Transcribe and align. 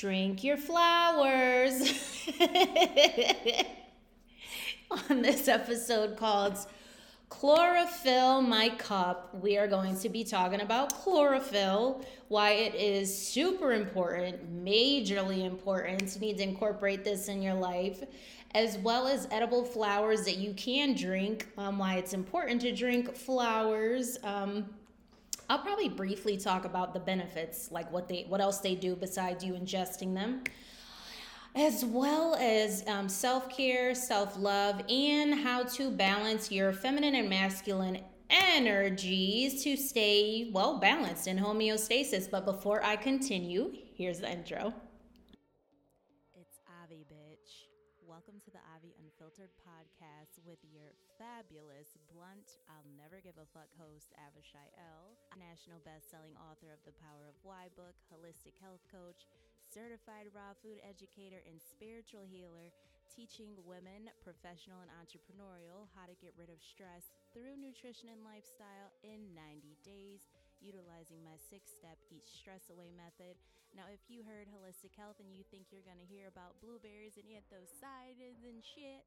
drink 0.00 0.44
your 0.44 0.56
flowers. 0.56 1.92
On 5.10 5.22
this 5.22 5.48
episode 5.48 6.16
called 6.16 6.58
Chlorophyll 7.30 8.42
My 8.42 8.68
Cup, 8.70 9.34
we 9.40 9.56
are 9.56 9.66
going 9.66 9.98
to 9.98 10.08
be 10.08 10.22
talking 10.22 10.60
about 10.60 10.92
chlorophyll, 10.92 12.04
why 12.28 12.50
it 12.52 12.74
is 12.74 13.16
super 13.16 13.72
important, 13.72 14.64
majorly 14.64 15.44
important. 15.44 16.14
You 16.14 16.20
need 16.20 16.36
to 16.38 16.42
incorporate 16.42 17.02
this 17.02 17.28
in 17.28 17.42
your 17.42 17.54
life, 17.54 18.04
as 18.54 18.78
well 18.78 19.08
as 19.08 19.26
edible 19.30 19.64
flowers 19.64 20.24
that 20.24 20.36
you 20.36 20.52
can 20.54 20.94
drink, 20.94 21.48
um, 21.56 21.78
why 21.78 21.94
it's 21.94 22.12
important 22.12 22.60
to 22.62 22.72
drink 22.72 23.16
flowers. 23.16 24.18
Um, 24.22 24.66
I'll 25.48 25.60
probably 25.60 25.88
briefly 25.88 26.36
talk 26.36 26.64
about 26.64 26.92
the 26.92 26.98
benefits, 26.98 27.70
like 27.70 27.90
what 27.92 28.08
they, 28.08 28.24
what 28.28 28.40
else 28.40 28.58
they 28.58 28.74
do 28.74 28.96
besides 28.96 29.44
you 29.44 29.52
ingesting 29.52 30.12
them, 30.12 30.42
as 31.54 31.84
well 31.84 32.34
as 32.34 32.82
um, 32.88 33.08
self 33.08 33.48
care, 33.48 33.94
self 33.94 34.36
love, 34.36 34.82
and 34.88 35.34
how 35.34 35.62
to 35.62 35.90
balance 35.92 36.50
your 36.50 36.72
feminine 36.72 37.14
and 37.14 37.30
masculine 37.30 38.00
energies 38.28 39.62
to 39.62 39.76
stay 39.76 40.50
well 40.52 40.78
balanced 40.78 41.28
in 41.28 41.38
homeostasis. 41.38 42.28
But 42.28 42.44
before 42.44 42.82
I 42.84 42.96
continue, 42.96 43.72
here's 43.94 44.18
the 44.18 44.30
intro. 44.32 44.74
It's 46.34 46.58
Avi, 46.82 47.06
bitch. 47.08 47.68
Welcome 48.04 48.40
to 48.44 48.50
the 48.50 48.58
Avi 48.74 48.94
Unfiltered 49.00 49.50
podcast 49.62 50.44
with 50.44 50.58
your 50.74 50.90
fabulous, 51.18 51.96
blunt, 52.12 52.60
I'll 52.68 52.84
never 52.96 53.20
give 53.20 53.36
a 53.40 53.48
fuck 53.52 53.68
host, 53.80 54.12
Avishai 54.20 54.68
L., 54.76 55.16
national 55.36 55.84
best-selling 55.84 56.34
author 56.40 56.72
of 56.72 56.80
The 56.82 56.96
Power 56.98 57.28
of 57.28 57.36
Why 57.44 57.68
book, 57.76 57.94
holistic 58.08 58.56
health 58.58 58.82
coach, 58.88 59.28
certified 59.68 60.32
raw 60.32 60.56
food 60.64 60.80
educator, 60.82 61.44
and 61.44 61.60
spiritual 61.60 62.24
healer, 62.24 62.72
teaching 63.12 63.54
women, 63.64 64.08
professional 64.24 64.80
and 64.82 64.92
entrepreneurial, 64.92 65.88
how 65.94 66.08
to 66.08 66.16
get 66.18 66.34
rid 66.36 66.48
of 66.48 66.60
stress 66.60 67.12
through 67.36 67.60
nutrition 67.60 68.10
and 68.10 68.24
lifestyle 68.24 68.92
in 69.04 69.32
90 69.36 69.76
days, 69.84 70.26
utilizing 70.58 71.20
my 71.22 71.36
six-step 71.36 72.00
eat 72.08 72.24
stress 72.26 72.72
away 72.72 72.90
method. 72.96 73.36
Now, 73.76 73.92
if 73.92 74.00
you 74.08 74.24
heard 74.24 74.48
holistic 74.48 74.96
health 74.96 75.20
and 75.20 75.32
you 75.32 75.44
think 75.52 75.68
you're 75.68 75.84
going 75.84 76.00
to 76.00 76.08
hear 76.08 76.32
about 76.32 76.56
blueberries 76.64 77.20
and 77.20 77.28
anthocyanins 77.28 78.40
and 78.44 78.64
shit, 78.64 79.04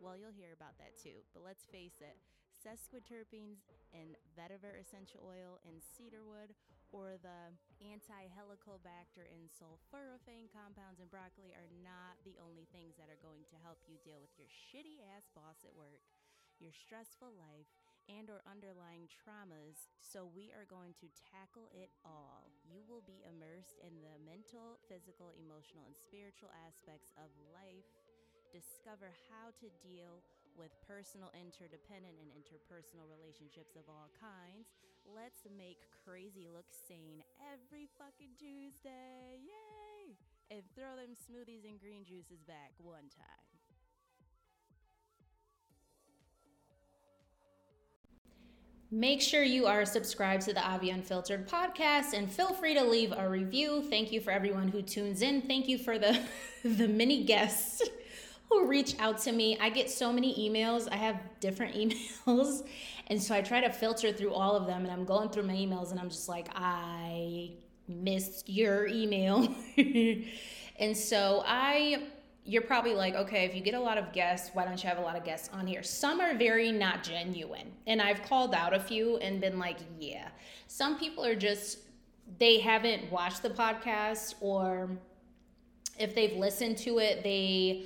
well, 0.00 0.18
you'll 0.18 0.34
hear 0.34 0.52
about 0.52 0.76
that 0.82 0.98
too. 0.98 1.24
But 1.32 1.46
let's 1.46 1.64
face 1.70 2.02
it, 2.02 2.18
sesquiterpenes 2.62 3.66
in 3.90 4.14
vetiver 4.38 4.78
essential 4.78 5.20
oil 5.26 5.58
and 5.66 5.82
cedarwood 5.82 6.54
or 6.94 7.18
the 7.18 7.50
anti-helicobacter 7.82 9.26
and 9.26 9.50
sulforaphane 9.50 10.46
compounds 10.52 11.02
in 11.02 11.08
broccoli 11.10 11.50
are 11.58 11.70
not 11.82 12.14
the 12.22 12.38
only 12.38 12.68
things 12.70 12.94
that 12.94 13.10
are 13.10 13.18
going 13.24 13.42
to 13.50 13.58
help 13.66 13.82
you 13.90 13.98
deal 14.06 14.22
with 14.22 14.30
your 14.38 14.46
shitty 14.46 15.02
ass 15.16 15.26
boss 15.34 15.64
at 15.66 15.74
work, 15.74 16.04
your 16.60 16.70
stressful 16.70 17.32
life, 17.34 17.66
and 18.06 18.28
or 18.30 18.42
underlying 18.44 19.06
traumas. 19.10 19.90
So 19.98 20.28
we 20.28 20.50
are 20.52 20.66
going 20.68 20.94
to 21.00 21.08
tackle 21.32 21.70
it 21.72 21.90
all. 22.04 22.50
You 22.66 22.82
will 22.86 23.02
be 23.02 23.22
immersed 23.24 23.78
in 23.80 24.02
the 24.02 24.18
mental, 24.22 24.78
physical, 24.90 25.34
emotional, 25.38 25.86
and 25.86 25.96
spiritual 25.96 26.50
aspects 26.66 27.10
of 27.18 27.30
life. 27.54 27.88
Discover 28.52 29.16
how 29.32 29.54
to 29.64 29.68
deal 29.80 30.20
with 30.58 30.72
personal, 30.86 31.32
interdependent, 31.34 32.14
and 32.20 32.30
interpersonal 32.32 33.08
relationships 33.08 33.76
of 33.76 33.88
all 33.88 34.12
kinds. 34.18 34.72
Let's 35.02 35.42
make 35.50 35.82
crazy 36.04 36.46
look 36.46 36.68
sane 36.70 37.24
every 37.40 37.88
fucking 37.98 38.38
Tuesday. 38.38 39.42
Yay! 39.42 40.16
And 40.50 40.62
throw 40.76 40.96
them 40.96 41.16
smoothies 41.16 41.64
and 41.68 41.80
green 41.80 42.04
juices 42.04 42.42
back 42.46 42.72
one 42.78 43.08
time. 43.10 43.52
Make 48.94 49.22
sure 49.22 49.42
you 49.42 49.66
are 49.66 49.86
subscribed 49.86 50.42
to 50.42 50.52
the 50.52 50.60
Avi 50.60 50.90
Unfiltered 50.90 51.48
podcast 51.48 52.12
and 52.12 52.30
feel 52.30 52.52
free 52.52 52.74
to 52.74 52.84
leave 52.84 53.10
a 53.16 53.26
review. 53.26 53.82
Thank 53.88 54.12
you 54.12 54.20
for 54.20 54.30
everyone 54.30 54.68
who 54.68 54.82
tunes 54.82 55.22
in. 55.22 55.40
Thank 55.40 55.66
you 55.66 55.78
for 55.78 55.98
the 55.98 56.20
the 56.64 56.86
mini 56.86 57.24
guests 57.24 57.82
who 58.52 58.66
reach 58.66 58.98
out 58.98 59.18
to 59.18 59.32
me. 59.32 59.58
I 59.60 59.70
get 59.70 59.90
so 59.90 60.12
many 60.12 60.48
emails. 60.48 60.88
I 60.90 60.96
have 60.96 61.20
different 61.40 61.74
emails. 62.26 62.66
And 63.08 63.22
so 63.22 63.34
I 63.34 63.42
try 63.42 63.60
to 63.60 63.70
filter 63.70 64.12
through 64.12 64.32
all 64.32 64.56
of 64.56 64.66
them 64.66 64.82
and 64.82 64.90
I'm 64.90 65.04
going 65.04 65.28
through 65.28 65.44
my 65.44 65.54
emails 65.54 65.90
and 65.90 66.00
I'm 66.00 66.08
just 66.08 66.28
like, 66.28 66.48
I 66.54 67.50
missed 67.88 68.48
your 68.48 68.86
email. 68.86 69.54
and 70.78 70.96
so 70.96 71.42
I 71.46 72.04
you're 72.44 72.62
probably 72.62 72.94
like, 72.94 73.14
okay, 73.14 73.44
if 73.44 73.54
you 73.54 73.60
get 73.60 73.74
a 73.74 73.80
lot 73.80 73.98
of 73.98 74.12
guests, 74.12 74.50
why 74.52 74.64
don't 74.64 74.82
you 74.82 74.88
have 74.88 74.98
a 74.98 75.02
lot 75.02 75.16
of 75.16 75.24
guests 75.24 75.48
on 75.52 75.66
here? 75.66 75.82
Some 75.82 76.20
are 76.20 76.36
very 76.36 76.72
not 76.72 77.04
genuine. 77.04 77.70
And 77.86 78.02
I've 78.02 78.22
called 78.24 78.54
out 78.54 78.74
a 78.74 78.80
few 78.80 79.16
and 79.18 79.40
been 79.40 79.58
like, 79.58 79.78
yeah. 80.00 80.28
Some 80.66 80.98
people 80.98 81.24
are 81.24 81.36
just, 81.36 81.78
they 82.38 82.58
haven't 82.58 83.12
watched 83.12 83.42
the 83.42 83.50
podcast, 83.50 84.34
or 84.40 84.90
if 85.98 86.14
they've 86.16 86.36
listened 86.36 86.78
to 86.78 86.98
it, 86.98 87.22
they, 87.22 87.84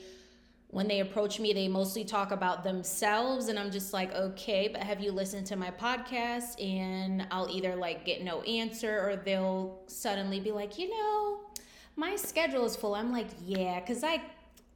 when 0.69 0.89
they 0.89 1.01
approach 1.01 1.39
me, 1.39 1.53
they 1.53 1.69
mostly 1.69 2.05
talk 2.05 2.33
about 2.33 2.65
themselves. 2.65 3.49
And 3.49 3.59
I'm 3.59 3.71
just 3.71 3.93
like, 3.93 4.13
okay, 4.15 4.69
but 4.69 4.83
have 4.83 5.01
you 5.01 5.13
listened 5.13 5.47
to 5.47 5.57
my 5.57 5.71
podcast? 5.71 6.63
And 6.63 7.27
I'll 7.31 7.49
either 7.49 7.77
like 7.77 8.05
get 8.05 8.23
no 8.23 8.43
answer 8.43 9.01
or 9.01 9.17
they'll 9.17 9.81
suddenly 9.87 10.41
be 10.41 10.51
like, 10.51 10.79
you 10.79 10.91
know, 10.91 11.41
my 11.95 12.17
schedule 12.17 12.65
is 12.67 12.77
full. 12.77 12.95
I'm 12.95 13.13
like, 13.13 13.29
yeah, 13.45 13.81
because 13.81 14.03
I 14.03 14.23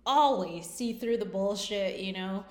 always 0.07 0.67
see 0.67 0.93
through 0.93 1.19
the 1.19 1.27
bullshit, 1.27 2.01
you 2.01 2.13
know? 2.13 2.45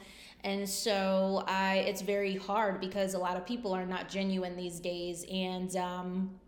And 0.43 0.67
so 0.67 1.43
I 1.47 1.77
it's 1.87 2.01
very 2.01 2.35
hard 2.35 2.79
because 2.79 3.13
a 3.13 3.19
lot 3.19 3.35
of 3.35 3.45
people 3.45 3.73
are 3.73 3.85
not 3.85 4.07
genuine 4.07 4.55
these 4.55 4.79
days 4.79 5.25
and 5.29 5.75
um 5.75 6.39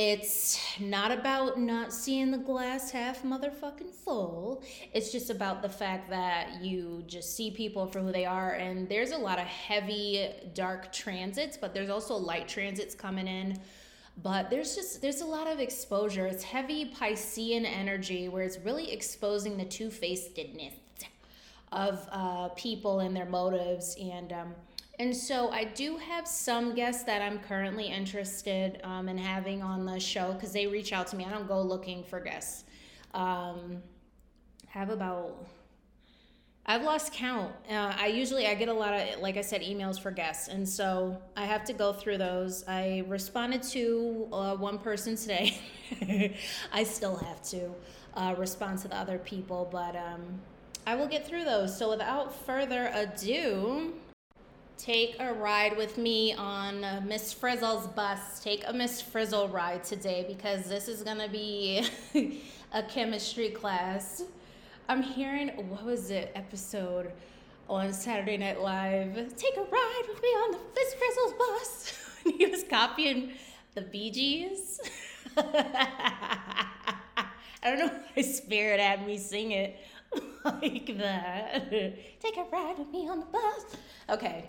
it's 0.00 0.60
not 0.78 1.10
about 1.10 1.58
not 1.58 1.92
seeing 1.92 2.30
the 2.30 2.38
glass 2.38 2.92
half 2.92 3.24
motherfucking 3.24 3.92
full. 3.92 4.62
It's 4.92 5.10
just 5.10 5.28
about 5.28 5.60
the 5.60 5.68
fact 5.68 6.08
that 6.10 6.62
you 6.62 7.02
just 7.08 7.34
see 7.34 7.50
people 7.50 7.84
for 7.88 7.98
who 7.98 8.12
they 8.12 8.24
are. 8.24 8.52
And 8.52 8.88
there's 8.88 9.10
a 9.10 9.18
lot 9.18 9.40
of 9.40 9.46
heavy, 9.46 10.30
dark 10.54 10.92
transits, 10.92 11.56
but 11.56 11.74
there's 11.74 11.90
also 11.90 12.14
light 12.14 12.46
transits 12.46 12.94
coming 12.94 13.26
in 13.26 13.58
but 14.20 14.50
there's 14.50 14.74
just 14.74 15.00
there's 15.00 15.20
a 15.20 15.24
lot 15.24 15.46
of 15.46 15.60
exposure 15.60 16.26
it's 16.26 16.42
heavy 16.42 16.90
piscean 16.90 17.64
energy 17.64 18.28
where 18.28 18.42
it's 18.42 18.58
really 18.64 18.90
exposing 18.90 19.56
the 19.56 19.64
two-facedness 19.64 20.74
of 21.70 22.08
uh, 22.10 22.48
people 22.56 22.98
and 22.98 23.14
their 23.14 23.26
motives 23.26 23.96
and 24.00 24.32
um, 24.32 24.54
and 24.98 25.14
so 25.14 25.50
i 25.50 25.64
do 25.64 25.96
have 25.96 26.26
some 26.26 26.74
guests 26.74 27.04
that 27.04 27.22
i'm 27.22 27.38
currently 27.40 27.86
interested 27.86 28.80
um, 28.84 29.08
in 29.08 29.18
having 29.18 29.62
on 29.62 29.84
the 29.84 29.98
show 29.98 30.32
because 30.32 30.52
they 30.52 30.66
reach 30.66 30.92
out 30.92 31.06
to 31.06 31.16
me 31.16 31.24
i 31.24 31.30
don't 31.30 31.48
go 31.48 31.60
looking 31.60 32.02
for 32.04 32.20
guests 32.20 32.64
um, 33.14 33.82
have 34.68 34.90
about 34.90 35.46
I've 36.70 36.82
lost 36.82 37.14
count. 37.14 37.50
Uh, 37.70 37.94
I 37.98 38.08
usually 38.08 38.46
I 38.46 38.54
get 38.54 38.68
a 38.68 38.74
lot 38.74 38.92
of 38.92 39.20
like 39.20 39.38
I 39.38 39.40
said 39.40 39.62
emails 39.62 39.98
for 39.98 40.10
guests, 40.10 40.48
and 40.48 40.68
so 40.68 41.16
I 41.34 41.46
have 41.46 41.64
to 41.64 41.72
go 41.72 41.94
through 41.94 42.18
those. 42.18 42.62
I 42.68 43.04
responded 43.08 43.62
to 43.70 44.28
uh, 44.30 44.54
one 44.54 44.78
person 44.78 45.16
today. 45.16 45.58
I 46.72 46.84
still 46.84 47.16
have 47.16 47.42
to 47.44 47.70
uh, 48.12 48.34
respond 48.36 48.80
to 48.80 48.88
the 48.88 48.96
other 48.96 49.16
people, 49.16 49.66
but 49.72 49.96
um, 49.96 50.42
I 50.86 50.94
will 50.94 51.06
get 51.06 51.26
through 51.26 51.44
those. 51.44 51.76
So 51.76 51.88
without 51.88 52.34
further 52.44 52.90
ado, 52.94 53.94
take 54.78 55.16
a 55.18 55.34
ride 55.34 55.76
with 55.76 55.98
me 55.98 56.32
on 56.34 56.84
uh, 56.84 57.02
Miss 57.04 57.32
Frizzle's 57.32 57.88
bus. 57.88 58.40
Take 58.40 58.62
a 58.66 58.72
Miss 58.72 59.02
Frizzle 59.02 59.48
ride 59.48 59.82
today 59.82 60.24
because 60.28 60.66
this 60.66 60.86
is 60.86 61.02
gonna 61.02 61.28
be 61.28 61.84
a 62.72 62.82
chemistry 62.84 63.50
class. 63.50 64.22
I'm 64.88 65.02
hearing 65.02 65.48
what 65.68 65.84
was 65.84 66.10
it 66.10 66.30
episode 66.36 67.10
on 67.68 67.92
Saturday 67.92 68.36
Night 68.36 68.60
Live? 68.62 69.36
Take 69.36 69.56
a 69.56 69.62
ride 69.62 70.02
with 70.08 70.22
me 70.22 70.28
on 70.28 70.52
the 70.52 70.58
Miss 70.76 70.94
Frizzles 70.94 71.38
bus. 71.38 71.98
he 72.38 72.46
was 72.46 72.62
copying 72.62 73.32
the 73.74 73.80
Bee 73.82 74.12
Gees. 74.12 74.80
I 75.36 76.66
don't 77.64 77.80
know 77.80 77.90
why 78.14 78.22
Spirit 78.22 78.78
had 78.78 79.04
me 79.04 79.18
sing 79.18 79.50
it 79.50 79.76
like 80.44 80.96
that. 80.98 81.70
Take 81.70 82.36
a 82.36 82.44
ride 82.50 82.78
with 82.78 82.90
me 82.90 83.08
on 83.08 83.20
the 83.20 83.26
bus. 83.26 83.76
Okay. 84.10 84.44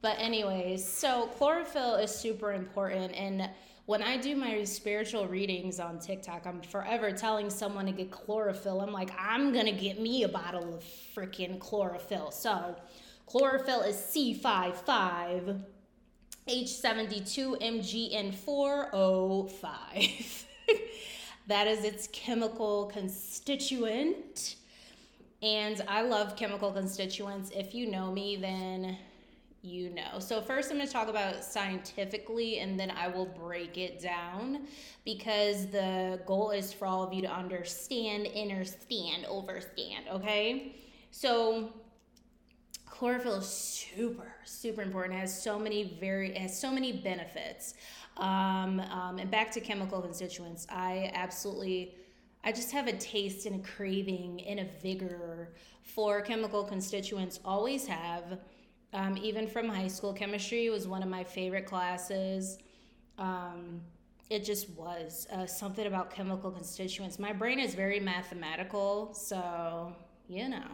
But 0.00 0.18
anyways, 0.18 0.86
so 0.86 1.26
chlorophyll 1.38 1.94
is 1.96 2.14
super 2.14 2.52
important 2.52 3.14
and 3.14 3.48
when 3.86 4.02
I 4.02 4.16
do 4.16 4.34
my 4.34 4.64
spiritual 4.64 5.26
readings 5.26 5.78
on 5.78 5.98
TikTok, 5.98 6.46
I'm 6.46 6.62
forever 6.62 7.12
telling 7.12 7.50
someone 7.50 7.84
to 7.84 7.92
get 7.92 8.10
chlorophyll. 8.10 8.80
I'm 8.80 8.92
like, 8.92 9.10
I'm 9.18 9.52
gonna 9.52 9.72
get 9.72 10.00
me 10.00 10.22
a 10.22 10.28
bottle 10.28 10.74
of 10.74 10.82
freaking 11.14 11.58
chlorophyll. 11.58 12.30
So, 12.30 12.76
chlorophyll 13.26 13.82
is 13.82 13.96
C55 13.96 15.62
H72 16.48 17.60
MGN405. 18.46 20.44
That 21.46 21.66
is 21.66 21.84
its 21.84 22.08
chemical 22.12 22.86
constituent. 22.86 24.56
And 25.42 25.82
I 25.88 26.02
love 26.02 26.36
chemical 26.36 26.72
constituents. 26.72 27.50
If 27.54 27.74
you 27.74 27.90
know 27.90 28.10
me, 28.10 28.36
then 28.36 28.96
you 29.64 29.90
know. 29.90 30.18
So, 30.18 30.42
first, 30.42 30.70
I'm 30.70 30.76
going 30.76 30.86
to 30.86 30.92
talk 30.92 31.08
about 31.08 31.42
scientifically 31.42 32.58
and 32.58 32.78
then 32.78 32.90
I 32.90 33.08
will 33.08 33.26
break 33.26 33.78
it 33.78 34.00
down 34.00 34.66
because 35.06 35.66
the 35.66 36.20
goal 36.26 36.50
is 36.50 36.72
for 36.72 36.86
all 36.86 37.02
of 37.02 37.14
you 37.14 37.22
to 37.22 37.30
understand, 37.30 38.28
understand, 38.36 39.24
overstand, 39.24 40.08
okay? 40.12 40.76
So, 41.10 41.72
chlorophyll 42.86 43.36
is 43.36 43.48
super, 43.48 44.34
super 44.44 44.82
important. 44.82 45.14
It 45.16 45.20
has 45.20 45.42
so 45.42 45.58
many 45.58 45.96
very, 45.98 46.30
it 46.30 46.38
has 46.38 46.60
so 46.60 46.70
many 46.70 46.92
benefits. 46.92 47.74
Um, 48.16 48.80
um, 48.80 49.18
and 49.18 49.30
back 49.30 49.50
to 49.52 49.60
chemical 49.60 50.00
constituents, 50.00 50.66
I 50.70 51.10
absolutely, 51.14 51.96
I 52.44 52.52
just 52.52 52.70
have 52.72 52.86
a 52.86 52.92
taste 52.92 53.46
and 53.46 53.56
a 53.56 53.68
craving 53.68 54.42
and 54.46 54.60
a 54.60 54.64
vigor 54.82 55.54
for 55.82 56.20
chemical 56.22 56.64
constituents. 56.64 57.40
Always 57.44 57.86
have 57.86 58.38
um, 58.92 59.18
even 59.18 59.48
from 59.48 59.68
high 59.68 59.88
school. 59.88 60.12
Chemistry 60.12 60.70
was 60.70 60.86
one 60.86 61.02
of 61.02 61.08
my 61.08 61.24
favorite 61.24 61.66
classes. 61.66 62.58
Um, 63.18 63.80
it 64.30 64.44
just 64.44 64.70
was 64.70 65.26
uh, 65.32 65.46
something 65.46 65.86
about 65.86 66.10
chemical 66.10 66.50
constituents. 66.50 67.18
My 67.18 67.32
brain 67.32 67.58
is 67.58 67.74
very 67.74 68.00
mathematical, 68.00 69.12
so 69.12 69.94
you 70.28 70.48
know. 70.48 70.64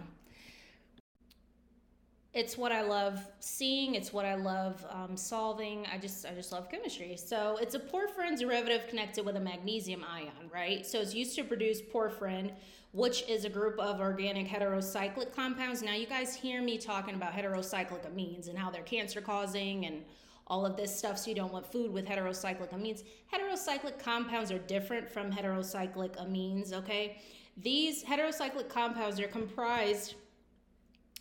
It's 2.32 2.56
what 2.56 2.70
I 2.70 2.82
love 2.82 3.26
seeing. 3.40 3.96
It's 3.96 4.12
what 4.12 4.24
I 4.24 4.36
love 4.36 4.84
um, 4.88 5.16
solving. 5.16 5.84
I 5.92 5.98
just, 5.98 6.24
I 6.24 6.30
just 6.30 6.52
love 6.52 6.70
chemistry. 6.70 7.16
So 7.16 7.58
it's 7.60 7.74
a 7.74 7.80
porphyrin 7.80 8.38
derivative 8.38 8.86
connected 8.88 9.26
with 9.26 9.34
a 9.34 9.40
magnesium 9.40 10.04
ion, 10.08 10.48
right? 10.52 10.86
So 10.86 11.00
it's 11.00 11.12
used 11.12 11.34
to 11.36 11.44
produce 11.44 11.82
porphyrin, 11.82 12.52
which 12.92 13.28
is 13.28 13.44
a 13.44 13.48
group 13.48 13.80
of 13.80 13.98
organic 13.98 14.46
heterocyclic 14.46 15.34
compounds. 15.34 15.82
Now, 15.82 15.94
you 15.94 16.06
guys 16.06 16.36
hear 16.36 16.62
me 16.62 16.78
talking 16.78 17.16
about 17.16 17.32
heterocyclic 17.32 18.08
amines 18.08 18.48
and 18.48 18.56
how 18.56 18.70
they're 18.70 18.82
cancer 18.82 19.20
causing 19.20 19.86
and 19.86 20.04
all 20.46 20.64
of 20.64 20.76
this 20.76 20.96
stuff, 20.96 21.18
so 21.18 21.30
you 21.30 21.36
don't 21.36 21.52
want 21.52 21.70
food 21.70 21.92
with 21.92 22.06
heterocyclic 22.06 22.70
amines. 22.70 23.02
Heterocyclic 23.32 23.98
compounds 23.98 24.52
are 24.52 24.58
different 24.58 25.08
from 25.08 25.32
heterocyclic 25.32 26.16
amines, 26.16 26.72
okay? 26.72 27.20
These 27.56 28.04
heterocyclic 28.04 28.68
compounds 28.68 29.18
are 29.20 29.28
comprised 29.28 30.14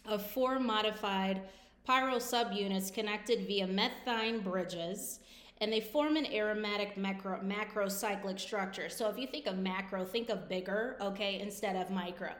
of 0.05 0.25
four 0.31 0.59
modified 0.59 1.41
pyrrole 1.87 2.21
subunits 2.21 2.93
connected 2.93 3.47
via 3.47 3.67
methine 3.67 4.43
bridges 4.43 5.19
and 5.61 5.71
they 5.73 5.81
form 5.81 6.15
an 6.15 6.25
aromatic 6.27 6.95
macro 6.97 7.39
macrocyclic 7.41 8.39
structure. 8.39 8.89
So 8.89 9.09
if 9.09 9.17
you 9.17 9.27
think 9.27 9.45
of 9.45 9.57
macro, 9.57 10.05
think 10.05 10.29
of 10.29 10.47
bigger, 10.47 10.95
okay, 11.01 11.39
instead 11.39 11.75
of 11.75 11.89
micro. 11.89 12.31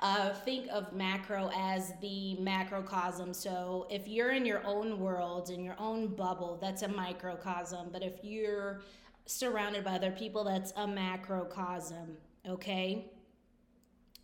uh, 0.00 0.30
think 0.44 0.68
of 0.72 0.92
macro 0.94 1.50
as 1.54 1.92
the 2.00 2.36
macrocosm. 2.40 3.34
So 3.34 3.86
if 3.90 4.08
you're 4.08 4.32
in 4.32 4.46
your 4.46 4.64
own 4.64 4.98
world, 4.98 5.50
in 5.50 5.62
your 5.62 5.76
own 5.78 6.08
bubble, 6.08 6.58
that's 6.60 6.82
a 6.82 6.88
microcosm. 6.88 7.90
But 7.92 8.02
if 8.02 8.14
you're 8.22 8.80
surrounded 9.26 9.84
by 9.84 9.96
other 9.96 10.12
people, 10.12 10.44
that's 10.44 10.72
a 10.76 10.86
macrocosm, 10.86 12.16
okay? 12.48 13.10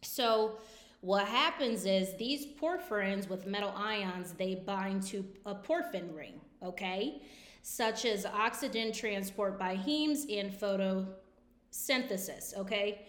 So 0.02 0.58
what 1.06 1.26
happens 1.26 1.87
is 1.87 2.17
these 2.17 2.47
porphyrins 2.61 3.29
with 3.29 3.47
metal 3.47 3.73
ions, 3.76 4.32
they 4.32 4.56
bind 4.56 5.03
to 5.05 5.25
a 5.44 5.55
porphyrin 5.55 6.14
ring 6.14 6.41
okay? 6.62 7.23
Such 7.62 8.05
as 8.05 8.26
oxygen 8.26 8.93
transport 8.93 9.58
by 9.58 9.76
hemes 9.76 10.25
and 10.38 10.53
photosynthesis, 10.53 12.56
okay? 12.56 13.06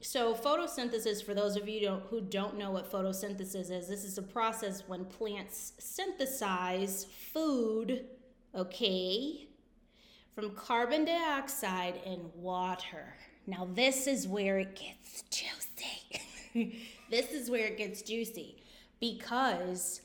So, 0.00 0.34
photosynthesis, 0.34 1.24
for 1.24 1.34
those 1.34 1.56
of 1.56 1.68
you 1.68 1.80
don't, 1.80 2.02
who 2.04 2.20
don't 2.20 2.58
know 2.58 2.70
what 2.70 2.90
photosynthesis 2.90 3.70
is, 3.70 3.88
this 3.88 4.04
is 4.04 4.18
a 4.18 4.22
process 4.22 4.84
when 4.86 5.04
plants 5.04 5.72
synthesize 5.78 7.06
food, 7.32 8.04
okay, 8.54 9.48
from 10.34 10.50
carbon 10.50 11.04
dioxide 11.04 12.00
and 12.04 12.30
water. 12.34 13.14
Now, 13.46 13.68
this 13.72 14.06
is 14.06 14.28
where 14.28 14.58
it 14.58 14.76
gets 14.76 15.22
juicy. 15.30 16.82
this 17.10 17.32
is 17.32 17.50
where 17.50 17.66
it 17.66 17.78
gets 17.78 18.02
juicy 18.02 18.62
because 19.00 20.00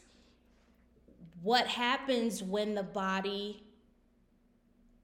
what 1.42 1.68
happens 1.68 2.44
when 2.44 2.75
the 2.75 2.83
body 2.83 3.63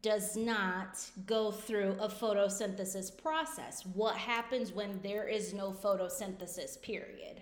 does 0.01 0.37
not 0.37 0.99
go 1.25 1.51
through 1.51 1.97
a 1.99 2.07
photosynthesis 2.07 3.15
process? 3.21 3.85
What 3.93 4.15
happens 4.15 4.71
when 4.71 4.99
there 5.01 5.27
is 5.27 5.53
no 5.53 5.71
photosynthesis, 5.71 6.81
period? 6.81 7.41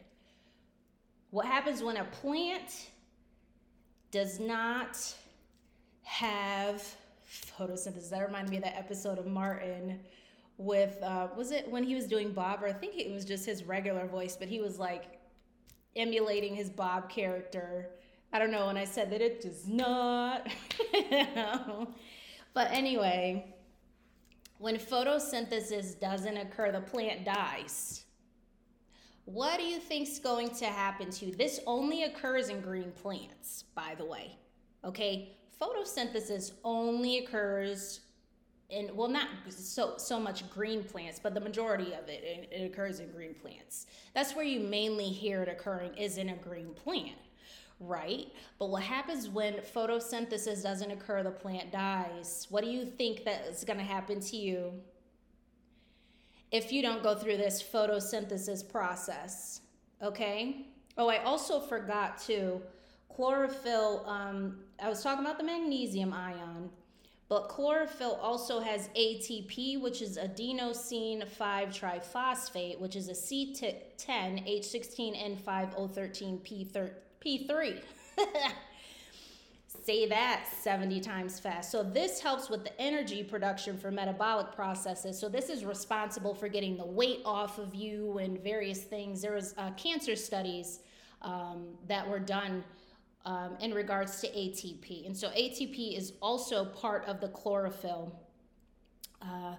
What 1.31 1.45
happens 1.45 1.83
when 1.83 1.97
a 1.97 2.05
plant 2.05 2.89
does 4.11 4.39
not 4.39 4.97
have 6.03 6.83
photosynthesis? 7.59 8.09
That 8.09 8.25
reminded 8.25 8.51
me 8.51 8.57
of 8.57 8.63
that 8.63 8.77
episode 8.77 9.19
of 9.19 9.27
Martin 9.27 9.99
with, 10.57 10.97
uh, 11.03 11.27
was 11.35 11.51
it 11.51 11.69
when 11.69 11.83
he 11.83 11.95
was 11.95 12.05
doing 12.05 12.31
Bob, 12.31 12.63
or 12.63 12.67
I 12.67 12.73
think 12.73 12.97
it 12.97 13.11
was 13.11 13.25
just 13.25 13.45
his 13.45 13.63
regular 13.63 14.07
voice, 14.07 14.35
but 14.37 14.47
he 14.47 14.61
was 14.61 14.79
like 14.79 15.19
emulating 15.95 16.55
his 16.55 16.69
Bob 16.69 17.09
character 17.09 17.89
I 18.35 18.39
don't 18.39 18.51
know 18.51 18.65
when 18.65 18.75
I 18.75 18.83
said 18.83 19.09
that 19.11 19.21
it 19.21 19.39
does 19.39 19.65
not. 19.65 20.45
but 22.53 22.69
anyway, 22.69 23.55
when 24.57 24.75
photosynthesis 24.75 25.97
doesn't 26.01 26.35
occur, 26.35 26.73
the 26.73 26.81
plant 26.81 27.23
dies. 27.23 28.03
What 29.23 29.57
do 29.57 29.63
you 29.63 29.79
think's 29.79 30.19
going 30.19 30.49
to 30.55 30.65
happen 30.65 31.11
to 31.11 31.27
you? 31.27 31.33
This 31.33 31.61
only 31.65 32.03
occurs 32.03 32.49
in 32.49 32.59
green 32.59 32.91
plants, 32.91 33.63
by 33.73 33.95
the 33.97 34.03
way. 34.03 34.37
Okay, 34.83 35.37
photosynthesis 35.61 36.51
only 36.65 37.19
occurs 37.19 38.01
well, 38.93 39.07
not 39.07 39.27
so 39.49 39.95
so 39.97 40.19
much 40.19 40.49
green 40.49 40.83
plants, 40.83 41.19
but 41.21 41.33
the 41.33 41.39
majority 41.39 41.93
of 41.93 42.09
it, 42.09 42.23
it, 42.23 42.49
it 42.51 42.65
occurs 42.65 42.99
in 42.99 43.09
green 43.11 43.33
plants. 43.33 43.87
That's 44.13 44.35
where 44.35 44.45
you 44.45 44.59
mainly 44.59 45.05
hear 45.05 45.43
it 45.43 45.49
occurring 45.49 45.95
is 45.95 46.17
in 46.17 46.29
a 46.29 46.35
green 46.35 46.73
plant 46.73 47.15
right? 47.79 48.27
But 48.57 48.69
what 48.69 48.83
happens 48.83 49.29
when 49.29 49.55
photosynthesis 49.55 50.63
doesn't 50.63 50.91
occur, 50.91 51.23
the 51.23 51.31
plant 51.31 51.71
dies? 51.71 52.47
What 52.49 52.63
do 52.63 52.69
you 52.69 52.85
think 52.85 53.25
that 53.25 53.45
is 53.47 53.63
going 53.63 53.79
to 53.79 53.85
happen 53.85 54.19
to 54.21 54.37
you 54.37 54.73
if 56.51 56.71
you 56.71 56.81
don't 56.81 57.03
go 57.03 57.15
through 57.15 57.37
this 57.37 57.61
photosynthesis 57.61 58.69
process? 58.69 59.61
Okay? 60.01 60.67
Oh, 60.97 61.09
I 61.09 61.23
also 61.23 61.59
forgot 61.59 62.17
to 62.27 62.61
chlorophyll. 63.13 64.05
Um, 64.07 64.59
I 64.81 64.89
was 64.89 65.03
talking 65.03 65.25
about 65.25 65.37
the 65.37 65.43
magnesium 65.43 66.13
ion. 66.13 66.69
But 67.27 67.49
chlorophyll 67.49 68.19
also 68.21 68.59
has 68.59 68.89
ATP, 68.89 69.81
which 69.81 69.99
is 70.01 70.17
adenosine 70.17 71.27
5 71.27 71.69
triphosphate, 71.69 72.79
which 72.79 72.95
is 72.95 73.09
a 73.09 73.13
C10 73.13 73.81
H16N5O13P13 73.97 76.91
P3. 77.25 77.81
Say 79.83 80.07
that 80.07 80.45
70 80.61 80.99
times 80.99 81.39
fast. 81.39 81.71
So, 81.71 81.83
this 81.83 82.19
helps 82.19 82.49
with 82.49 82.63
the 82.63 82.81
energy 82.81 83.23
production 83.23 83.77
for 83.77 83.91
metabolic 83.91 84.55
processes. 84.55 85.19
So, 85.19 85.29
this 85.29 85.49
is 85.49 85.65
responsible 85.65 86.33
for 86.33 86.47
getting 86.47 86.77
the 86.77 86.85
weight 86.85 87.21
off 87.25 87.59
of 87.59 87.75
you 87.75 88.17
and 88.17 88.41
various 88.41 88.79
things. 88.79 89.21
There 89.21 89.33
was 89.33 89.53
uh, 89.57 89.71
cancer 89.71 90.15
studies 90.15 90.79
um, 91.21 91.65
that 91.87 92.07
were 92.07 92.19
done 92.19 92.63
um, 93.25 93.57
in 93.59 93.73
regards 93.73 94.21
to 94.21 94.27
ATP. 94.27 95.05
And 95.05 95.15
so, 95.15 95.29
ATP 95.29 95.97
is 95.97 96.13
also 96.21 96.65
part 96.65 97.05
of 97.05 97.19
the 97.21 97.29
chlorophyll. 97.29 98.19
Uh, 99.21 99.55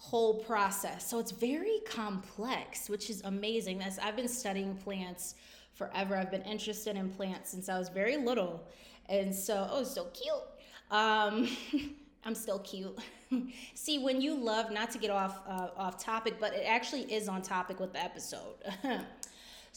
whole 0.00 0.34
process. 0.44 1.08
So 1.08 1.18
it's 1.18 1.32
very 1.32 1.80
complex, 1.84 2.88
which 2.88 3.10
is 3.10 3.20
amazing. 3.24 3.82
As 3.82 3.98
I've 3.98 4.14
been 4.14 4.28
studying 4.28 4.76
plants 4.76 5.34
forever. 5.78 6.16
I've 6.16 6.30
been 6.30 6.42
interested 6.42 6.96
in 6.96 7.08
plants 7.10 7.50
since 7.50 7.68
I 7.68 7.78
was 7.78 7.88
very 7.88 8.16
little. 8.16 8.66
And 9.08 9.34
so, 9.34 9.68
oh, 9.70 9.84
so 9.84 10.06
cute. 10.06 10.34
Um, 10.90 11.48
I'm 12.24 12.34
still 12.34 12.58
cute. 12.58 12.98
See, 13.74 13.98
when 13.98 14.20
you 14.20 14.34
love, 14.34 14.72
not 14.72 14.90
to 14.90 14.98
get 14.98 15.10
off 15.10 15.40
uh, 15.48 15.68
off 15.76 16.02
topic, 16.02 16.34
but 16.40 16.52
it 16.52 16.64
actually 16.66 17.02
is 17.12 17.28
on 17.28 17.40
topic 17.40 17.78
with 17.78 17.92
the 17.92 18.02
episode. 18.02 18.56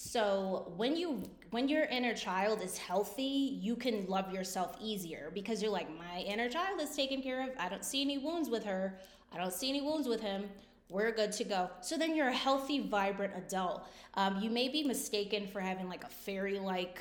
so 0.09 0.73
when 0.77 0.95
you 0.95 1.23
when 1.51 1.67
your 1.67 1.85
inner 1.85 2.13
child 2.13 2.61
is 2.61 2.77
healthy, 2.77 3.59
you 3.61 3.75
can 3.75 4.05
love 4.07 4.33
yourself 4.33 4.77
easier 4.81 5.31
because 5.33 5.61
you're 5.61 5.71
like, 5.71 5.89
my 5.97 6.21
inner 6.21 6.49
child 6.49 6.79
is 6.79 6.95
taken 6.95 7.21
care 7.21 7.43
of. 7.43 7.49
I 7.59 7.67
don't 7.67 7.83
see 7.83 8.01
any 8.01 8.17
wounds 8.17 8.49
with 8.49 8.63
her. 8.63 8.97
I 9.33 9.37
don't 9.37 9.53
see 9.53 9.69
any 9.69 9.81
wounds 9.81 10.07
with 10.07 10.21
him 10.21 10.49
we're 10.91 11.11
good 11.11 11.31
to 11.31 11.43
go. 11.45 11.69
So 11.79 11.97
then 11.97 12.15
you're 12.15 12.27
a 12.27 12.35
healthy, 12.35 12.79
vibrant 12.79 13.33
adult. 13.35 13.87
Um, 14.15 14.41
you 14.41 14.49
may 14.49 14.67
be 14.67 14.83
mistaken 14.83 15.47
for 15.47 15.61
having 15.61 15.87
like 15.87 16.03
a 16.03 16.09
fairy 16.09 16.59
like 16.59 16.99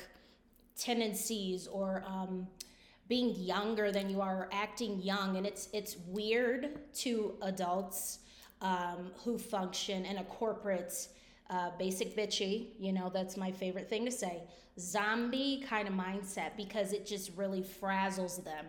tendencies 0.77 1.67
or 1.67 2.03
um, 2.07 2.47
being 3.09 3.35
younger 3.35 3.91
than 3.91 4.09
you 4.09 4.21
are 4.21 4.43
or 4.43 4.49
acting 4.53 5.01
young 5.01 5.35
and 5.35 5.45
it's 5.45 5.67
it's 5.73 5.97
weird 6.07 6.79
to 6.93 7.35
adults 7.41 8.19
um, 8.61 9.11
who 9.25 9.37
function 9.37 10.05
in 10.05 10.17
a 10.17 10.23
corporate 10.23 11.09
uh, 11.51 11.69
basic 11.77 12.15
bitchy 12.17 12.69
you 12.79 12.91
know 12.93 13.11
that's 13.13 13.37
my 13.37 13.51
favorite 13.51 13.89
thing 13.89 14.05
to 14.05 14.11
say. 14.11 14.43
Zombie 14.79 15.63
kind 15.67 15.87
of 15.87 15.93
mindset 15.93 16.55
because 16.57 16.93
it 16.93 17.05
just 17.05 17.31
really 17.35 17.61
frazzles 17.61 18.43
them. 18.43 18.65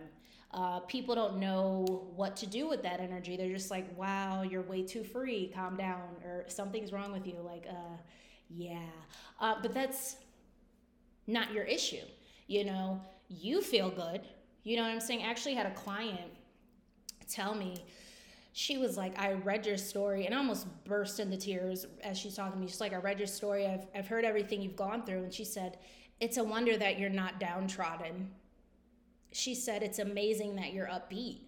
Uh, 0.51 0.79
people 0.81 1.15
don't 1.15 1.37
know 1.39 2.11
what 2.15 2.35
to 2.37 2.45
do 2.45 2.67
with 2.69 2.83
that 2.83 2.99
energy. 2.99 3.35
They're 3.37 3.49
just 3.53 3.71
like 3.71 3.97
wow 3.97 4.43
you're 4.43 4.61
way 4.61 4.83
too 4.83 5.03
free. 5.03 5.51
Calm 5.53 5.77
down 5.77 6.01
or 6.23 6.45
something's 6.47 6.91
wrong 6.91 7.11
with 7.11 7.25
you. 7.27 7.37
Like 7.43 7.65
uh 7.69 7.97
yeah. 8.49 8.89
Uh, 9.39 9.55
but 9.61 9.73
that's 9.73 10.17
not 11.25 11.51
your 11.53 11.63
issue 11.63 12.05
you 12.47 12.63
know? 12.65 13.01
You 13.29 13.61
feel 13.61 13.89
good. 13.89 14.21
You 14.63 14.77
know 14.77 14.83
what 14.83 14.91
I'm 14.91 14.99
saying? 14.99 15.23
I 15.23 15.29
actually 15.29 15.55
had 15.55 15.65
a 15.65 15.73
client 15.73 16.31
tell 17.29 17.55
me, 17.55 17.83
she 18.55 18.77
was 18.77 18.95
like, 18.97 19.19
I 19.19 19.33
read 19.33 19.65
your 19.65 19.77
story 19.77 20.27
and 20.27 20.33
I 20.33 20.37
almost 20.37 20.67
burst 20.85 21.19
into 21.19 21.37
tears 21.37 21.87
as 22.03 22.19
she's 22.19 22.35
talking 22.35 22.53
to 22.53 22.59
me. 22.59 22.67
She's 22.67 22.79
like, 22.79 22.93
I 22.93 22.97
read 22.97 23.17
your 23.17 23.27
story. 23.27 23.65
I've, 23.65 23.87
I've 23.95 24.07
heard 24.07 24.23
everything 24.23 24.61
you've 24.61 24.75
gone 24.75 25.03
through. 25.03 25.23
And 25.23 25.33
she 25.33 25.43
said, 25.43 25.79
It's 26.19 26.37
a 26.37 26.43
wonder 26.43 26.77
that 26.77 26.99
you're 26.99 27.09
not 27.09 27.39
downtrodden. 27.39 28.29
She 29.31 29.55
said, 29.55 29.81
It's 29.81 29.97
amazing 29.97 30.55
that 30.57 30.71
you're 30.71 30.85
upbeat. 30.85 31.39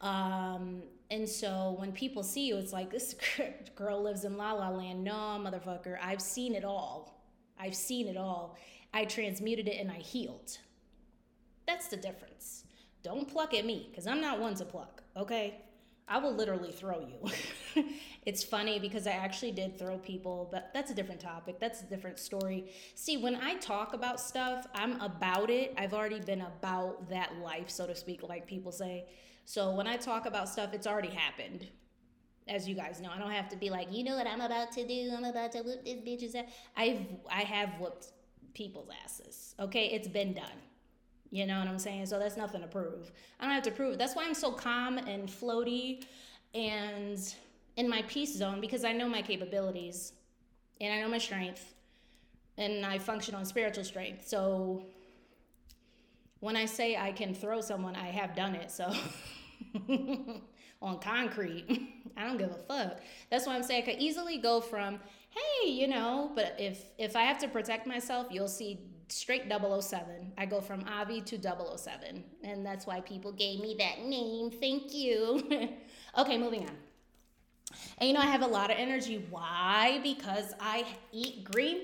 Um, 0.00 0.82
and 1.10 1.28
so 1.28 1.76
when 1.78 1.92
people 1.92 2.24
see 2.24 2.48
you, 2.48 2.56
it's 2.56 2.72
like, 2.72 2.90
This 2.90 3.14
girl 3.76 4.02
lives 4.02 4.24
in 4.24 4.36
la 4.36 4.52
la 4.52 4.70
land. 4.70 5.04
No, 5.04 5.12
motherfucker, 5.40 5.98
I've 6.02 6.20
seen 6.20 6.56
it 6.56 6.64
all. 6.64 7.22
I've 7.60 7.76
seen 7.76 8.08
it 8.08 8.16
all. 8.16 8.56
I 8.92 9.04
transmuted 9.04 9.68
it 9.68 9.78
and 9.80 9.88
I 9.88 9.98
healed. 9.98 10.58
That's 11.68 11.86
the 11.86 11.96
difference. 11.96 12.64
Don't 13.04 13.28
pluck 13.28 13.54
at 13.54 13.64
me 13.64 13.86
because 13.88 14.08
I'm 14.08 14.20
not 14.20 14.40
one 14.40 14.56
to 14.56 14.64
pluck, 14.64 15.04
okay? 15.16 15.60
I 16.10 16.18
will 16.18 16.34
literally 16.34 16.72
throw 16.72 17.00
you. 17.00 17.84
it's 18.26 18.42
funny 18.42 18.80
because 18.80 19.06
I 19.06 19.12
actually 19.12 19.52
did 19.52 19.78
throw 19.78 19.96
people, 19.96 20.48
but 20.50 20.70
that's 20.74 20.90
a 20.90 20.94
different 20.94 21.20
topic. 21.20 21.60
That's 21.60 21.82
a 21.82 21.86
different 21.86 22.18
story. 22.18 22.72
See, 22.96 23.16
when 23.16 23.36
I 23.36 23.54
talk 23.54 23.94
about 23.94 24.20
stuff, 24.20 24.66
I'm 24.74 25.00
about 25.00 25.50
it. 25.50 25.72
I've 25.78 25.94
already 25.94 26.18
been 26.18 26.40
about 26.40 27.08
that 27.10 27.36
life, 27.36 27.70
so 27.70 27.86
to 27.86 27.94
speak, 27.94 28.24
like 28.24 28.48
people 28.48 28.72
say. 28.72 29.06
So 29.44 29.72
when 29.72 29.86
I 29.86 29.96
talk 29.96 30.26
about 30.26 30.48
stuff, 30.48 30.74
it's 30.74 30.88
already 30.88 31.10
happened. 31.10 31.68
As 32.48 32.68
you 32.68 32.74
guys 32.74 33.00
know, 33.00 33.10
I 33.14 33.18
don't 33.18 33.30
have 33.30 33.48
to 33.50 33.56
be 33.56 33.70
like, 33.70 33.92
you 33.92 34.02
know 34.02 34.16
what 34.16 34.26
I'm 34.26 34.40
about 34.40 34.72
to 34.72 34.84
do? 34.84 35.12
I'm 35.16 35.24
about 35.24 35.52
to 35.52 35.62
whoop 35.62 35.84
this 35.84 36.00
bitch's 36.00 36.34
ass. 36.34 36.46
I've 36.76 37.02
I 37.30 37.42
have 37.42 37.78
whooped 37.78 38.08
people's 38.54 38.88
asses. 39.04 39.54
Okay, 39.60 39.86
it's 39.86 40.08
been 40.08 40.32
done. 40.32 40.58
You 41.30 41.46
know 41.46 41.58
what 41.58 41.68
I'm 41.68 41.78
saying? 41.78 42.06
So 42.06 42.18
that's 42.18 42.36
nothing 42.36 42.60
to 42.60 42.66
prove. 42.66 43.12
I 43.38 43.44
don't 43.44 43.54
have 43.54 43.62
to 43.64 43.70
prove. 43.70 43.98
That's 43.98 44.16
why 44.16 44.24
I'm 44.24 44.34
so 44.34 44.50
calm 44.52 44.98
and 44.98 45.28
floaty 45.28 46.04
and 46.54 47.18
in 47.76 47.88
my 47.88 48.02
peace 48.08 48.34
zone 48.36 48.60
because 48.60 48.84
I 48.84 48.92
know 48.92 49.08
my 49.08 49.22
capabilities 49.22 50.12
and 50.80 50.92
I 50.92 51.00
know 51.00 51.08
my 51.08 51.18
strength 51.18 51.74
and 52.58 52.84
I 52.84 52.98
function 52.98 53.34
on 53.34 53.44
spiritual 53.44 53.84
strength. 53.84 54.26
So 54.26 54.84
when 56.40 56.56
I 56.56 56.64
say 56.64 56.96
I 56.96 57.12
can 57.12 57.34
throw 57.34 57.60
someone, 57.60 57.94
I 57.94 58.08
have 58.08 58.34
done 58.34 58.54
it. 58.56 58.70
So 58.70 58.92
on 60.82 60.98
concrete, 60.98 61.66
I 62.16 62.26
don't 62.26 62.38
give 62.38 62.50
a 62.50 62.54
fuck. 62.54 63.00
That's 63.30 63.46
why 63.46 63.54
I'm 63.54 63.62
saying 63.62 63.82
I 63.82 63.86
could 63.86 64.00
easily 64.00 64.38
go 64.38 64.60
from, 64.60 64.98
hey, 65.30 65.68
you 65.68 65.88
know, 65.88 66.32
but 66.34 66.56
if 66.58 66.84
if 66.98 67.16
I 67.16 67.22
have 67.22 67.38
to 67.38 67.48
protect 67.48 67.86
myself, 67.86 68.28
you'll 68.30 68.48
see 68.48 68.80
straight 69.08 69.44
007. 69.50 70.32
I 70.38 70.46
go 70.46 70.60
from 70.60 70.84
Avi 70.88 71.20
to 71.22 71.38
007. 71.40 72.24
And 72.44 72.64
that's 72.64 72.86
why 72.86 73.00
people 73.00 73.32
gave 73.32 73.60
me 73.60 73.76
that 73.78 74.04
name. 74.04 74.50
Thank 74.50 74.94
you. 74.94 75.42
okay, 76.18 76.38
moving 76.38 76.62
on. 76.62 76.76
And 77.98 78.08
you 78.08 78.14
know, 78.14 78.20
I 78.20 78.26
have 78.26 78.42
a 78.42 78.46
lot 78.46 78.70
of 78.70 78.76
energy. 78.78 79.26
Why? 79.30 80.00
Because 80.02 80.54
I 80.60 80.84
eat 81.12 81.44
green 81.44 81.82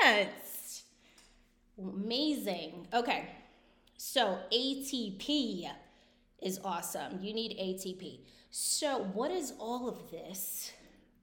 plants. 0.00 0.84
Amazing. 1.78 2.88
Okay, 2.94 3.28
so 3.98 4.38
ATP 4.52 5.68
is 6.40 6.58
awesome. 6.64 7.22
You 7.22 7.34
need 7.34 7.52
ATP. 7.58 8.20
So, 8.58 9.10
what 9.12 9.30
is 9.30 9.52
all 9.58 9.86
of 9.86 10.10
this 10.10 10.72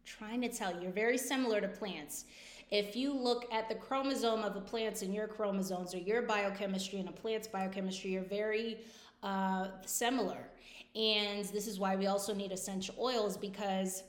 trying 0.05 0.41
to 0.41 0.49
tell 0.49 0.71
you? 0.71 0.83
You're 0.83 0.91
very 0.91 1.17
similar 1.17 1.59
to 1.61 1.67
plants 1.67 2.25
if 2.69 2.95
you 2.95 3.11
look 3.11 3.51
at 3.51 3.67
the 3.69 3.73
chromosome 3.75 4.43
of 4.43 4.53
the 4.53 4.61
plants 4.61 5.01
and 5.01 5.15
your 5.15 5.27
chromosomes 5.27 5.95
or 5.95 5.97
your 5.97 6.21
biochemistry 6.21 6.99
and 6.99 7.09
a 7.09 7.11
plant's 7.11 7.47
biochemistry, 7.47 8.11
you're 8.11 8.21
very 8.21 8.81
uh, 9.23 9.69
similar. 9.83 10.47
And 10.95 11.45
this 11.45 11.65
is 11.65 11.79
why 11.79 11.95
we 11.95 12.05
also 12.05 12.35
need 12.35 12.51
essential 12.51 12.93
oils 12.99 13.35
because 13.35 14.03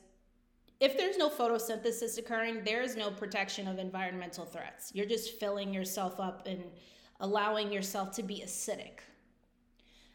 if 0.81 0.99
there's 0.99 1.17
no 1.17 1.31
photosynthesis 1.31 2.19
occurring, 2.19 2.63
there 2.63 2.83
is 2.83 2.95
no 2.95 3.11
protection 3.11 3.69
of 3.69 3.79
environmental 3.79 4.45
threats. 4.45 4.93
You're 4.95 5.07
just 5.07 5.41
filling 5.41 5.73
yourself 5.73 6.21
up 6.21 6.47
and 6.47 6.63
allowing 7.21 7.73
yourself 7.73 8.13
to 8.17 8.23
be 8.23 8.43
acidic, 8.45 9.01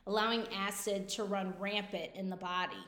allowing 0.05 0.45
acid 0.53 1.09
to 1.09 1.23
run 1.23 1.55
rampant 1.59 2.11
in 2.13 2.29
the 2.29 2.35
body 2.35 2.85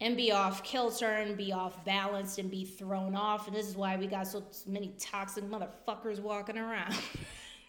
and 0.00 0.16
be 0.16 0.32
off 0.32 0.62
kilter 0.62 1.10
and 1.10 1.36
be 1.36 1.52
off 1.52 1.84
balance 1.84 2.38
and 2.38 2.50
be 2.50 2.64
thrown 2.64 3.14
off. 3.14 3.46
And 3.46 3.56
this 3.56 3.68
is 3.68 3.76
why 3.76 3.96
we 3.96 4.06
got 4.06 4.26
so 4.26 4.44
many 4.66 4.94
toxic 4.98 5.44
motherfuckers 5.44 6.20
walking 6.20 6.58
around. 6.58 6.94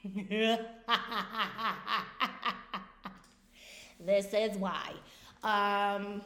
this 3.99 4.33
is 4.33 4.57
why. 4.57 4.91
Um, 5.43 6.21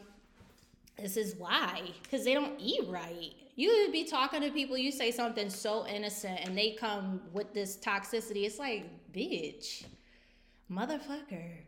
this 0.98 1.16
is 1.16 1.36
why. 1.36 1.82
Because 2.02 2.24
they 2.24 2.34
don't 2.34 2.58
eat 2.58 2.86
right. 2.88 3.32
You 3.56 3.82
would 3.82 3.92
be 3.92 4.04
talking 4.04 4.40
to 4.40 4.50
people, 4.50 4.78
you 4.78 4.90
say 4.90 5.10
something 5.10 5.50
so 5.50 5.86
innocent, 5.86 6.40
and 6.42 6.56
they 6.56 6.72
come 6.72 7.20
with 7.32 7.52
this 7.52 7.76
toxicity. 7.76 8.46
It's 8.46 8.58
like, 8.58 8.86
bitch, 9.12 9.84
motherfucker, 10.70 11.58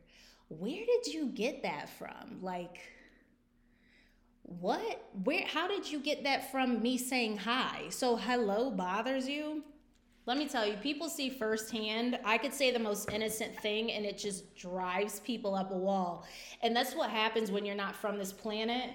where 0.48 0.84
did 0.86 1.12
you 1.12 1.26
get 1.26 1.62
that 1.64 1.90
from? 1.90 2.38
Like, 2.40 2.78
what 4.60 5.04
where 5.24 5.46
how 5.46 5.68
did 5.68 5.90
you 5.90 6.00
get 6.00 6.24
that 6.24 6.50
from 6.50 6.82
me 6.82 6.98
saying 6.98 7.38
hi? 7.38 7.84
So 7.90 8.16
hello 8.16 8.70
bothers 8.70 9.28
you? 9.28 9.62
Let 10.24 10.38
me 10.38 10.46
tell 10.46 10.66
you 10.66 10.74
people 10.74 11.08
see 11.08 11.30
firsthand. 11.30 12.18
I 12.24 12.38
could 12.38 12.54
say 12.54 12.70
the 12.70 12.78
most 12.78 13.10
innocent 13.10 13.58
thing 13.58 13.90
and 13.92 14.04
it 14.04 14.18
just 14.18 14.54
drives 14.54 15.20
people 15.20 15.54
up 15.54 15.72
a 15.72 15.76
wall. 15.76 16.24
And 16.62 16.76
that's 16.76 16.94
what 16.94 17.10
happens 17.10 17.50
when 17.50 17.64
you're 17.64 17.74
not 17.74 17.96
from 17.96 18.18
this 18.18 18.32
planet. 18.32 18.90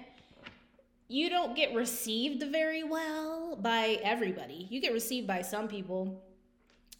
You 1.08 1.28
don't 1.28 1.54
get 1.54 1.74
received 1.74 2.42
very 2.50 2.82
well 2.82 3.56
by 3.56 3.98
everybody. 4.02 4.66
You 4.70 4.80
get 4.80 4.92
received 4.92 5.26
by 5.26 5.42
some 5.42 5.68
people 5.68 6.22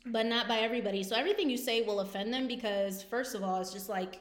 but 0.06 0.26
not 0.26 0.48
by 0.48 0.58
everybody. 0.58 1.02
So 1.02 1.16
everything 1.16 1.50
you 1.50 1.56
say 1.56 1.82
will 1.82 2.00
offend 2.00 2.32
them 2.32 2.46
because 2.46 3.02
first 3.02 3.34
of 3.34 3.42
all 3.42 3.60
it's 3.60 3.72
just 3.72 3.88
like 3.88 4.20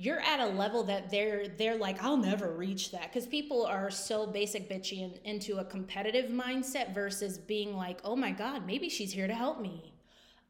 you're 0.00 0.20
at 0.20 0.38
a 0.38 0.46
level 0.46 0.84
that 0.84 1.10
they're 1.10 1.48
they're 1.48 1.76
like 1.76 2.02
i'll 2.02 2.16
never 2.16 2.52
reach 2.52 2.92
that. 2.92 3.12
Because 3.12 3.26
people 3.26 3.66
are 3.66 3.90
so 3.90 4.26
basic 4.26 4.70
bitchy 4.70 5.04
and 5.04 5.18
into 5.24 5.58
a 5.58 5.64
competitive 5.64 6.30
mindset 6.30 6.94
versus 6.94 7.36
being 7.36 7.76
like 7.76 7.98
oh 8.04 8.16
my 8.16 8.30
god 8.30 8.64
maybe 8.64 8.88
she's 8.88 9.12
here 9.12 9.26
to 9.26 9.34
help 9.34 9.60
me. 9.60 9.92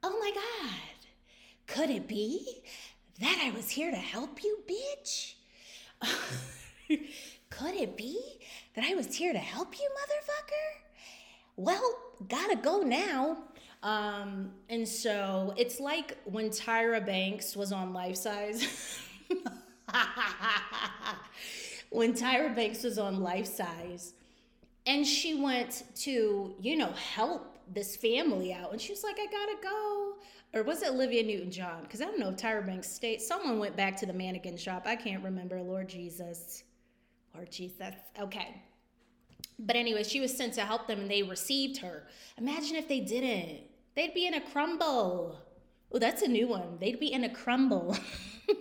Oh 0.03 0.17
my 0.21 0.31
god 0.31 0.99
could 1.67 1.91
it 1.91 2.07
be 2.07 2.63
that 3.21 3.41
i 3.45 3.51
was 3.57 3.71
here 3.71 3.91
to 3.91 3.97
help 3.97 4.45
you 4.45 4.59
bitch? 4.69 5.35
Could 7.51 7.75
it 7.75 7.97
be 7.97 8.21
that 8.75 8.85
i 8.85 8.95
was 8.95 9.15
here 9.15 9.33
to 9.33 9.39
help 9.39 9.79
you 9.79 9.89
motherfucker? 9.89 10.81
Well 11.57 11.99
gotta 12.29 12.57
go 12.57 12.83
now. 12.83 13.39
Um, 13.83 14.53
and 14.69 14.87
so 14.89 15.55
it's 15.57 15.79
like 15.79 16.17
when 16.25 16.51
Tyra 16.51 17.05
Banks 17.05 17.57
was 17.57 17.73
on 17.73 17.93
Life 17.93 18.17
Size. 18.17 19.01
when 21.91 22.15
Tyra 22.15 22.55
Banks 22.55 22.83
was 22.83 22.99
on 22.99 23.21
Life 23.21 23.47
Size, 23.47 24.15
and 24.87 25.07
she 25.07 25.41
went 25.41 25.85
to, 25.97 26.55
you 26.61 26.77
know, 26.77 26.93
help 26.93 27.59
this 27.73 27.97
family 27.97 28.53
out, 28.53 28.73
and 28.73 28.81
she 28.81 28.93
was 28.93 29.05
like, 29.05 29.17
I 29.19 29.27
gotta 29.27 29.57
go. 29.63 30.15
Or 30.55 30.63
was 30.63 30.83
it 30.83 30.91
Olivia 30.91 31.23
Newton 31.23 31.51
John? 31.51 31.83
Because 31.83 32.01
I 32.01 32.07
don't 32.07 32.19
know 32.19 32.31
if 32.31 32.37
Tyra 32.37 32.65
Banks 32.65 32.91
stayed. 32.91 33.21
Someone 33.21 33.59
went 33.59 33.77
back 33.77 33.97
to 33.99 34.07
the 34.07 34.15
mannequin 34.15 34.57
shop. 34.57 34.85
I 34.87 34.97
can't 34.97 35.23
remember. 35.23 35.61
Lord 35.61 35.89
Jesus. 35.89 36.65
Lord 37.35 37.51
Jesus. 37.51 37.95
Okay. 38.19 38.63
But 39.59 39.77
anyway, 39.77 40.05
she 40.05 40.21
was 40.21 40.35
sent 40.35 40.55
to 40.55 40.63
help 40.63 40.87
them 40.87 41.01
and 41.01 41.11
they 41.11 41.23
received 41.23 41.79
her. 41.79 42.05
Imagine 42.39 42.77
if 42.77 42.89
they 42.89 43.01
didn't. 43.01 43.61
They'd 43.95 44.15
be 44.15 44.27
in 44.27 44.35
a 44.35 44.41
crumble. 44.41 45.39
Oh, 45.91 45.99
that's 45.99 46.23
a 46.23 46.29
new 46.29 46.49
one. 46.49 46.77
They'd 46.81 47.01
be 47.01 47.13
in 47.13 47.25
a 47.25 47.31
crumble. 47.31 47.97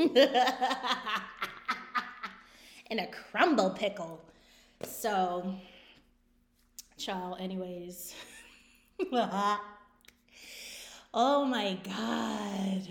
in 2.89 3.00
a 3.00 3.07
crumble 3.07 3.72
pickle. 3.72 4.22
So, 4.84 5.55
child, 6.98 7.38
anyways. 7.39 8.15
oh 11.13 11.46
my 11.46 11.77
God. 11.84 12.88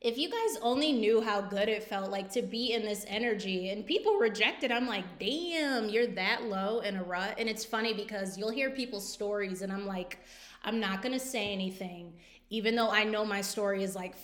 if 0.00 0.18
you 0.18 0.28
guys 0.30 0.58
only 0.62 0.92
knew 0.92 1.20
how 1.20 1.40
good 1.40 1.68
it 1.68 1.82
felt 1.82 2.10
like 2.10 2.30
to 2.32 2.42
be 2.42 2.74
in 2.74 2.82
this 2.82 3.04
energy 3.08 3.70
and 3.70 3.86
people 3.86 4.18
reject 4.18 4.62
it, 4.62 4.70
I'm 4.70 4.86
like, 4.86 5.04
damn, 5.18 5.88
you're 5.88 6.06
that 6.08 6.44
low 6.44 6.80
in 6.80 6.96
a 6.96 7.02
rut. 7.02 7.34
And 7.38 7.48
it's 7.48 7.64
funny 7.64 7.94
because 7.94 8.38
you'll 8.38 8.50
hear 8.50 8.70
people's 8.70 9.10
stories 9.10 9.62
and 9.62 9.72
I'm 9.72 9.86
like, 9.86 10.18
I'm 10.62 10.78
not 10.80 11.02
gonna 11.02 11.18
say 11.18 11.52
anything, 11.52 12.14
even 12.50 12.76
though 12.76 12.90
I 12.90 13.04
know 13.04 13.24
my 13.24 13.40
story 13.40 13.82
is 13.82 13.94
like 13.94 14.14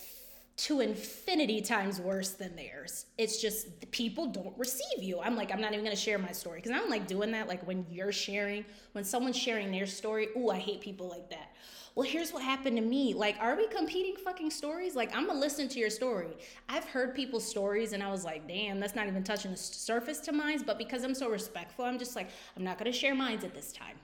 to 0.57 0.81
infinity 0.81 1.63
times 1.63 2.01
worse 2.01 2.31
than 2.31 2.55
theirs. 2.55 3.07
It's 3.17 3.41
just 3.41 3.91
people 3.91 4.27
don't 4.27 4.57
receive 4.59 5.03
you. 5.03 5.21
I'm 5.21 5.35
like, 5.35 5.51
I'm 5.53 5.61
not 5.61 5.73
even 5.73 5.85
gonna 5.85 5.97
share 5.97 6.19
my 6.19 6.33
story 6.33 6.59
because 6.59 6.73
I 6.73 6.79
don't 6.79 6.91
like 6.91 7.07
doing 7.07 7.31
that. 7.33 7.49
Like 7.49 7.67
when 7.67 7.87
you're 7.91 8.13
sharing, 8.13 8.65
when 8.93 9.05
someone's 9.05 9.39
sharing 9.39 9.71
their 9.71 9.87
story, 9.87 10.29
ooh, 10.37 10.51
I 10.51 10.59
hate 10.59 10.81
people 10.81 11.09
like 11.09 11.31
that 11.31 11.51
well, 11.95 12.09
here's 12.09 12.33
what 12.33 12.43
happened 12.43 12.77
to 12.77 12.83
me. 12.83 13.15
Like, 13.15 13.37
are 13.41 13.57
we 13.57 13.67
competing 13.67 14.17
fucking 14.17 14.51
stories? 14.51 14.95
Like, 14.95 15.15
I'm 15.15 15.27
gonna 15.27 15.39
listen 15.39 15.69
to 15.69 15.79
your 15.79 15.91
story. 15.91 16.37
I've 16.69 16.85
heard 16.85 17.15
people's 17.15 17.47
stories 17.47 17.93
and 17.93 18.03
I 18.03 18.11
was 18.11 18.25
like, 18.25 18.47
damn, 18.47 18.79
that's 18.79 18.95
not 18.95 19.09
even 19.09 19.25
touching 19.25 19.51
the 19.51 19.57
surface 19.57 20.21
to 20.21 20.33
mine. 20.33 20.63
But 20.65 20.79
because 20.79 21.03
I'm 21.03 21.15
so 21.15 21.29
respectful, 21.29 21.85
I'm 21.85 21.99
just 21.99 22.15
like, 22.15 22.31
I'm 22.57 22.63
not 22.63 22.79
gonna 22.79 22.93
share 22.93 23.15
mines 23.15 23.45
at 23.45 23.55
this 23.55 23.73
time. 23.73 23.97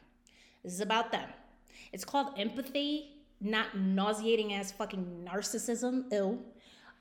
This 0.64 0.72
is 0.72 0.80
about 0.80 1.12
them. 1.12 1.28
It's 1.92 2.04
called 2.04 2.34
empathy, 2.36 3.15
not 3.40 3.76
nauseating 3.76 4.54
as 4.54 4.72
fucking 4.72 5.28
narcissism. 5.30 6.04
Ill. 6.12 6.38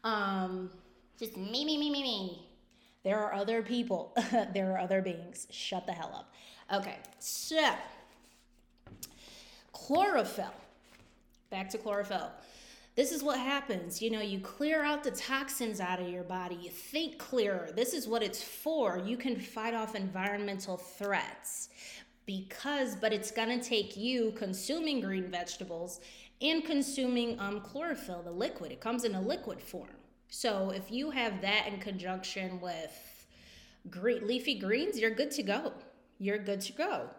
Um, 0.03 0.69
just 1.17 1.37
me, 1.37 1.65
me, 1.65 1.77
me, 1.77 1.89
me, 1.89 2.03
me. 2.03 2.49
There 3.03 3.19
are 3.19 3.33
other 3.33 3.61
people. 3.61 4.13
there 4.53 4.73
are 4.73 4.79
other 4.79 5.01
beings. 5.01 5.47
Shut 5.51 5.85
the 5.85 5.93
hell 5.93 6.11
up. 6.13 6.33
Okay, 6.81 6.97
so 7.19 7.61
chlorophyll 9.71 10.53
back 11.55 11.69
to 11.69 11.77
chlorophyll. 11.77 12.31
This 12.95 13.13
is 13.13 13.23
what 13.23 13.39
happens. 13.39 14.01
You 14.01 14.09
know, 14.09 14.21
you 14.21 14.39
clear 14.39 14.83
out 14.83 15.03
the 15.03 15.11
toxins 15.11 15.79
out 15.79 16.01
of 16.01 16.09
your 16.09 16.23
body. 16.23 16.57
You 16.61 16.69
think 16.69 17.17
clearer. 17.17 17.69
This 17.73 17.93
is 17.93 18.07
what 18.07 18.23
it's 18.23 18.43
for. 18.43 19.01
You 19.05 19.15
can 19.15 19.39
fight 19.39 19.73
off 19.73 19.95
environmental 19.95 20.75
threats 20.75 21.69
because, 22.25 22.95
but 22.95 23.13
it's 23.13 23.31
going 23.31 23.57
to 23.57 23.63
take 23.63 23.95
you 23.95 24.31
consuming 24.35 24.99
green 24.99 25.29
vegetables 25.29 26.01
and 26.41 26.63
consuming 26.63 27.39
um, 27.39 27.61
chlorophyll, 27.61 28.21
the 28.23 28.31
liquid. 28.31 28.71
It 28.71 28.81
comes 28.81 29.03
in 29.03 29.15
a 29.15 29.21
liquid 29.21 29.61
form. 29.61 29.89
So 30.29 30.71
if 30.71 30.91
you 30.91 31.11
have 31.11 31.41
that 31.41 31.67
in 31.67 31.79
conjunction 31.79 32.59
with 32.59 33.25
green, 33.89 34.27
leafy 34.27 34.59
greens, 34.59 34.99
you're 34.99 35.11
good 35.11 35.31
to 35.31 35.43
go. 35.43 35.73
You're 36.19 36.39
good 36.39 36.61
to 36.61 36.73
go. 36.73 37.09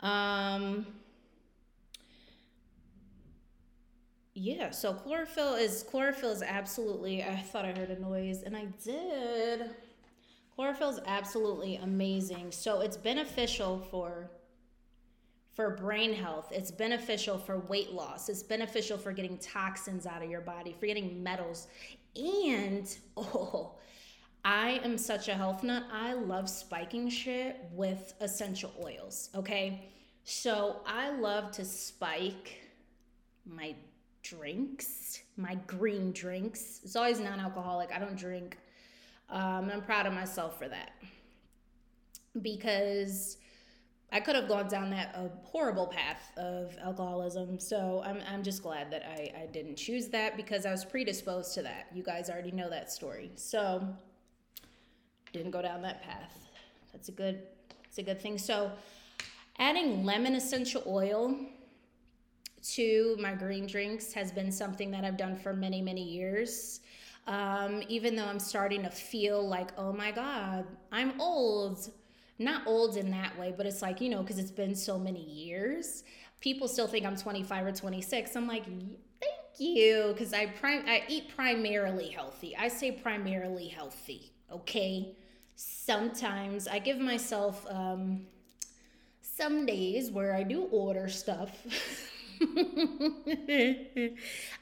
Um, 0.00 0.86
yeah 4.34 4.70
so 4.70 4.92
chlorophyll 4.92 5.54
is 5.54 5.84
chlorophyll 5.84 6.32
is 6.32 6.42
absolutely 6.42 7.22
i 7.22 7.36
thought 7.36 7.64
i 7.64 7.70
heard 7.72 7.90
a 7.90 8.00
noise 8.00 8.42
and 8.42 8.56
i 8.56 8.64
did 8.82 9.70
chlorophyll 10.56 10.90
is 10.90 10.98
absolutely 11.06 11.76
amazing 11.76 12.50
so 12.50 12.80
it's 12.80 12.96
beneficial 12.96 13.78
for 13.92 14.28
for 15.54 15.70
brain 15.70 16.12
health 16.12 16.48
it's 16.50 16.70
beneficial 16.70 17.38
for 17.38 17.60
weight 17.60 17.92
loss 17.92 18.28
it's 18.28 18.42
beneficial 18.42 18.98
for 18.98 19.12
getting 19.12 19.38
toxins 19.38 20.06
out 20.06 20.22
of 20.22 20.30
your 20.30 20.40
body 20.40 20.74
for 20.78 20.86
getting 20.86 21.22
metals 21.22 21.68
and 22.16 22.96
oh 23.16 23.74
I 24.44 24.80
am 24.84 24.98
such 24.98 25.28
a 25.28 25.34
health 25.34 25.62
nut. 25.62 25.84
I 25.90 26.12
love 26.12 26.50
spiking 26.50 27.08
shit 27.08 27.64
with 27.72 28.12
essential 28.20 28.70
oils, 28.78 29.30
okay? 29.34 29.88
So 30.24 30.80
I 30.86 31.10
love 31.10 31.50
to 31.52 31.64
spike 31.64 32.60
my 33.46 33.74
drinks, 34.22 35.22
my 35.38 35.54
green 35.66 36.12
drinks. 36.12 36.80
It's 36.82 36.94
always 36.94 37.20
non 37.20 37.40
alcoholic. 37.40 37.90
I 37.90 37.98
don't 37.98 38.16
drink. 38.16 38.58
Um, 39.30 39.70
I'm 39.72 39.80
proud 39.80 40.06
of 40.06 40.12
myself 40.12 40.58
for 40.58 40.68
that 40.68 40.92
because 42.42 43.38
I 44.14 44.20
could 44.20 44.36
have 44.36 44.46
gone 44.46 44.68
down 44.68 44.90
that 44.90 45.12
a 45.16 45.28
horrible 45.44 45.88
path 45.88 46.30
of 46.36 46.76
alcoholism. 46.80 47.58
So 47.58 48.00
I'm, 48.06 48.20
I'm 48.32 48.44
just 48.44 48.62
glad 48.62 48.88
that 48.92 49.02
I, 49.04 49.42
I 49.42 49.46
didn't 49.46 49.74
choose 49.74 50.06
that 50.08 50.36
because 50.36 50.64
I 50.64 50.70
was 50.70 50.84
predisposed 50.84 51.52
to 51.54 51.62
that. 51.62 51.88
You 51.92 52.04
guys 52.04 52.30
already 52.30 52.52
know 52.52 52.70
that 52.70 52.92
story. 52.92 53.32
So 53.34 53.84
didn't 55.32 55.50
go 55.50 55.60
down 55.60 55.82
that 55.82 56.00
path. 56.00 56.48
That's 56.92 57.08
a 57.08 57.12
good, 57.12 57.42
it's 57.86 57.98
a 57.98 58.04
good 58.04 58.20
thing. 58.20 58.38
So 58.38 58.70
adding 59.58 60.04
lemon 60.04 60.36
essential 60.36 60.84
oil 60.86 61.36
to 62.74 63.16
my 63.18 63.34
green 63.34 63.66
drinks 63.66 64.12
has 64.12 64.30
been 64.30 64.52
something 64.52 64.92
that 64.92 65.04
I've 65.04 65.16
done 65.16 65.34
for 65.34 65.52
many, 65.52 65.82
many 65.82 66.04
years. 66.04 66.82
Um, 67.26 67.82
even 67.88 68.14
though 68.14 68.26
I'm 68.26 68.38
starting 68.38 68.84
to 68.84 68.90
feel 68.90 69.44
like, 69.44 69.70
oh 69.76 69.92
my 69.92 70.12
God, 70.12 70.66
I'm 70.92 71.20
old. 71.20 71.90
Not 72.38 72.66
old 72.66 72.96
in 72.96 73.10
that 73.12 73.38
way, 73.38 73.54
but 73.56 73.66
it's 73.66 73.80
like, 73.82 74.00
you 74.00 74.08
know, 74.08 74.22
because 74.22 74.38
it's 74.38 74.50
been 74.50 74.74
so 74.74 74.98
many 74.98 75.22
years. 75.22 76.02
People 76.40 76.66
still 76.68 76.88
think 76.88 77.06
I'm 77.06 77.16
25 77.16 77.66
or 77.66 77.72
26. 77.72 78.34
I'm 78.36 78.48
like, 78.48 78.64
thank 78.64 79.58
you, 79.58 80.08
because 80.12 80.32
I 80.32 80.46
prim- 80.46 80.84
I 80.86 81.04
eat 81.08 81.34
primarily 81.34 82.08
healthy. 82.08 82.56
I 82.56 82.68
say 82.68 82.90
primarily 82.90 83.68
healthy, 83.68 84.32
okay? 84.50 85.14
Sometimes 85.54 86.66
I 86.66 86.80
give 86.80 86.98
myself 86.98 87.64
um, 87.70 88.26
some 89.20 89.66
days 89.66 90.10
where 90.10 90.34
I 90.34 90.42
do 90.42 90.64
order 90.70 91.08
stuff. 91.08 91.50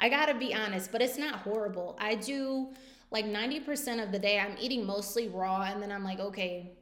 I 0.00 0.08
gotta 0.08 0.34
be 0.34 0.54
honest, 0.54 0.92
but 0.92 1.02
it's 1.02 1.18
not 1.18 1.36
horrible. 1.40 1.96
I 2.00 2.14
do 2.16 2.68
like 3.10 3.24
90% 3.26 4.02
of 4.02 4.12
the 4.12 4.18
day, 4.18 4.38
I'm 4.38 4.56
eating 4.60 4.84
mostly 4.86 5.28
raw, 5.28 5.62
and 5.62 5.82
then 5.82 5.92
I'm 5.92 6.04
like, 6.04 6.20
okay, 6.20 6.72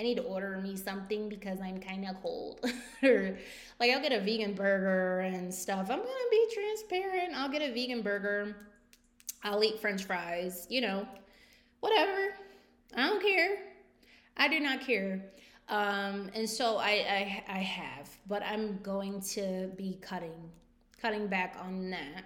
I 0.00 0.02
need 0.02 0.16
to 0.16 0.22
order 0.22 0.56
me 0.56 0.76
something 0.76 1.28
because 1.28 1.60
I'm 1.60 1.78
kind 1.78 2.08
of 2.08 2.22
cold. 2.22 2.64
or 3.02 3.36
like, 3.78 3.90
I'll 3.90 4.00
get 4.00 4.12
a 4.12 4.20
vegan 4.20 4.54
burger 4.54 5.20
and 5.20 5.52
stuff. 5.52 5.90
I'm 5.90 5.98
gonna 5.98 6.30
be 6.30 6.48
transparent. 6.54 7.34
I'll 7.36 7.50
get 7.50 7.60
a 7.60 7.70
vegan 7.70 8.00
burger. 8.00 8.56
I'll 9.44 9.62
eat 9.62 9.78
french 9.78 10.04
fries, 10.04 10.66
you 10.70 10.80
know, 10.80 11.06
whatever. 11.80 12.32
I 12.96 13.08
don't 13.08 13.22
care. 13.22 13.58
I 14.38 14.48
do 14.48 14.58
not 14.58 14.80
care. 14.80 15.22
Um, 15.68 16.30
and 16.34 16.48
so 16.48 16.78
I, 16.78 16.90
I, 16.90 17.44
I 17.46 17.58
have, 17.58 18.08
but 18.26 18.42
I'm 18.42 18.78
going 18.78 19.20
to 19.34 19.70
be 19.76 19.98
cutting, 20.00 20.50
cutting 20.98 21.26
back 21.26 21.56
on 21.60 21.90
that 21.90 22.24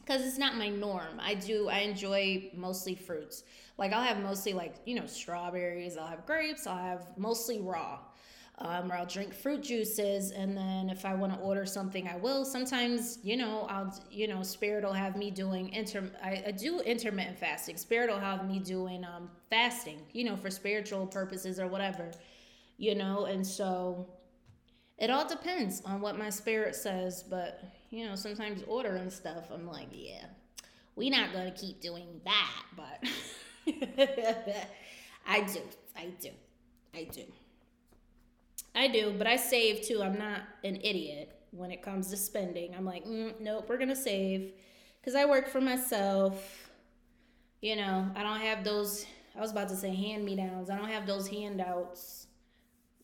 because 0.00 0.24
it's 0.24 0.38
not 0.38 0.56
my 0.56 0.70
norm. 0.70 1.20
I 1.20 1.34
do, 1.34 1.68
I 1.68 1.80
enjoy 1.80 2.50
mostly 2.54 2.94
fruits. 2.94 3.44
Like 3.78 3.92
I'll 3.92 4.02
have 4.02 4.20
mostly 4.22 4.52
like, 4.52 4.74
you 4.84 4.96
know, 4.96 5.06
strawberries, 5.06 5.96
I'll 5.96 6.08
have 6.08 6.26
grapes, 6.26 6.66
I'll 6.66 6.76
have 6.76 7.16
mostly 7.16 7.60
raw 7.60 8.00
um, 8.60 8.90
or 8.90 8.96
I'll 8.96 9.06
drink 9.06 9.32
fruit 9.32 9.62
juices. 9.62 10.32
And 10.32 10.56
then 10.56 10.90
if 10.90 11.04
I 11.04 11.14
want 11.14 11.32
to 11.32 11.38
order 11.38 11.64
something, 11.64 12.08
I 12.08 12.16
will. 12.16 12.44
Sometimes, 12.44 13.18
you 13.22 13.36
know, 13.36 13.66
I'll, 13.70 13.94
you 14.10 14.26
know, 14.26 14.42
Spirit 14.42 14.84
will 14.84 14.92
have 14.92 15.16
me 15.16 15.30
doing 15.30 15.72
inter. 15.72 16.10
I, 16.22 16.42
I 16.48 16.50
do 16.50 16.80
intermittent 16.80 17.38
fasting. 17.38 17.76
Spirit 17.76 18.10
will 18.10 18.18
have 18.18 18.46
me 18.46 18.58
doing 18.58 19.04
um, 19.04 19.30
fasting, 19.48 20.00
you 20.12 20.24
know, 20.24 20.36
for 20.36 20.50
spiritual 20.50 21.06
purposes 21.06 21.60
or 21.60 21.68
whatever, 21.68 22.10
you 22.78 22.96
know. 22.96 23.26
And 23.26 23.46
so 23.46 24.08
it 24.98 25.08
all 25.08 25.26
depends 25.26 25.82
on 25.84 26.00
what 26.00 26.18
my 26.18 26.30
spirit 26.30 26.74
says. 26.74 27.22
But 27.22 27.62
you 27.90 28.06
know, 28.06 28.16
sometimes 28.16 28.64
ordering 28.66 29.10
stuff, 29.10 29.50
I'm 29.52 29.68
like, 29.68 29.88
yeah, 29.92 30.24
we 30.96 31.10
not 31.10 31.32
gonna 31.32 31.52
keep 31.52 31.80
doing 31.80 32.20
that, 32.24 32.62
but 32.76 33.08
I 35.26 35.40
do, 35.42 35.60
I 35.96 36.06
do, 36.20 36.30
I 36.94 37.04
do. 37.04 37.24
I 38.74 38.88
do, 38.88 39.14
but 39.16 39.26
I 39.26 39.36
save 39.36 39.82
too. 39.82 40.02
I'm 40.02 40.18
not 40.18 40.42
an 40.64 40.76
idiot 40.82 41.34
when 41.50 41.70
it 41.70 41.82
comes 41.82 42.08
to 42.10 42.16
spending. 42.16 42.74
I'm 42.74 42.84
like, 42.84 43.04
mm, 43.04 43.38
nope, 43.40 43.66
we're 43.68 43.78
gonna 43.78 43.96
save 43.96 44.52
because 45.00 45.14
I 45.14 45.24
work 45.24 45.48
for 45.48 45.60
myself. 45.60 46.70
You 47.60 47.76
know, 47.76 48.10
I 48.14 48.22
don't 48.22 48.40
have 48.40 48.64
those. 48.64 49.04
I 49.36 49.40
was 49.40 49.50
about 49.50 49.68
to 49.70 49.76
say 49.76 49.94
hand 49.94 50.24
me 50.24 50.36
downs. 50.36 50.70
I 50.70 50.76
don't 50.76 50.88
have 50.88 51.06
those 51.06 51.28
handouts. 51.28 52.26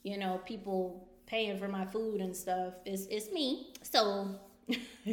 You 0.02 0.18
know, 0.18 0.40
people 0.46 1.08
paying 1.26 1.58
for 1.58 1.68
my 1.68 1.86
food 1.86 2.20
and 2.20 2.36
stuff. 2.36 2.74
It's 2.86 3.06
it's 3.06 3.32
me. 3.32 3.72
So 3.82 4.28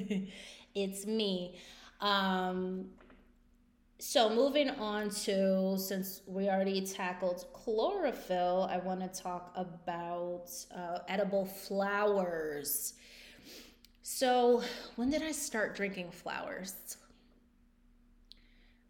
it's 0.76 1.06
me. 1.06 1.58
Um, 2.02 2.88
so 4.02 4.32
moving 4.32 4.72
on 4.72 5.12
to 5.12 5.78
since 5.78 6.22
we 6.26 6.50
already 6.50 6.82
tackled 6.82 7.46
chlorophyll, 7.54 8.68
I 8.68 8.80
want 8.80 9.00
to 9.02 9.22
talk 9.22 9.54
about 9.56 10.50
uh, 10.76 11.00
edible 11.08 11.46
flowers. 11.46 12.96
So 14.02 14.64
when 14.96 15.12
did 15.12 15.22
I 15.22 15.32
start 15.32 15.76
drinking 15.76 16.10
flowers? 16.10 16.98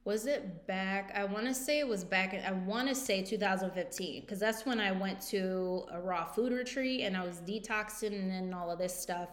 Was 0.06 0.28
it 0.28 0.66
back? 0.66 1.12
I 1.14 1.26
want 1.26 1.46
to 1.46 1.54
say 1.54 1.80
it 1.80 1.88
was 1.88 2.06
back. 2.06 2.34
I 2.34 2.54
want 2.54 2.88
to 2.88 2.96
say 2.96 3.22
2015 3.22 4.22
because 4.22 4.40
that's 4.40 4.66
when 4.66 4.80
I 4.80 4.94
went 4.94 5.20
to 5.28 5.84
a 5.92 6.00
raw 6.00 6.24
food 6.24 6.54
retreat 6.54 7.02
and 7.02 7.18
I 7.18 7.26
was 7.26 7.42
detoxing 7.42 8.14
and 8.14 8.56
all 8.56 8.72
of 8.72 8.80
this 8.80 8.98
stuff. 8.98 9.28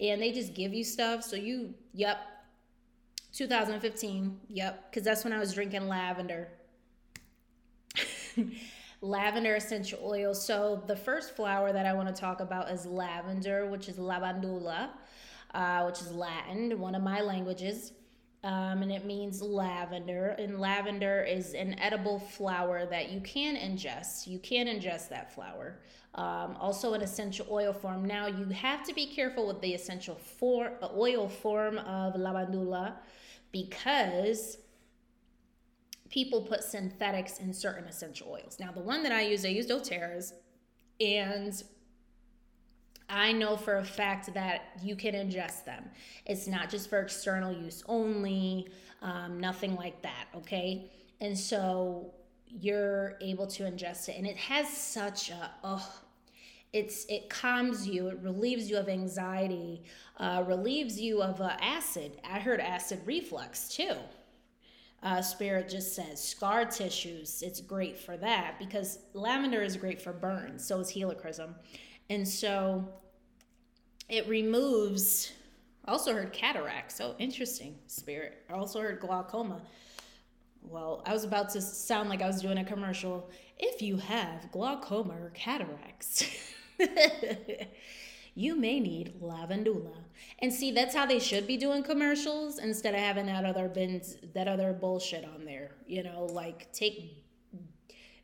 And 0.00 0.20
they 0.20 0.32
just 0.32 0.54
give 0.54 0.74
you 0.74 0.82
stuff. 0.82 1.22
So 1.22 1.36
you, 1.36 1.72
yep, 1.92 2.18
2015. 3.34 4.40
Yep, 4.48 4.90
because 4.90 5.04
that's 5.04 5.24
when 5.24 5.32
I 5.32 5.38
was 5.38 5.52
drinking 5.52 5.88
lavender. 5.88 6.48
lavender 9.00 9.56
essential 9.56 9.98
oil. 10.02 10.34
So 10.34 10.82
the 10.86 10.96
first 10.96 11.34
flower 11.34 11.72
that 11.72 11.84
I 11.84 11.92
want 11.92 12.14
to 12.14 12.18
talk 12.18 12.40
about 12.40 12.70
is 12.70 12.86
lavender, 12.86 13.66
which 13.66 13.88
is 13.88 13.96
lavandula, 13.96 14.90
uh, 15.52 15.82
which 15.84 16.00
is 16.00 16.12
Latin, 16.12 16.78
one 16.78 16.94
of 16.94 17.02
my 17.02 17.20
languages. 17.20 17.92
Um, 18.44 18.82
and 18.82 18.92
it 18.92 19.04
means 19.06 19.40
lavender. 19.40 20.36
And 20.38 20.60
lavender 20.60 21.22
is 21.22 21.54
an 21.54 21.78
edible 21.78 22.18
flower 22.18 22.86
that 22.86 23.10
you 23.10 23.20
can 23.20 23.56
ingest. 23.56 24.26
You 24.26 24.38
can 24.38 24.66
ingest 24.66 25.08
that 25.08 25.34
flower. 25.34 25.80
Um, 26.14 26.56
also, 26.60 26.94
an 26.94 27.00
essential 27.00 27.46
oil 27.50 27.72
form. 27.72 28.04
Now, 28.04 28.28
you 28.28 28.44
have 28.50 28.84
to 28.84 28.94
be 28.94 29.06
careful 29.06 29.48
with 29.48 29.60
the 29.60 29.74
essential 29.74 30.14
for, 30.14 30.72
oil 30.94 31.28
form 31.28 31.78
of 31.78 32.14
lavandula 32.14 32.92
because 33.54 34.58
people 36.10 36.42
put 36.42 36.64
synthetics 36.64 37.38
in 37.38 37.52
certain 37.52 37.84
essential 37.84 38.28
oils. 38.32 38.56
Now, 38.58 38.72
the 38.72 38.80
one 38.80 39.04
that 39.04 39.12
I 39.12 39.22
use, 39.22 39.44
I 39.44 39.48
used 39.48 39.70
doTERRA's, 39.70 40.32
and 41.00 41.62
I 43.08 43.30
know 43.30 43.56
for 43.56 43.76
a 43.76 43.84
fact 43.84 44.34
that 44.34 44.62
you 44.82 44.96
can 44.96 45.14
ingest 45.14 45.64
them. 45.64 45.88
It's 46.26 46.48
not 46.48 46.68
just 46.68 46.90
for 46.90 46.98
external 46.98 47.52
use 47.52 47.84
only, 47.86 48.66
um, 49.02 49.38
nothing 49.38 49.76
like 49.76 50.02
that, 50.02 50.26
okay? 50.34 50.90
And 51.20 51.38
so 51.38 52.12
you're 52.48 53.16
able 53.20 53.46
to 53.46 53.62
ingest 53.62 54.08
it, 54.08 54.16
and 54.18 54.26
it 54.26 54.36
has 54.36 54.68
such 54.68 55.30
a, 55.30 55.52
oh, 55.62 56.00
it's 56.74 57.06
it 57.06 57.30
calms 57.30 57.88
you 57.88 58.08
it 58.08 58.18
relieves 58.22 58.68
you 58.68 58.76
of 58.76 58.88
anxiety 58.88 59.82
uh, 60.18 60.44
relieves 60.46 61.00
you 61.00 61.22
of 61.22 61.40
uh, 61.40 61.56
acid 61.60 62.20
i 62.30 62.38
heard 62.38 62.60
acid 62.60 63.00
reflux 63.06 63.68
too 63.68 63.96
uh, 65.04 65.20
Spirit 65.20 65.68
just 65.68 65.94
says 65.94 66.18
scar 66.18 66.64
tissues. 66.64 67.42
It's 67.42 67.60
great 67.60 67.94
for 67.94 68.16
that 68.16 68.58
because 68.58 69.00
lavender 69.12 69.62
is 69.62 69.76
great 69.76 70.00
for 70.00 70.14
burns. 70.14 70.66
So 70.66 70.80
is 70.80 70.90
helichrysum. 70.90 71.54
And 72.08 72.26
so 72.26 72.88
it 74.08 74.26
removes, 74.28 75.32
also 75.86 76.14
heard 76.14 76.32
cataracts 76.32 76.96
So 76.96 77.14
interesting, 77.18 77.76
Spirit. 77.86 78.42
I 78.48 78.54
also 78.54 78.80
heard 78.80 78.98
glaucoma. 79.00 79.60
Well, 80.62 81.02
I 81.04 81.12
was 81.12 81.24
about 81.24 81.50
to 81.50 81.60
sound 81.60 82.08
like 82.08 82.22
I 82.22 82.26
was 82.26 82.40
doing 82.40 82.56
a 82.56 82.64
commercial. 82.64 83.28
If 83.58 83.82
you 83.82 83.98
have 83.98 84.50
glaucoma 84.50 85.14
or 85.20 85.30
cataracts, 85.34 86.24
you 88.34 88.56
may 88.56 88.80
need 88.80 89.14
lavandula. 89.20 89.94
And 90.40 90.52
see, 90.52 90.72
that's 90.72 90.94
how 90.94 91.06
they 91.06 91.18
should 91.18 91.46
be 91.46 91.56
doing 91.56 91.82
commercials 91.82 92.58
instead 92.58 92.94
of 92.94 93.00
having 93.00 93.26
that 93.26 93.44
other 93.44 93.68
bins, 93.68 94.16
that 94.34 94.48
other 94.48 94.72
bullshit 94.72 95.24
on 95.24 95.44
there. 95.44 95.72
You 95.86 96.02
know, 96.02 96.26
like 96.26 96.72
take 96.72 97.24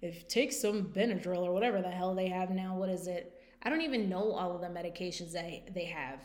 if 0.03 0.27
take 0.29 0.53
some 0.53 0.85
Benadryl 0.87 1.43
or 1.43 1.53
whatever 1.53 1.83
the 1.83 1.91
hell 1.91 2.15
they 2.15 2.29
have 2.29 2.51
now. 2.51 2.77
What 2.77 2.89
is 2.89 3.07
it? 3.07 3.41
I 3.63 3.71
don't 3.71 3.83
even 3.83 4.09
know 4.09 4.33
all 4.33 4.55
of 4.55 4.61
the 4.61 4.69
medications 4.69 5.33
they 5.33 5.65
they 5.73 5.87
have. 5.87 6.21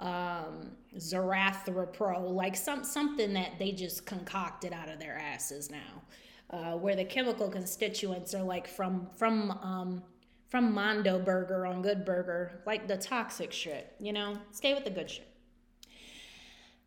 Um, 0.00 0.70
Zarathropro, 0.96 2.30
like 2.30 2.56
some 2.56 2.84
something 2.84 3.32
that 3.34 3.58
they 3.58 3.72
just 3.72 4.06
concocted 4.06 4.72
out 4.72 4.88
of 4.88 4.98
their 4.98 5.18
asses 5.18 5.70
now, 5.70 6.02
uh, 6.50 6.76
where 6.76 6.96
the 6.96 7.04
chemical 7.04 7.48
constituents 7.48 8.34
are 8.34 8.42
like 8.42 8.66
from 8.66 9.08
from 9.16 9.50
um, 9.62 10.02
from 10.50 10.74
Mondo 10.74 11.18
Burger 11.18 11.64
on 11.64 11.80
Good 11.80 12.04
Burger, 12.04 12.60
like 12.66 12.88
the 12.88 12.96
toxic 12.96 13.52
shit, 13.52 13.94
you 14.00 14.12
know? 14.12 14.36
Stay 14.50 14.74
with 14.74 14.84
the 14.84 14.90
good 14.90 15.08
shit. 15.08 15.28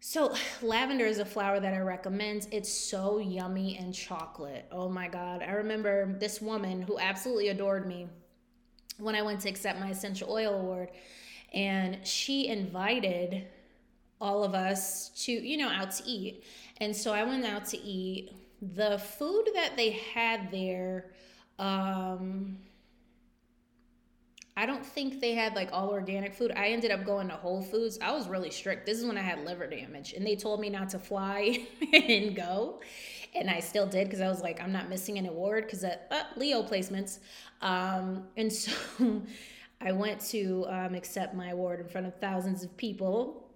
So, 0.02 0.36
lavender 0.62 1.06
is 1.06 1.19
a 1.19 1.26
flower 1.26 1.62
that 1.62 1.73
I 1.73 1.80
recommend. 1.80 2.47
It's 2.52 2.71
so 2.71 3.19
yummy 3.19 3.78
and 3.78 3.93
chocolate. 3.93 4.65
Oh 4.69 4.89
my 4.89 5.08
God. 5.08 5.41
I 5.41 5.52
remember 5.52 6.13
this 6.19 6.41
woman 6.41 6.82
who 6.82 6.99
absolutely 6.99 7.47
adored 7.47 7.88
me 7.88 8.10
when 8.97 9.15
I 9.15 9.21
went 9.21 9.39
to 9.41 9.49
accept 9.49 9.80
my 9.80 9.89
essential 9.89 10.30
oil 10.30 10.56
award. 10.56 10.89
And 11.54 12.06
she 12.06 12.49
invited 12.49 13.47
all 14.19 14.43
of 14.43 14.54
us 14.54 15.10
to, 15.23 15.32
you 15.32 15.56
know, 15.56 15.69
out 15.69 15.91
to 15.91 16.04
eat. 16.06 16.43
And 16.82 16.93
so 16.93 17.13
I 17.13 17.23
went 17.23 17.45
out 17.45 17.63
to 17.67 17.78
eat. 17.78 18.34
The 18.73 18.97
food 18.97 19.49
that 19.54 19.78
they 19.78 19.91
had 20.13 20.52
there, 20.52 21.12
um, 21.60 22.58
I 24.56 24.68
don't 24.68 24.86
think 24.86 25.20
they 25.20 25.34
had 25.34 25.56
like 25.56 25.70
all 25.74 25.89
organic 25.89 26.34
food. 26.36 26.52
I 26.56 26.68
ended 26.68 26.92
up 26.92 27.04
going 27.06 27.28
to 27.30 27.34
Whole 27.34 27.62
Foods. 27.62 27.98
I 28.02 28.12
was 28.12 28.28
really 28.28 28.52
strict. 28.52 28.86
This 28.86 29.00
is 29.00 29.06
when 29.06 29.18
I 29.18 29.22
had 29.22 29.44
liver 29.46 29.66
damage, 29.66 30.13
and 30.13 30.26
they 30.26 30.36
told 30.36 30.60
me 30.60 30.70
not 30.70 30.89
to 30.89 31.00
fly 31.00 31.66
and 31.94 32.36
go. 32.36 32.80
And 33.36 33.50
I 33.50 33.60
still 33.60 33.88
did 33.88 34.06
because 34.06 34.22
I 34.22 34.28
was 34.28 34.42
like, 34.42 34.62
I'm 34.62 34.72
not 34.72 34.89
missing 34.89 35.18
an 35.18 35.26
award 35.26 35.66
because 35.66 35.84
uh, 35.84 35.98
uh, 36.12 36.24
Leo 36.36 36.62
placements. 36.62 37.18
Um, 37.62 38.26
and 38.38 38.54
so 38.54 38.72
I 39.82 39.92
went 39.92 40.22
to 40.28 40.66
um, 40.70 40.94
accept 40.94 41.34
my 41.34 41.50
award 41.50 41.80
in 41.80 41.88
front 41.88 42.06
of 42.06 42.16
thousands 42.20 42.63
of 42.63 42.78
people 42.78 43.50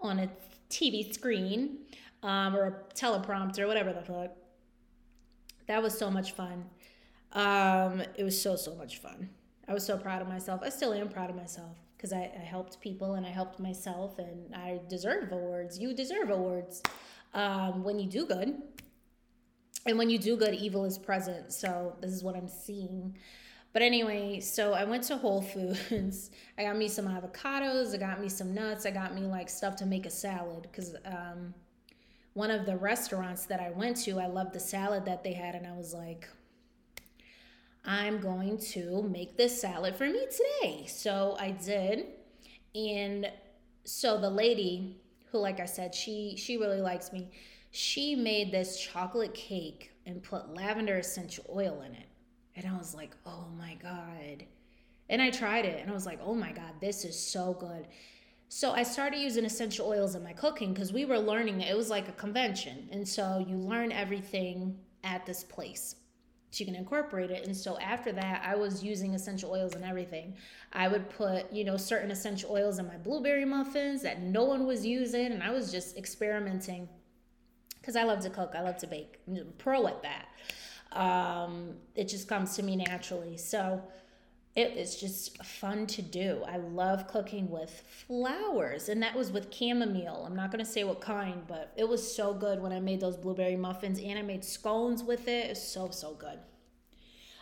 on 0.00 0.20
a 0.20 0.30
TV 0.70 1.12
screen 1.12 1.78
um, 2.22 2.54
or 2.54 2.66
a 2.66 2.94
teleprompter, 2.94 3.66
whatever 3.66 3.92
the 3.92 4.02
fuck. 4.02 4.30
That 5.66 5.82
was 5.82 5.98
so 5.98 6.10
much 6.10 6.32
fun. 6.32 6.66
Um, 7.32 8.02
it 8.16 8.22
was 8.22 8.40
so, 8.40 8.54
so 8.54 8.76
much 8.76 8.98
fun. 8.98 9.30
I 9.68 9.74
was 9.74 9.84
so 9.84 9.96
proud 9.96 10.22
of 10.22 10.28
myself. 10.28 10.60
I 10.62 10.68
still 10.68 10.92
am 10.92 11.08
proud 11.08 11.30
of 11.30 11.36
myself 11.36 11.76
because 11.96 12.12
I, 12.12 12.30
I, 12.38 12.44
helped 12.44 12.80
people 12.80 13.14
and 13.14 13.24
I 13.24 13.30
helped 13.30 13.58
myself 13.58 14.18
and 14.18 14.54
I 14.54 14.80
deserve 14.88 15.32
awards. 15.32 15.78
You 15.78 15.94
deserve 15.94 16.28
awards 16.28 16.82
um, 17.32 17.82
when 17.82 17.98
you 17.98 18.08
do 18.08 18.26
good. 18.26 18.60
And 19.86 19.98
when 19.98 20.10
you 20.10 20.18
do 20.18 20.36
good, 20.36 20.54
evil 20.54 20.84
is 20.84 20.98
present. 20.98 21.52
So 21.52 21.96
this 22.00 22.10
is 22.10 22.22
what 22.22 22.36
I'm 22.36 22.48
seeing. 22.48 23.16
But 23.72 23.82
anyway, 23.82 24.40
so 24.40 24.72
I 24.72 24.84
went 24.84 25.02
to 25.04 25.16
Whole 25.16 25.42
Foods. 25.42 26.30
I 26.58 26.62
got 26.62 26.76
me 26.76 26.88
some 26.88 27.06
avocados. 27.06 27.94
I 27.94 27.98
got 27.98 28.20
me 28.20 28.28
some 28.28 28.54
nuts. 28.54 28.86
I 28.86 28.90
got 28.90 29.14
me 29.14 29.22
like 29.22 29.50
stuff 29.50 29.76
to 29.76 29.86
make 29.86 30.06
a 30.06 30.10
salad 30.10 30.62
because 30.62 30.94
um, 31.04 31.54
one 32.34 32.50
of 32.50 32.66
the 32.66 32.76
restaurants 32.76 33.46
that 33.46 33.60
I 33.60 33.70
went 33.70 33.96
to, 34.04 34.20
I 34.20 34.26
loved 34.26 34.54
the 34.54 34.60
salad 34.60 35.04
that 35.06 35.24
they 35.24 35.32
had. 35.32 35.54
And 35.54 35.66
I 35.66 35.72
was 35.72 35.92
like, 35.92 36.28
I'm 37.84 38.18
going 38.18 38.58
to 38.58 39.02
make 39.02 39.36
this 39.36 39.60
salad 39.60 39.94
for 39.94 40.06
me 40.06 40.26
today. 40.26 40.86
So 40.86 41.36
I 41.38 41.50
did. 41.50 42.06
And 42.74 43.30
so 43.84 44.18
the 44.18 44.30
lady 44.30 45.00
who 45.30 45.38
like 45.38 45.60
I 45.60 45.66
said, 45.66 45.94
she 45.94 46.36
she 46.36 46.56
really 46.56 46.80
likes 46.80 47.12
me. 47.12 47.30
She 47.72 48.14
made 48.14 48.52
this 48.52 48.80
chocolate 48.80 49.34
cake 49.34 49.90
and 50.06 50.22
put 50.22 50.54
lavender 50.54 50.96
essential 50.98 51.44
oil 51.52 51.82
in 51.82 51.92
it. 51.92 52.06
And 52.56 52.66
I 52.66 52.78
was 52.78 52.94
like, 52.94 53.16
"Oh 53.26 53.48
my 53.58 53.74
god." 53.82 54.44
And 55.08 55.20
I 55.20 55.30
tried 55.30 55.64
it 55.64 55.80
and 55.80 55.90
I 55.90 55.92
was 55.92 56.06
like, 56.06 56.20
"Oh 56.22 56.34
my 56.34 56.52
god, 56.52 56.74
this 56.80 57.04
is 57.04 57.18
so 57.18 57.52
good." 57.54 57.88
So 58.48 58.70
I 58.70 58.84
started 58.84 59.18
using 59.18 59.44
essential 59.44 59.88
oils 59.88 60.14
in 60.14 60.22
my 60.22 60.32
cooking 60.32 60.72
because 60.72 60.92
we 60.92 61.04
were 61.04 61.18
learning 61.18 61.60
it 61.60 61.76
was 61.76 61.90
like 61.90 62.08
a 62.08 62.12
convention. 62.12 62.88
And 62.92 63.06
so 63.06 63.44
you 63.46 63.56
learn 63.56 63.90
everything 63.90 64.78
at 65.02 65.26
this 65.26 65.42
place 65.42 65.96
you 66.60 66.66
can 66.66 66.74
incorporate 66.74 67.30
it. 67.30 67.46
And 67.46 67.56
so 67.56 67.78
after 67.78 68.12
that, 68.12 68.42
I 68.44 68.54
was 68.54 68.82
using 68.82 69.14
essential 69.14 69.50
oils 69.50 69.74
and 69.74 69.84
everything. 69.84 70.34
I 70.72 70.88
would 70.88 71.08
put, 71.10 71.52
you 71.52 71.64
know, 71.64 71.76
certain 71.76 72.10
essential 72.10 72.50
oils 72.52 72.78
in 72.78 72.86
my 72.86 72.96
blueberry 72.96 73.44
muffins 73.44 74.02
that 74.02 74.20
no 74.20 74.44
one 74.44 74.66
was 74.66 74.84
using. 74.84 75.32
And 75.32 75.42
I 75.42 75.50
was 75.50 75.70
just 75.70 75.96
experimenting 75.96 76.88
because 77.80 77.96
I 77.96 78.04
love 78.04 78.20
to 78.20 78.30
cook, 78.30 78.52
I 78.56 78.62
love 78.62 78.78
to 78.78 78.86
bake. 78.86 79.18
I'm 79.28 79.52
pro 79.58 79.86
at 79.86 80.02
that. 80.02 80.28
Um, 80.98 81.74
it 81.94 82.08
just 82.08 82.28
comes 82.28 82.56
to 82.56 82.62
me 82.62 82.76
naturally. 82.76 83.36
So, 83.36 83.82
it 84.56 84.76
is 84.76 84.94
just 84.94 85.42
fun 85.44 85.86
to 85.88 86.02
do. 86.02 86.44
I 86.46 86.58
love 86.58 87.08
cooking 87.08 87.50
with 87.50 87.82
flowers, 88.06 88.88
and 88.88 89.02
that 89.02 89.16
was 89.16 89.32
with 89.32 89.52
chamomile. 89.52 90.24
I'm 90.24 90.36
not 90.36 90.52
gonna 90.52 90.64
say 90.64 90.84
what 90.84 91.00
kind, 91.00 91.42
but 91.48 91.72
it 91.76 91.88
was 91.88 92.14
so 92.14 92.32
good 92.32 92.62
when 92.62 92.72
I 92.72 92.78
made 92.78 93.00
those 93.00 93.16
blueberry 93.16 93.56
muffins, 93.56 93.98
and 93.98 94.16
I 94.16 94.22
made 94.22 94.44
scones 94.44 95.02
with 95.02 95.26
it. 95.26 95.50
It's 95.50 95.62
so 95.62 95.90
so 95.90 96.14
good. 96.14 96.38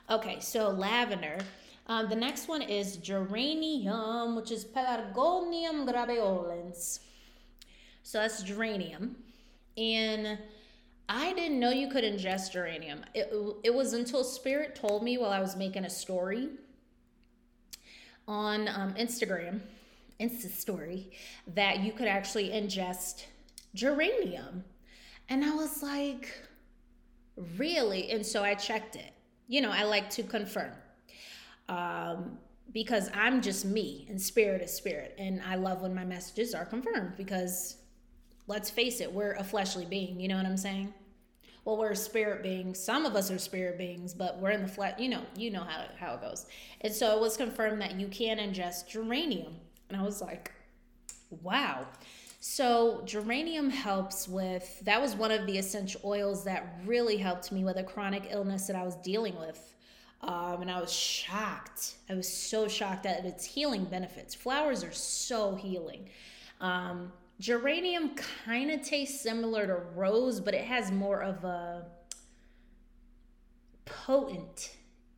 Okay, 0.09 0.41
so 0.41 0.71
lavender. 0.71 1.39
Um, 1.87 2.09
the 2.09 2.17
next 2.17 2.49
one 2.49 2.63
is 2.63 2.97
geranium, 2.97 4.35
which 4.35 4.51
is 4.51 4.65
Pelargonium 4.65 5.87
graveolens. 5.87 7.01
So 8.03 8.19
that's 8.19 8.43
geranium, 8.43 9.17
and 9.77 10.39
I 11.11 11.35
didn't 11.35 11.61
know 11.61 11.71
you 11.71 11.89
could 11.89 12.05
ingest 12.05 12.53
geranium. 12.53 13.05
It, 13.15 13.31
it 13.65 13.75
was 13.75 13.93
until 13.93 14.25
Spirit 14.25 14.75
told 14.75 15.03
me 15.03 15.19
while 15.19 15.31
I 15.31 15.41
was 15.41 15.57
making 15.57 15.85
a 15.85 15.91
story 15.91 16.49
on 18.29 18.69
um, 18.69 18.95
Instagram, 18.95 19.61
Insta 20.21 20.51
story, 20.51 21.11
that 21.55 21.81
you 21.81 21.93
could 21.93 22.09
actually 22.09 22.51
ingest 22.51 23.25
geranium. 23.75 24.65
And 25.29 25.45
I 25.45 25.55
was 25.55 25.83
like, 25.83 26.29
really? 27.57 28.11
And 28.11 28.25
so 28.25 28.43
I 28.43 28.55
checked 28.55 28.97
it. 28.97 29.13
You 29.49 29.61
know, 29.61 29.71
I 29.71 29.85
like 29.85 30.11
to 30.11 30.23
confirm. 30.23 30.73
Um, 31.69 32.39
because 32.73 33.11
I'm 33.15 33.43
just 33.43 33.65
me 33.65 34.07
and 34.09 34.21
spirit 34.21 34.63
is 34.63 34.73
spirit. 34.73 35.15
And 35.19 35.43
I 35.47 35.57
love 35.57 35.83
when 35.83 35.95
my 35.95 36.05
messages 36.05 36.55
are 36.55 36.65
confirmed 36.65 37.15
because 37.17 37.77
let's 38.47 38.71
face 38.71 39.01
it, 39.01 39.13
we're 39.13 39.35
a 39.35 39.45
fleshly 39.45 39.85
being. 39.85 40.21
You 40.21 40.29
know 40.29 40.37
what 40.37 40.47
I'm 40.47 40.57
saying? 40.57 40.93
Well, 41.65 41.77
we're 41.77 41.95
spirit 41.95 42.43
beings 42.43 42.79
Some 42.79 43.07
of 43.07 43.15
us 43.15 43.31
are 43.31 43.39
spirit 43.39 43.79
beings, 43.79 44.15
but 44.15 44.39
we're 44.39 44.51
in 44.51 44.63
the 44.63 44.69
flesh. 44.69 44.99
You 44.99 45.11
know, 45.11 45.23
you 45.37 45.51
know 45.51 45.63
how 45.63 45.85
how 45.99 46.15
it 46.15 46.21
goes. 46.21 46.47
And 46.81 46.93
so 46.93 47.17
it 47.17 47.21
was 47.21 47.37
confirmed 47.37 47.81
that 47.83 47.99
you 47.99 48.09
can 48.09 48.39
ingest 48.39 48.89
geranium, 48.89 49.55
and 49.89 50.01
I 50.01 50.03
was 50.03 50.21
like, 50.21 50.53
wow. 51.43 51.87
So 52.41 53.03
geranium 53.05 53.71
helps 53.71 54.27
with. 54.27 54.81
That 54.81 55.01
was 55.01 55.15
one 55.15 55.31
of 55.31 55.47
the 55.47 55.57
essential 55.59 56.01
oils 56.05 56.43
that 56.45 56.81
really 56.85 57.17
helped 57.17 57.53
me 57.53 57.65
with 57.65 57.77
a 57.77 57.85
chronic 57.85 58.29
illness 58.31 58.67
that 58.67 58.75
I 58.75 58.83
was 58.83 58.97
dealing 58.97 59.39
with. 59.39 59.75
Um, 60.23 60.63
and 60.63 60.71
I 60.71 60.81
was 60.81 60.93
shocked. 60.93 61.95
I 62.09 62.15
was 62.15 62.29
so 62.29 62.69
shocked 62.69 63.07
at 63.07 63.25
its 63.25 63.45
healing 63.45 63.85
benefits. 63.85 64.35
Flowers 64.35 64.85
are 64.85 64.93
so 64.93 65.55
healing. 65.55 66.09
Um, 66.61 67.13
geranium 67.43 68.15
kind 68.45 68.71
of 68.71 68.83
tastes 68.83 69.21
similar 69.21 69.67
to 69.67 69.75
rose, 69.97 70.39
but 70.41 70.55
it 70.55 70.65
has 70.65 70.93
more 70.93 71.21
of 71.21 71.43
a 71.43 71.85
potent, 73.85 74.77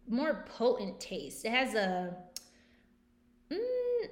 more 0.09 0.47
potent 0.49 0.99
taste. 0.99 1.45
It 1.45 1.51
has 1.51 1.75
a, 1.75 2.17
mm, 3.53 3.59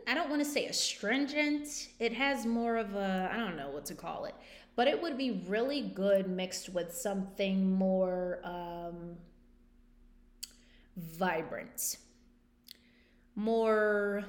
I 0.07 0.13
don't 0.13 0.29
want 0.29 0.45
to 0.45 0.49
say 0.49 0.67
astringent. 0.67 1.89
It 1.99 2.13
has 2.13 2.45
more 2.45 2.77
of 2.77 2.95
a, 2.95 3.31
I 3.33 3.39
don't 3.39 3.57
know 3.57 3.71
what 3.71 3.87
to 3.87 3.95
call 3.95 4.27
it, 4.27 4.35
but 4.77 4.89
it 4.89 5.01
would 5.01 5.17
be 5.17 5.43
really 5.49 5.81
good 5.81 6.29
mixed 6.29 6.69
with 6.69 6.95
something 6.95 7.73
more 7.73 8.41
um, 8.45 9.17
vibrant, 10.99 11.97
more 13.37 14.23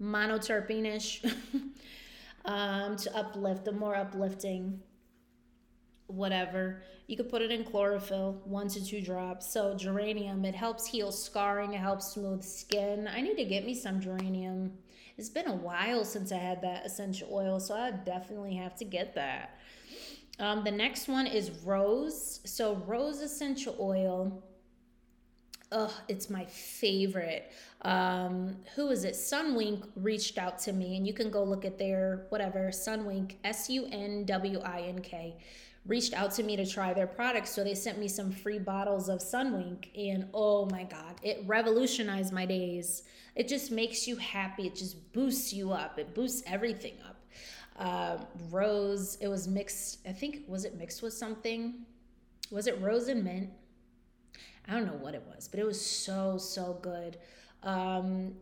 monoterpene-ish. 0.00 1.24
um, 2.44 2.96
to 2.96 3.16
uplift, 3.16 3.64
the 3.64 3.72
more 3.72 3.96
uplifting 3.96 4.80
whatever. 6.06 6.82
You 7.06 7.16
could 7.16 7.28
put 7.28 7.42
it 7.42 7.50
in 7.50 7.64
chlorophyll, 7.64 8.42
one 8.44 8.68
to 8.68 8.84
two 8.84 9.00
drops. 9.00 9.52
So 9.52 9.74
geranium, 9.74 10.44
it 10.44 10.54
helps 10.54 10.86
heal 10.86 11.10
scarring, 11.10 11.74
it 11.74 11.80
helps 11.80 12.12
smooth 12.12 12.42
skin. 12.44 13.08
I 13.08 13.20
need 13.20 13.36
to 13.36 13.44
get 13.44 13.64
me 13.64 13.74
some 13.74 14.00
geranium. 14.00 14.72
It's 15.18 15.28
been 15.28 15.48
a 15.48 15.54
while 15.54 16.04
since 16.04 16.32
I 16.32 16.38
had 16.38 16.62
that 16.62 16.86
essential 16.86 17.28
oil, 17.30 17.60
so 17.60 17.74
I 17.74 17.90
definitely 17.90 18.54
have 18.56 18.74
to 18.76 18.84
get 18.84 19.14
that. 19.14 19.58
Um, 20.38 20.64
the 20.64 20.70
next 20.70 21.08
one 21.08 21.26
is 21.26 21.50
rose. 21.64 22.40
So 22.44 22.76
rose 22.86 23.20
essential 23.20 23.76
oil 23.78 24.42
oh, 25.72 25.94
it's 26.08 26.30
my 26.30 26.44
favorite. 26.44 27.50
Um, 27.82 28.56
who 28.76 28.90
is 28.90 29.04
it? 29.04 29.14
Sunwink 29.14 29.84
reached 29.96 30.38
out 30.38 30.58
to 30.60 30.72
me, 30.72 30.96
and 30.96 31.06
you 31.06 31.12
can 31.12 31.30
go 31.30 31.42
look 31.42 31.64
at 31.64 31.78
their 31.78 32.26
whatever 32.28 32.68
Sunwink 32.68 33.36
S 33.44 33.68
U 33.70 33.86
N 33.90 34.24
W 34.24 34.60
I 34.60 34.82
N 34.82 35.00
K 35.00 35.36
reached 35.86 36.14
out 36.14 36.30
to 36.30 36.44
me 36.44 36.54
to 36.56 36.64
try 36.64 36.94
their 36.94 37.08
products. 37.08 37.50
So 37.50 37.64
they 37.64 37.74
sent 37.74 37.98
me 37.98 38.06
some 38.06 38.30
free 38.30 38.58
bottles 38.58 39.08
of 39.08 39.18
Sunwink, 39.18 39.88
and 39.96 40.28
oh 40.32 40.66
my 40.66 40.84
God, 40.84 41.16
it 41.22 41.42
revolutionized 41.46 42.32
my 42.32 42.46
days. 42.46 43.02
It 43.34 43.48
just 43.48 43.70
makes 43.70 44.06
you 44.06 44.16
happy. 44.16 44.66
It 44.66 44.76
just 44.76 45.12
boosts 45.12 45.52
you 45.52 45.72
up. 45.72 45.98
It 45.98 46.14
boosts 46.14 46.42
everything 46.46 46.94
up. 47.04 47.16
Uh, 47.78 48.18
rose, 48.50 49.16
it 49.20 49.28
was 49.28 49.48
mixed. 49.48 50.06
I 50.06 50.12
think 50.12 50.42
was 50.46 50.64
it 50.64 50.78
mixed 50.78 51.02
with 51.02 51.14
something? 51.14 51.86
Was 52.50 52.66
it 52.66 52.80
rose 52.80 53.08
and 53.08 53.24
mint? 53.24 53.50
I 54.68 54.72
don't 54.72 54.86
know 54.86 54.98
what 55.00 55.14
it 55.14 55.22
was, 55.34 55.48
but 55.48 55.58
it 55.58 55.66
was 55.66 55.84
so, 55.84 56.38
so 56.38 56.78
good. 56.82 57.16
Um, 57.62 58.34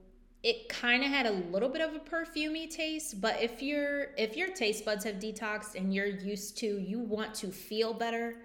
it 0.42 0.68
kind 0.70 1.04
of 1.04 1.11
had 1.11 1.26
a 1.26 1.33
little 1.33 1.68
bit 1.68 1.83
of 1.83 1.94
a 1.94 1.98
perfumey 1.98 2.68
taste, 2.68 3.20
but 3.20 3.42
if 3.42 3.62
your 3.62 4.09
if 4.16 4.37
your 4.37 4.48
taste 4.48 4.85
buds 4.85 5.04
have 5.04 5.16
detoxed 5.16 5.74
and 5.74 5.94
you're 5.94 6.06
used 6.06 6.56
to 6.59 6.78
you 6.78 6.98
want 6.98 7.35
to 7.35 7.48
feel 7.48 7.92
better 7.92 8.37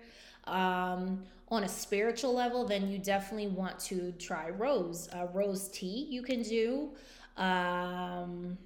um, 0.46 1.24
on 1.50 1.64
a 1.64 1.68
spiritual 1.70 2.34
level, 2.34 2.66
then 2.66 2.90
you 2.90 2.98
definitely 3.00 3.48
want 3.48 3.80
to 3.80 4.12
try 4.14 4.50
rose. 4.50 5.08
Uh, 5.14 5.28
rose 5.34 5.70
tea 5.70 6.08
you 6.10 6.22
can 6.22 6.42
do. 6.44 6.90
Um, 7.38 8.58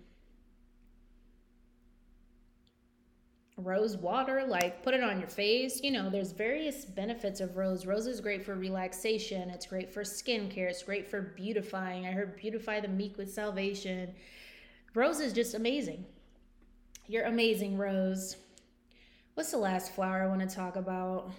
rose 3.59 3.97
water 3.97 4.45
like 4.47 4.83
put 4.83 4.93
it 4.93 5.03
on 5.03 5.19
your 5.19 5.27
face. 5.27 5.81
You 5.83 5.91
know 5.91 6.09
there's 6.09 6.31
various 6.31 6.85
benefits 6.85 7.41
of 7.41 7.57
rose. 7.57 7.85
Rose 7.85 8.07
is 8.07 8.21
great 8.21 8.45
for 8.45 8.55
relaxation. 8.55 9.49
It's 9.49 9.65
great 9.65 9.93
for 9.93 10.03
skincare. 10.03 10.69
It's 10.69 10.83
great 10.83 11.09
for 11.09 11.21
beautifying. 11.21 12.05
I 12.05 12.11
heard 12.11 12.35
beautify 12.35 12.79
the 12.79 12.87
meek 12.87 13.17
with 13.17 13.31
salvation. 13.31 14.13
Rose 14.93 15.19
is 15.19 15.33
just 15.33 15.53
amazing. 15.53 16.05
You're 17.07 17.25
amazing 17.25 17.77
rose. 17.77 18.37
What's 19.33 19.51
the 19.51 19.57
last 19.57 19.93
flower 19.93 20.23
i 20.23 20.27
want 20.27 20.47
to 20.47 20.55
talk 20.55 20.75
about? 20.75 21.31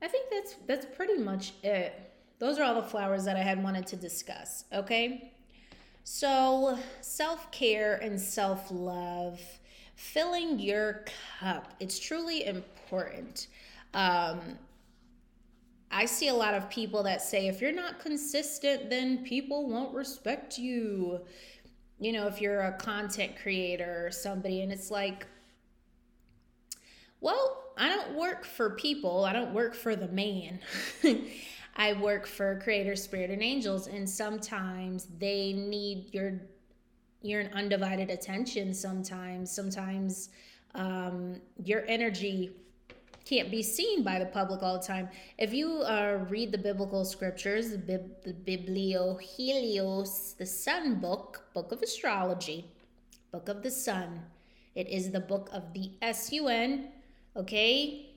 I 0.00 0.08
think 0.08 0.30
that's 0.30 0.56
that's 0.66 0.86
pretty 0.96 1.18
much 1.18 1.52
it. 1.62 2.12
Those 2.38 2.58
are 2.58 2.64
all 2.64 2.74
the 2.74 2.88
flowers 2.88 3.24
that 3.24 3.36
i 3.36 3.42
had 3.42 3.62
wanted 3.62 3.86
to 3.88 3.96
discuss 3.96 4.64
okay? 4.72 5.32
So 6.04 6.78
self-care 7.00 7.96
and 7.96 8.20
self-love 8.20 9.40
filling 10.02 10.58
your 10.58 11.04
cup. 11.40 11.72
It's 11.78 11.98
truly 11.98 12.44
important. 12.44 13.46
Um, 13.94 14.40
I 15.90 16.06
see 16.06 16.28
a 16.28 16.34
lot 16.34 16.54
of 16.54 16.68
people 16.68 17.04
that 17.04 17.22
say 17.22 17.46
if 17.46 17.60
you're 17.60 17.72
not 17.72 18.00
consistent, 18.00 18.90
then 18.90 19.24
people 19.24 19.68
won't 19.68 19.94
respect 19.94 20.58
you. 20.58 21.20
You 22.00 22.12
know, 22.12 22.26
if 22.26 22.40
you're 22.40 22.62
a 22.62 22.72
content 22.72 23.32
creator 23.40 24.06
or 24.06 24.10
somebody, 24.10 24.62
and 24.62 24.72
it's 24.72 24.90
like, 24.90 25.26
well, 27.20 27.62
I 27.78 27.88
don't 27.88 28.14
work 28.14 28.44
for 28.44 28.70
people, 28.70 29.24
I 29.24 29.32
don't 29.32 29.54
work 29.54 29.74
for 29.74 29.94
the 29.94 30.08
man. 30.08 30.58
I 31.76 31.94
work 31.94 32.26
for 32.26 32.60
Creator 32.62 32.96
Spirit 32.96 33.30
and 33.30 33.42
Angels, 33.42 33.86
and 33.86 34.08
sometimes 34.08 35.06
they 35.18 35.52
need 35.52 36.12
your 36.12 36.40
you're 37.22 37.40
an 37.40 37.52
undivided 37.52 38.10
attention 38.10 38.74
sometimes. 38.74 39.50
Sometimes 39.50 40.30
um, 40.74 41.40
your 41.64 41.84
energy 41.86 42.50
can't 43.24 43.50
be 43.50 43.62
seen 43.62 44.02
by 44.02 44.18
the 44.18 44.26
public 44.26 44.62
all 44.62 44.78
the 44.78 44.86
time. 44.86 45.08
If 45.38 45.54
you 45.54 45.82
uh, 45.82 46.24
read 46.28 46.52
the 46.52 46.58
biblical 46.58 47.04
scriptures 47.04 47.70
the, 47.70 47.78
Bib- 47.78 48.22
the 48.24 48.32
bibliohelios 48.32 50.36
the 50.36 50.46
sun 50.46 50.96
book 50.96 51.44
book 51.54 51.72
of 51.72 51.82
astrology 51.82 52.70
book 53.30 53.48
of 53.48 53.62
the 53.62 53.70
sun 53.70 54.20
it 54.74 54.88
is 54.88 55.10
the 55.10 55.20
book 55.20 55.48
of 55.52 55.72
the 55.72 55.92
sun 56.12 56.88
okay? 57.36 58.10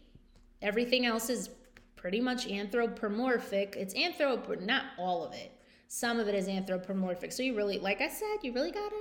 Everything 0.62 1.06
else 1.06 1.30
is 1.30 1.50
pretty 1.96 2.20
much 2.20 2.48
anthropomorphic. 2.48 3.76
It's 3.78 3.94
anthrop 3.94 4.48
not 4.62 4.84
all 4.98 5.24
of 5.24 5.34
it 5.34 5.55
some 5.88 6.20
of 6.20 6.28
it 6.28 6.36
is 6.36 6.48
anthropomorphic. 6.48 7.32
So 7.32 7.44
you 7.44 7.56
really, 7.56 7.80
like 7.80 8.02
I 8.02 8.10
said, 8.10 8.38
you 8.42 8.54
really 8.54 8.72
gotta 8.72 8.96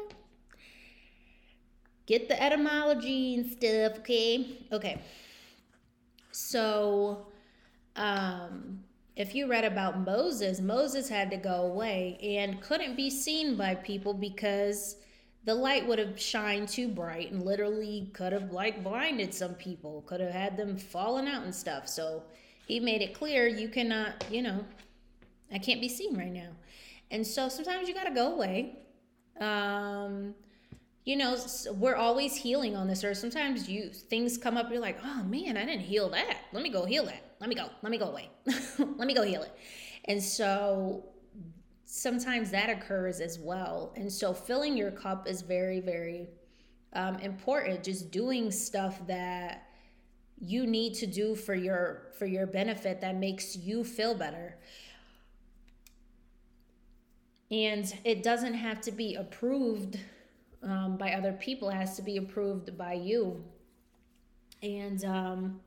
get 2.07 2.29
the 2.29 2.43
etymology 2.43 3.37
and 3.37 3.51
stuff, 3.51 3.99
okay? 4.01 4.59
Okay. 4.73 5.01
So, 6.33 7.27
um, 7.97 8.81
if 9.17 9.35
you 9.35 9.47
read 9.47 9.65
about 9.65 10.01
Moses, 10.01 10.61
Moses 10.61 11.09
had 11.09 11.31
to 11.31 11.37
go 11.37 11.67
away 11.67 12.19
and 12.21 12.61
couldn't 12.61 12.97
be 12.97 13.09
seen 13.09 13.57
by 13.57 13.77
people 13.77 14.13
because 14.13 14.97
the 15.45 15.55
light 15.55 15.87
would 15.87 15.99
have 15.99 16.21
shined 16.21 16.69
too 16.69 16.89
bright 16.89 17.31
and 17.31 17.45
literally 17.45 18.11
could 18.13 18.33
have 18.33 18.51
like 18.51 18.83
blinded 18.83 19.33
some 19.33 19.55
people, 19.55 20.03
could 20.07 20.21
have 20.21 20.33
had 20.33 20.57
them 20.57 20.77
falling 20.77 21.29
out 21.29 21.45
and 21.45 21.55
stuff. 21.55 21.89
So 21.89 22.25
he 22.67 22.81
made 22.81 23.03
it 23.03 23.15
clear 23.15 23.47
you 23.47 23.69
cannot, 23.69 24.25
you 24.31 24.43
know, 24.43 24.65
I 25.53 25.59
can't 25.59 25.81
be 25.81 25.89
seen 25.89 26.17
right 26.17 26.33
now. 26.33 26.51
And 27.11 27.27
so 27.27 27.49
sometimes 27.49 27.89
you 27.89 27.95
got 27.95 28.05
to 28.05 28.15
go 28.15 28.35
away. 28.35 28.79
Um, 29.41 30.35
you 31.05 31.17
know, 31.17 31.37
we're 31.75 31.97
always 31.97 32.35
healing 32.35 32.77
on 32.77 32.87
this 32.87 33.05
earth. 33.05 33.19
Sometimes 33.19 33.69
you 33.69 33.91
things 33.91 34.39
come 34.39 34.57
up, 34.57 34.71
you're 34.71 34.81
like, 34.81 34.99
oh 35.05 35.23
man, 35.25 35.57
I 35.57 35.65
didn't 35.65 35.83
heal 35.83 36.09
that. 36.11 36.39
Let 36.53 36.63
me 36.63 36.71
go 36.71 36.87
heal 36.87 37.05
that. 37.07 37.23
Let 37.41 37.49
me 37.49 37.55
go. 37.55 37.69
Let 37.83 37.91
me 37.91 37.99
go 37.99 38.07
away. 38.07 38.31
Let 38.79 39.07
me 39.07 39.15
go 39.15 39.23
heal 39.23 39.43
it. 39.43 39.53
And 40.07 40.23
so 40.23 41.05
sometimes 41.85 42.51
that 42.51 42.71
occurs 42.71 43.21
as 43.21 43.39
well. 43.39 43.93
And 43.97 44.11
so 44.11 44.33
filling 44.33 44.77
your 44.77 44.91
cup 44.91 45.29
is 45.29 45.43
very, 45.43 45.81
very 45.81 46.29
um, 46.95 47.17
important. 47.17 47.85
Just 47.85 48.11
doing 48.11 48.51
stuff 48.51 49.07
that 49.07 49.69
you 50.41 50.67
need 50.67 50.95
to 50.95 51.07
do 51.07 51.35
for 51.35 51.55
your 51.55 52.09
for 52.19 52.27
your 52.27 52.47
benefit 52.47 53.01
that 53.01 53.17
makes 53.17 53.57
you 53.57 53.85
feel 53.85 54.15
better 54.15 54.57
and 57.51 57.95
it 58.05 58.23
doesn't 58.23 58.55
have 58.55 58.81
to 58.81 58.93
be 58.93 59.15
approved 59.15 59.99
um, 60.63 60.97
by 60.97 61.13
other 61.13 61.33
people 61.33 61.69
it 61.69 61.75
has 61.75 61.97
to 61.97 62.03
be 62.03 62.17
approved 62.17 62.77
by 62.79 62.95
you 62.95 63.43
and 64.63 65.05
um, 65.05 65.61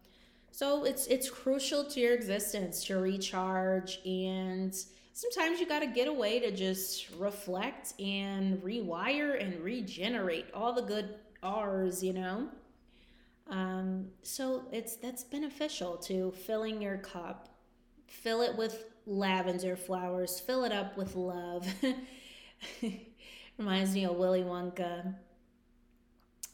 so 0.52 0.84
it's 0.86 1.08
it's 1.08 1.30
crucial 1.30 1.84
to 1.84 2.00
your 2.00 2.14
existence 2.14 2.84
to 2.86 2.98
recharge 2.98 4.00
and 4.06 4.76
sometimes 5.14 5.60
you 5.60 5.68
got 5.68 5.80
to 5.80 5.88
get 5.88 6.08
away 6.08 6.40
to 6.40 6.52
just 6.52 7.10
reflect 7.18 7.94
and 8.00 8.62
rewire 8.64 9.42
and 9.42 9.60
regenerate 9.64 10.46
all 10.54 10.74
the 10.74 10.82
good 10.82 11.16
r's 11.44 12.04
you 12.04 12.14
know? 12.14 12.50
Um, 13.50 14.08
so 14.24 14.66
it's 14.72 14.98
that's 14.98 15.24
beneficial 15.24 15.98
to 15.98 16.32
filling 16.32 16.82
your 16.82 16.98
cup. 16.98 17.48
Fill 18.08 18.42
it 18.42 18.58
with 18.58 18.86
lavender 19.08 19.76
flowers, 19.76 20.40
fill 20.40 20.66
it 20.66 20.72
up 20.72 20.98
with 20.98 21.16
love. 21.16 21.66
Reminds 23.58 23.94
me 23.94 24.06
of 24.06 24.18
Willy 24.18 24.44
Wonka. 24.44 25.16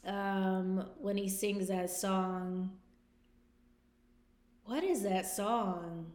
Um, 0.06 0.86
when 0.98 1.16
he 1.16 1.28
sings 1.28 1.68
that 1.68 1.90
song. 1.90 2.70
What 4.64 4.84
is 4.84 5.02
that 5.02 5.26
song? 5.26 6.12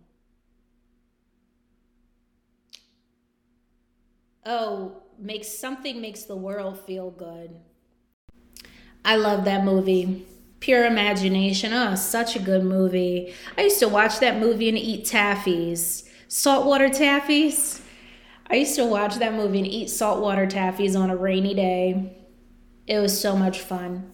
Oh, 4.46 5.04
makes 5.20 5.48
something 5.50 6.02
makes 6.02 6.24
the 6.24 6.36
world 6.36 6.80
feel 6.80 7.12
good. 7.12 7.56
I 9.04 9.16
love 9.16 9.46
that 9.46 9.64
movie. 9.64 10.26
Pure 10.60 10.86
Imagination. 10.86 11.74
Oh, 11.74 11.96
such 11.96 12.36
a 12.36 12.40
good 12.40 12.64
movie. 12.64 13.34
I 13.58 13.64
used 13.64 13.80
to 13.80 13.88
watch 13.88 14.20
that 14.20 14.40
movie 14.40 14.70
and 14.70 14.78
eat 14.78 15.06
taffies. 15.06 16.09
Saltwater 16.30 16.90
taffies. 16.90 17.82
I 18.48 18.58
used 18.58 18.76
to 18.76 18.86
watch 18.86 19.16
that 19.16 19.34
movie 19.34 19.58
and 19.58 19.68
eat 19.68 19.90
saltwater 19.90 20.46
taffies 20.46 20.98
on 20.98 21.10
a 21.10 21.16
rainy 21.16 21.56
day. 21.56 22.16
It 22.86 23.00
was 23.00 23.20
so 23.20 23.36
much 23.36 23.60
fun. 23.60 24.14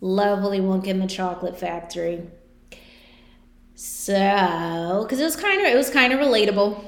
Lovely 0.00 0.58
Wonka 0.58 0.88
in 0.88 0.98
the 0.98 1.06
Chocolate 1.06 1.56
Factory. 1.56 2.22
So, 3.76 5.04
because 5.04 5.20
it 5.20 5.24
was 5.24 5.36
kind 5.36 5.60
of 5.60 5.68
it 5.68 5.76
was 5.76 5.88
kind 5.88 6.12
of 6.12 6.18
relatable. 6.18 6.82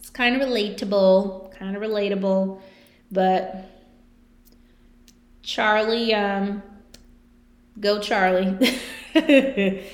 It's 0.00 0.10
kind 0.10 0.34
of 0.34 0.48
relatable, 0.48 1.52
kind 1.52 1.76
of 1.76 1.82
relatable, 1.82 2.60
but 3.12 3.70
Charlie 5.42 6.12
um 6.14 6.64
Go 7.78 8.00
Charlie. 8.00 8.76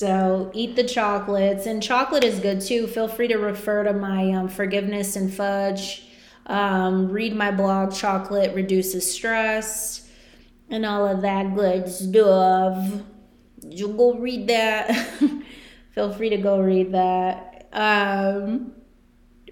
so 0.00 0.50
eat 0.54 0.76
the 0.76 0.84
chocolates, 0.84 1.66
and 1.66 1.82
chocolate 1.82 2.24
is 2.24 2.40
good 2.40 2.62
too. 2.62 2.86
Feel 2.86 3.06
free 3.06 3.28
to 3.28 3.36
refer 3.36 3.84
to 3.84 3.92
my 3.92 4.32
um, 4.32 4.48
forgiveness 4.48 5.14
and 5.14 5.30
fudge. 5.30 6.06
Um, 6.46 7.10
read 7.10 7.36
my 7.36 7.50
blog, 7.50 7.92
Chocolate 7.92 8.54
Reduces 8.54 9.12
Stress, 9.12 10.08
and 10.70 10.86
all 10.86 11.06
of 11.06 11.20
that 11.20 11.54
good 11.54 11.86
stuff. 11.86 13.02
You 13.62 13.88
go 13.88 14.14
read 14.14 14.48
that. 14.48 14.90
Feel 15.94 16.14
free 16.14 16.30
to 16.30 16.38
go 16.38 16.62
read 16.62 16.92
that. 16.92 17.68
Um, 17.70 18.72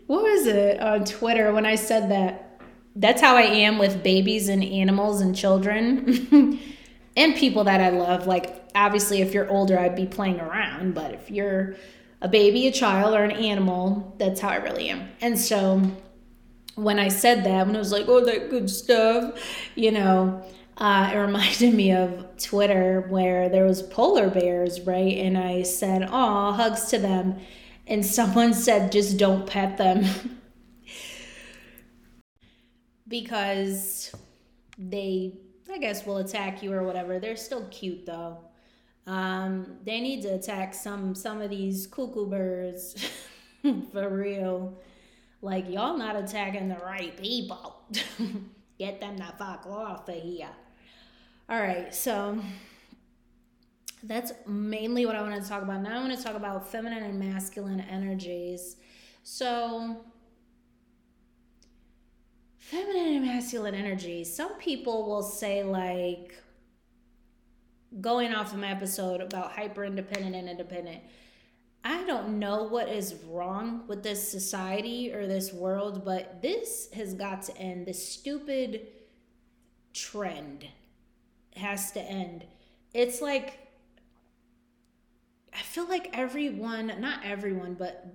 what 0.07 0.23
was 0.23 0.47
it 0.47 0.81
on 0.81 1.05
Twitter 1.05 1.53
when 1.53 1.67
I 1.67 1.75
said 1.75 2.11
that? 2.11 2.63
That's 2.97 3.21
how 3.21 3.37
I 3.37 3.43
am 3.43 3.77
with 3.77 4.03
babies 4.03 4.49
and 4.49 4.65
animals 4.65 5.21
and 5.21 5.37
children. 5.37 6.59
and 7.19 7.35
people 7.35 7.65
that 7.65 7.83
I 7.83 7.91
love. 7.91 8.27
Like, 8.27 8.68
obviously, 8.85 9.21
if 9.21 9.35
you're 9.35 9.49
older, 9.51 9.79
I'd 9.79 9.97
be 9.97 10.07
playing 10.07 10.41
around, 10.41 10.95
but 10.95 11.13
if 11.13 11.31
you're 11.31 11.77
a 12.21 12.29
baby, 12.29 12.67
a 12.67 12.73
child, 12.73 13.15
or 13.15 13.25
an 13.25 13.33
animal, 13.33 14.15
that's 14.19 14.41
how 14.41 14.49
I 14.49 14.57
really 14.57 14.89
am. 14.89 15.09
And 15.21 15.39
so, 15.39 15.83
when 16.75 16.99
I 16.99 17.09
said 17.09 17.45
that, 17.45 17.67
when 17.67 17.75
I 17.75 17.79
was 17.79 17.93
like, 17.93 18.07
oh, 18.09 18.25
that 18.25 18.51
good 18.51 18.71
stuff, 18.71 19.41
you 19.75 19.91
know, 19.91 20.45
uh, 20.77 21.11
it 21.13 21.17
reminded 21.19 21.75
me 21.75 21.93
of 21.93 22.27
Twitter 22.39 23.07
where 23.09 23.49
there 23.49 23.65
was 23.65 23.83
polar 23.83 24.31
bears, 24.31 24.81
right? 24.83 25.19
And 25.19 25.37
I 25.37 25.63
said, 25.63 26.09
oh, 26.11 26.53
hugs 26.53 26.87
to 26.87 26.99
them. 26.99 27.39
And 27.87 28.05
someone 28.05 28.55
said, 28.67 28.93
just 28.93 29.19
don't 29.19 29.47
pet 29.47 29.77
them. 29.77 30.05
because 33.09 34.15
they 34.77 35.33
I 35.71 35.79
guess 35.79 36.07
will 36.07 36.19
attack 36.19 36.63
you 36.63 36.73
or 36.73 36.83
whatever. 36.83 37.19
They're 37.19 37.37
still 37.37 37.67
cute 37.71 38.07
though. 38.07 38.39
Um, 39.09 39.79
they 39.85 40.01
need 40.01 40.21
to 40.23 40.35
attack 40.35 40.75
some 40.75 41.15
some 41.15 41.41
of 41.41 41.49
these 41.49 41.87
cuckoo 41.87 42.27
birds 42.27 42.95
for 43.93 44.09
real. 44.11 44.79
Like 45.41 45.71
y'all 45.71 45.97
not 45.97 46.15
attacking 46.15 46.69
the 46.69 46.77
right 46.77 47.17
people. 47.17 47.83
Get 48.79 49.01
them 49.01 49.17
the 49.17 49.25
fuck 49.39 49.67
off 49.67 50.09
of 50.09 50.15
here. 50.15 50.51
All 51.49 51.59
right, 51.59 51.93
so 51.95 52.39
that's 54.03 54.33
mainly 54.47 55.07
what 55.07 55.17
I 55.17 55.23
want 55.23 55.43
to 55.43 55.49
talk 55.49 55.63
about. 55.63 55.81
Now 55.81 55.99
I 55.99 56.05
want 56.05 56.17
to 56.17 56.23
talk 56.23 56.35
about 56.35 56.71
feminine 56.71 57.03
and 57.03 57.19
masculine 57.19 57.81
energies. 57.81 58.77
So 59.23 60.05
feminine 62.59 63.17
and 63.17 63.25
masculine 63.25 63.75
energies. 63.75 64.35
Some 64.35 64.55
people 64.59 65.07
will 65.07 65.23
say, 65.23 65.65
like, 65.65 66.35
going 68.01 68.33
off 68.33 68.53
of 68.53 68.59
my 68.59 68.71
episode 68.71 69.21
about 69.21 69.53
hyper 69.53 69.85
independent 69.85 70.35
and 70.35 70.49
independent. 70.49 71.03
I 71.85 72.05
don't 72.05 72.39
know 72.39 72.65
what 72.65 72.89
is 72.89 73.15
wrong 73.27 73.85
with 73.87 74.03
this 74.03 74.31
society 74.31 75.13
or 75.13 75.27
this 75.27 75.53
world, 75.53 76.05
but 76.05 76.43
this 76.43 76.89
has 76.93 77.15
got 77.15 77.43
to 77.43 77.57
end. 77.57 77.87
This 77.87 78.07
stupid 78.07 78.89
trend 79.95 80.67
has 81.57 81.93
to 81.93 82.01
end. 82.01 82.45
It's 82.95 83.21
like, 83.21 83.59
I 85.55 85.59
feel 85.59 85.89
like 85.89 86.11
everyone, 86.13 86.93
not 87.01 87.21
everyone, 87.25 87.75
but 87.75 88.07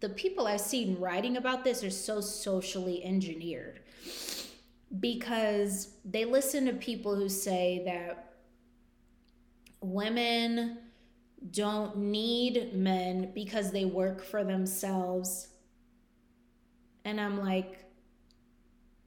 the 0.00 0.08
people 0.08 0.46
I've 0.46 0.60
seen 0.60 0.98
writing 0.98 1.36
about 1.36 1.64
this 1.64 1.84
are 1.84 1.90
so 1.90 2.20
socially 2.20 3.04
engineered 3.04 3.80
because 5.00 5.90
they 6.04 6.24
listen 6.24 6.66
to 6.66 6.72
people 6.72 7.14
who 7.14 7.28
say 7.28 7.82
that 7.86 8.31
women 9.82 10.78
don't 11.50 11.96
need 11.96 12.74
men 12.74 13.32
because 13.34 13.72
they 13.72 13.84
work 13.84 14.22
for 14.22 14.44
themselves. 14.44 15.48
And 17.04 17.20
I'm 17.20 17.40
like, 17.40 17.84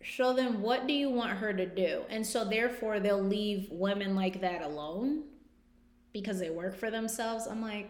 show 0.01 0.33
them 0.33 0.61
what 0.61 0.85
do 0.85 0.93
you 0.93 1.09
want 1.09 1.31
her 1.31 1.53
to 1.53 1.65
do? 1.65 2.03
And 2.09 2.25
so 2.25 2.45
therefore 2.45 2.99
they'll 2.99 3.23
leave 3.23 3.69
women 3.71 4.15
like 4.15 4.41
that 4.41 4.61
alone 4.61 5.23
because 6.13 6.39
they 6.39 6.49
work 6.49 6.75
for 6.75 6.91
themselves. 6.91 7.47
I'm 7.47 7.61
like, 7.61 7.89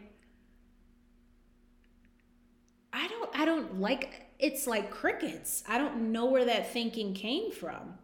I 2.94 3.08
don't 3.08 3.30
I 3.38 3.46
don't 3.46 3.82
like 3.82 4.28
it's 4.40 4.68
like 4.68 4.90
crickets. 4.92 5.64
I 5.68 5.78
don't 5.78 6.12
know 6.12 6.26
where 6.26 6.46
that 6.46 6.72
thinking 6.72 7.14
came 7.14 7.52
from. 7.52 7.96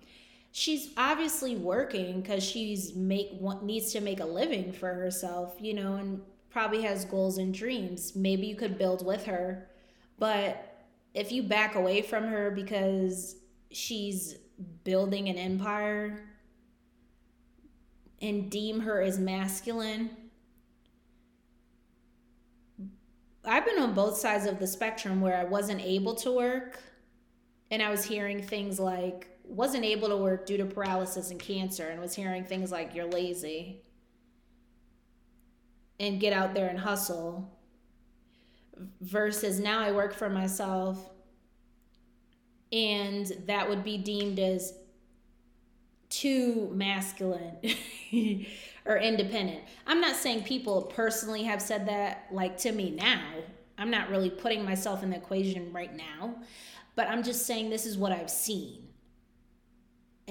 She's 0.52 0.92
obviously 0.98 1.56
working 1.56 2.22
because 2.22 2.44
she's 2.44 2.94
make 2.94 3.42
needs 3.62 3.94
to 3.94 4.02
make 4.02 4.20
a 4.20 4.26
living 4.26 4.74
for 4.74 4.94
herself, 4.94 5.56
you 5.60 5.74
know, 5.74 5.96
and 5.96 6.22
probably 6.50 6.82
has 6.82 7.06
goals 7.06 7.38
and 7.38 7.54
dreams. 7.54 8.16
Maybe 8.16 8.48
you 8.48 8.56
could 8.56 8.78
build 8.78 9.06
with 9.06 9.26
her, 9.26 9.70
but 10.20 10.86
if 11.14 11.32
you 11.32 11.44
back 11.44 11.76
away 11.76 12.02
from 12.02 12.26
her 12.26 12.52
because 12.52 13.38
she's 13.72 14.36
building 14.84 15.30
an 15.30 15.38
empire 15.38 16.22
and 18.22 18.52
deem 18.52 18.82
her 18.82 19.02
as 19.02 19.18
masculine, 19.18 20.10
I've 23.44 23.66
been 23.66 23.80
on 23.80 23.94
both 23.94 24.18
sides 24.18 24.46
of 24.46 24.60
the 24.60 24.68
spectrum 24.68 25.22
where 25.22 25.36
I 25.36 25.46
wasn't 25.46 25.82
able 25.82 26.16
to 26.16 26.32
work 26.32 26.80
and 27.72 27.82
I 27.82 27.90
was 27.90 28.04
hearing 28.04 28.44
things 28.44 28.80
like 28.80 29.31
wasn't 29.52 29.84
able 29.84 30.08
to 30.08 30.18
work 30.18 30.46
due 30.46 30.58
to 30.58 30.66
paralysis 30.66 31.30
and 31.30 31.40
cancer 31.40 31.90
and 31.90 32.00
was 32.00 32.16
hearing 32.16 32.44
things 32.44 32.72
like 32.72 32.96
you're 32.96 33.06
lazy 33.06 33.82
and 36.00 36.20
get 36.20 36.32
out 36.34 36.54
there 36.54 36.68
and 36.68 36.80
hustle 36.80 37.52
versus 39.02 39.60
now 39.60 39.80
I 39.80 39.92
work 39.92 40.14
for 40.14 40.30
myself 40.30 41.10
and 42.72 43.32
that 43.46 43.68
would 43.68 43.84
be 43.84 43.98
deemed 43.98 44.40
as 44.40 44.74
too 46.10 46.70
masculine 46.74 47.58
or 48.86 48.98
independent. 48.98 49.64
I'm 49.86 50.00
not 50.00 50.16
saying 50.16 50.44
people 50.44 50.84
personally 50.84 51.44
have 51.44 51.62
said 51.62 51.88
that 51.88 52.28
like 52.32 52.58
to 52.60 52.72
me 52.72 52.92
now. 52.92 53.22
I'm 53.78 53.90
not 53.90 54.10
really 54.10 54.30
putting 54.30 54.64
myself 54.64 55.04
in 55.04 55.10
the 55.10 55.18
equation 55.18 55.74
right 55.74 55.94
now, 55.94 56.36
but 56.96 57.08
I'm 57.08 57.24
just 57.24 57.46
saying 57.46 57.70
this 57.70 57.86
is 57.86 57.98
what 57.98 58.12
I've 58.12 58.30
seen. 58.30 58.88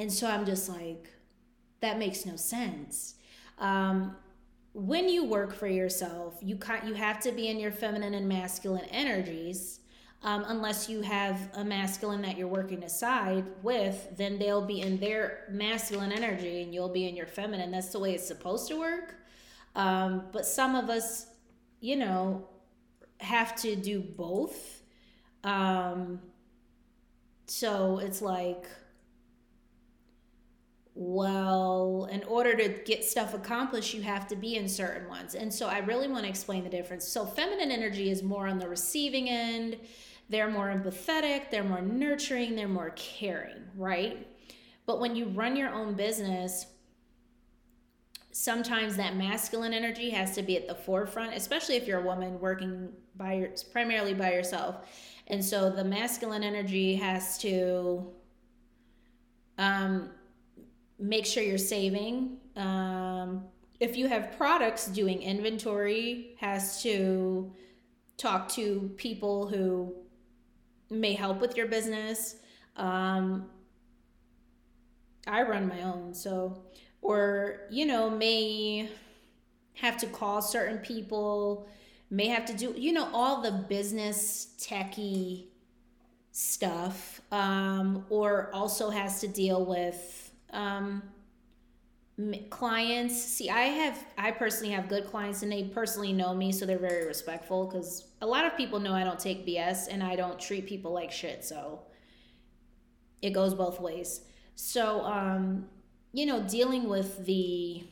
And 0.00 0.10
so 0.10 0.26
I'm 0.26 0.46
just 0.46 0.66
like, 0.66 1.10
that 1.80 1.98
makes 1.98 2.24
no 2.24 2.34
sense. 2.36 3.16
Um, 3.58 4.16
when 4.72 5.10
you 5.10 5.26
work 5.26 5.52
for 5.52 5.66
yourself, 5.66 6.38
you 6.40 6.56
can 6.56 6.88
you 6.88 6.94
have 6.94 7.20
to 7.20 7.32
be 7.32 7.48
in 7.48 7.60
your 7.60 7.70
feminine 7.70 8.14
and 8.14 8.26
masculine 8.26 8.86
energies 8.86 9.80
um, 10.22 10.46
unless 10.48 10.88
you 10.88 11.02
have 11.02 11.50
a 11.52 11.62
masculine 11.62 12.22
that 12.22 12.38
you're 12.38 12.48
working 12.48 12.82
aside 12.84 13.44
with, 13.62 14.16
then 14.16 14.38
they'll 14.38 14.64
be 14.64 14.80
in 14.80 14.98
their 14.98 15.44
masculine 15.50 16.12
energy 16.12 16.62
and 16.62 16.72
you'll 16.72 16.88
be 16.88 17.06
in 17.06 17.14
your 17.14 17.26
feminine. 17.26 17.70
That's 17.70 17.88
the 17.88 17.98
way 17.98 18.14
it's 18.14 18.26
supposed 18.26 18.68
to 18.68 18.78
work. 18.78 19.16
Um, 19.76 20.28
but 20.32 20.46
some 20.46 20.76
of 20.76 20.88
us, 20.88 21.26
you 21.80 21.96
know, 21.96 22.48
have 23.18 23.54
to 23.56 23.76
do 23.76 24.00
both. 24.00 24.82
Um, 25.44 26.20
so 27.46 27.98
it's 27.98 28.22
like, 28.22 28.66
well, 31.02 32.10
in 32.12 32.22
order 32.24 32.54
to 32.54 32.68
get 32.84 33.02
stuff 33.02 33.32
accomplished, 33.32 33.94
you 33.94 34.02
have 34.02 34.28
to 34.28 34.36
be 34.36 34.56
in 34.56 34.68
certain 34.68 35.08
ones. 35.08 35.34
And 35.34 35.52
so 35.52 35.66
I 35.66 35.78
really 35.78 36.08
want 36.08 36.24
to 36.24 36.28
explain 36.28 36.62
the 36.62 36.68
difference. 36.68 37.08
So, 37.08 37.24
feminine 37.24 37.70
energy 37.70 38.10
is 38.10 38.22
more 38.22 38.46
on 38.46 38.58
the 38.58 38.68
receiving 38.68 39.30
end, 39.30 39.78
they're 40.28 40.50
more 40.50 40.68
empathetic, 40.68 41.50
they're 41.50 41.64
more 41.64 41.80
nurturing, 41.80 42.54
they're 42.54 42.68
more 42.68 42.90
caring, 42.96 43.64
right? 43.74 44.28
But 44.84 45.00
when 45.00 45.16
you 45.16 45.24
run 45.28 45.56
your 45.56 45.70
own 45.70 45.94
business, 45.94 46.66
sometimes 48.30 48.94
that 48.96 49.16
masculine 49.16 49.72
energy 49.72 50.10
has 50.10 50.34
to 50.34 50.42
be 50.42 50.58
at 50.58 50.68
the 50.68 50.74
forefront, 50.74 51.34
especially 51.34 51.76
if 51.76 51.86
you're 51.86 52.00
a 52.00 52.04
woman 52.04 52.38
working 52.40 52.90
by 53.16 53.32
your, 53.32 53.48
primarily 53.72 54.12
by 54.12 54.34
yourself. 54.34 54.86
And 55.28 55.42
so 55.42 55.70
the 55.70 55.82
masculine 55.82 56.42
energy 56.42 56.96
has 56.96 57.38
to 57.38 58.06
um, 59.56 60.10
make 61.00 61.26
sure 61.26 61.42
you're 61.42 61.58
saving. 61.58 62.36
Um, 62.56 63.44
if 63.80 63.96
you 63.96 64.06
have 64.08 64.36
products, 64.36 64.86
doing 64.86 65.22
inventory 65.22 66.36
has 66.38 66.82
to 66.82 67.52
talk 68.18 68.48
to 68.50 68.90
people 68.96 69.48
who 69.48 69.94
may 70.90 71.14
help 71.14 71.40
with 71.40 71.56
your 71.56 71.66
business. 71.66 72.36
Um, 72.76 73.48
I 75.26 75.42
run 75.42 75.68
my 75.68 75.82
own, 75.82 76.12
so, 76.12 76.62
or, 77.00 77.62
you 77.70 77.86
know, 77.86 78.10
may 78.10 78.90
have 79.74 79.96
to 79.98 80.06
call 80.06 80.42
certain 80.42 80.78
people, 80.78 81.68
may 82.10 82.26
have 82.26 82.44
to 82.46 82.52
do, 82.52 82.74
you 82.76 82.92
know, 82.92 83.08
all 83.14 83.40
the 83.40 83.52
business 83.52 84.54
techie 84.58 85.46
stuff, 86.32 87.20
um, 87.32 88.04
or 88.10 88.50
also 88.52 88.90
has 88.90 89.20
to 89.20 89.28
deal 89.28 89.64
with 89.64 90.29
um, 90.52 91.02
clients 92.50 93.14
see 93.14 93.48
i 93.48 93.62
have 93.62 94.04
i 94.18 94.30
personally 94.30 94.70
have 94.70 94.90
good 94.90 95.06
clients 95.06 95.42
and 95.42 95.50
they 95.50 95.64
personally 95.64 96.12
know 96.12 96.34
me 96.34 96.52
so 96.52 96.66
they're 96.66 96.78
very 96.78 97.06
respectful 97.06 97.66
because 97.66 98.08
a 98.20 98.26
lot 98.26 98.44
of 98.44 98.54
people 98.58 98.78
know 98.78 98.92
i 98.92 99.02
don't 99.02 99.18
take 99.18 99.46
bs 99.46 99.88
and 99.90 100.02
i 100.02 100.14
don't 100.14 100.38
treat 100.38 100.66
people 100.66 100.92
like 100.92 101.10
shit 101.10 101.42
so 101.42 101.80
it 103.22 103.30
goes 103.30 103.54
both 103.54 103.80
ways. 103.80 104.22
So 104.54 105.02
um 105.02 105.66
you 106.12 106.26
know 106.26 106.42
dealing 106.42 106.88
with 106.88 107.24
the 107.24 107.84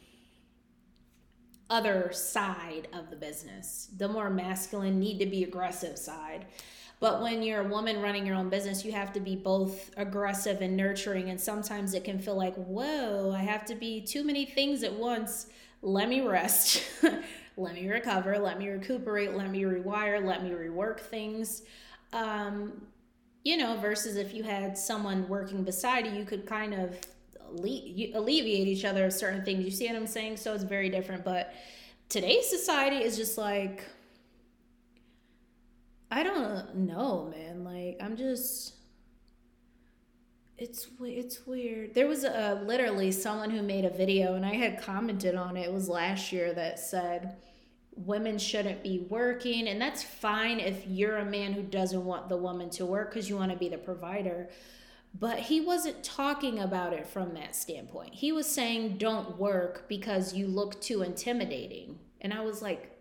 other 1.70 2.11
side 2.12 2.88
of 2.92 3.11
the 3.11 3.16
business 3.16 3.90
the 3.96 4.09
more 4.09 4.30
masculine 4.30 4.98
need 4.98 5.18
to 5.18 5.26
be 5.26 5.44
aggressive 5.44 5.98
side 5.98 6.46
but 7.01 7.22
when 7.22 7.42
you're 7.42 7.61
a 7.61 7.68
woman 7.68 8.03
running 8.03 8.26
your 8.26 8.34
own 8.34 8.49
business, 8.49 8.84
you 8.84 8.92
have 8.92 9.12
to 9.12 9.20
be 9.20 9.36
both 9.36 9.90
aggressive 9.96 10.61
and 10.61 10.76
nurturing. 10.76 11.30
And 11.30 11.40
sometimes 11.40 11.94
it 11.94 12.03
can 12.03 12.18
feel 12.18 12.36
like, 12.36 12.55
whoa, 12.57 13.32
I 13.32 13.42
have 13.42 13.64
to 13.66 13.76
be 13.76 14.01
too 14.01 14.24
many 14.24 14.44
things 14.44 14.82
at 14.82 14.92
once. 14.92 15.46
Let 15.80 16.09
me 16.09 16.22
rest. 16.22 16.82
let 17.57 17.74
me 17.74 17.88
recover. 17.88 18.36
Let 18.38 18.59
me 18.59 18.68
recuperate. 18.68 19.36
Let 19.36 19.51
me 19.51 19.62
rewire. 19.62 20.24
Let 20.24 20.42
me 20.42 20.51
rework 20.51 20.99
things. 20.99 21.62
Um, 22.12 22.82
you 23.44 23.57
know, 23.57 23.76
versus 23.76 24.16
if 24.16 24.34
you 24.34 24.42
had 24.42 24.76
someone 24.76 25.28
working 25.28 25.62
beside 25.62 26.05
you, 26.05 26.12
you 26.12 26.24
could 26.24 26.46
kind 26.46 26.74
of 26.74 26.99
alleviate 27.55 28.66
each 28.66 28.84
other 28.84 29.07
of 29.07 29.12
certain 29.12 29.44
things. 29.44 29.64
You 29.64 29.70
see 29.70 29.86
what 29.86 29.94
I'm 29.94 30.07
saying? 30.09 30.38
So 30.38 30.53
it's 30.53 30.64
very 30.64 30.88
different. 30.88 31.24
But 31.24 31.55
today's 32.09 32.49
society 32.49 32.96
is 32.96 33.16
just 33.16 33.38
like, 33.38 33.84
I 36.11 36.22
don't 36.22 36.74
know, 36.74 37.32
man. 37.34 37.64
Like 37.64 37.98
I'm 38.00 38.16
just 38.16 38.74
it's 40.56 40.88
it's 41.00 41.46
weird. 41.46 41.94
There 41.94 42.09
was 42.09 42.24
a 42.24 42.62
literally 42.66 43.12
someone 43.12 43.50
who 43.50 43.62
made 43.62 43.84
a 43.84 43.90
video 43.90 44.34
and 44.34 44.44
I 44.44 44.54
had 44.54 44.80
commented 44.80 45.34
on 45.34 45.56
it. 45.56 45.66
It 45.66 45.72
was 45.72 45.88
last 45.88 46.32
year 46.32 46.52
that 46.54 46.78
said 46.78 47.36
women 47.94 48.38
shouldn't 48.38 48.82
be 48.82 49.06
working 49.09 49.68
and 49.68 49.80
that's 49.80 50.02
fine 50.02 50.61
if 50.61 50.86
you're 50.86 51.18
a 51.18 51.24
man 51.24 51.52
who 51.52 51.62
doesn't 51.62 52.04
want 52.04 52.28
the 52.28 52.36
woman 52.36 52.70
to 52.70 52.86
work 52.86 53.12
cuz 53.12 53.28
you 53.28 53.36
want 53.36 53.52
to 53.52 53.59
be 53.59 53.68
the 53.68 53.78
provider. 53.78 54.48
But 55.18 55.38
he 55.38 55.61
wasn't 55.61 56.04
talking 56.04 56.59
about 56.59 56.92
it 56.92 57.06
from 57.06 57.34
that 57.34 57.56
standpoint. 57.56 58.14
He 58.14 58.30
was 58.30 58.46
saying 58.46 58.98
don't 58.98 59.38
work 59.38 59.88
because 59.88 60.34
you 60.34 60.46
look 60.46 60.80
too 60.80 61.02
intimidating. 61.02 61.98
And 62.20 62.32
I 62.32 62.40
was 62.40 62.62
like, 62.62 62.97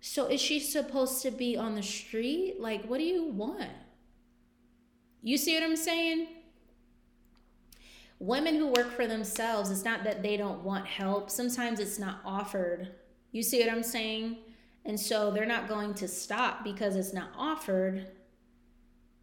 so 0.00 0.26
is 0.26 0.40
she 0.40 0.60
supposed 0.60 1.22
to 1.22 1.30
be 1.30 1.56
on 1.56 1.74
the 1.74 1.82
street? 1.82 2.56
Like, 2.60 2.84
what 2.84 2.98
do 2.98 3.04
you 3.04 3.24
want? 3.24 3.70
You 5.22 5.36
see 5.36 5.54
what 5.54 5.64
I'm 5.64 5.76
saying? 5.76 6.28
Women 8.20 8.54
who 8.54 8.68
work 8.68 8.92
for 8.92 9.06
themselves, 9.06 9.70
it's 9.70 9.84
not 9.84 10.04
that 10.04 10.22
they 10.22 10.36
don't 10.36 10.62
want 10.62 10.86
help. 10.86 11.30
Sometimes 11.30 11.80
it's 11.80 11.98
not 11.98 12.20
offered. 12.24 12.88
You 13.32 13.42
see 13.42 13.60
what 13.60 13.70
I'm 13.70 13.82
saying? 13.82 14.38
And 14.84 14.98
so 14.98 15.30
they're 15.30 15.46
not 15.46 15.68
going 15.68 15.94
to 15.94 16.08
stop 16.08 16.64
because 16.64 16.96
it's 16.96 17.12
not 17.12 17.30
offered. 17.36 18.06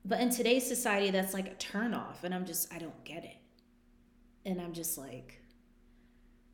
But 0.03 0.19
in 0.19 0.30
today's 0.30 0.67
society, 0.67 1.09
that's 1.09 1.34
like 1.34 1.47
a 1.47 1.55
turnoff. 1.55 2.23
And 2.23 2.34
I'm 2.34 2.45
just, 2.45 2.71
I 2.73 2.78
don't 2.78 3.03
get 3.03 3.23
it. 3.23 3.38
And 4.45 4.61
I'm 4.61 4.73
just 4.73 4.97
like, 4.97 5.41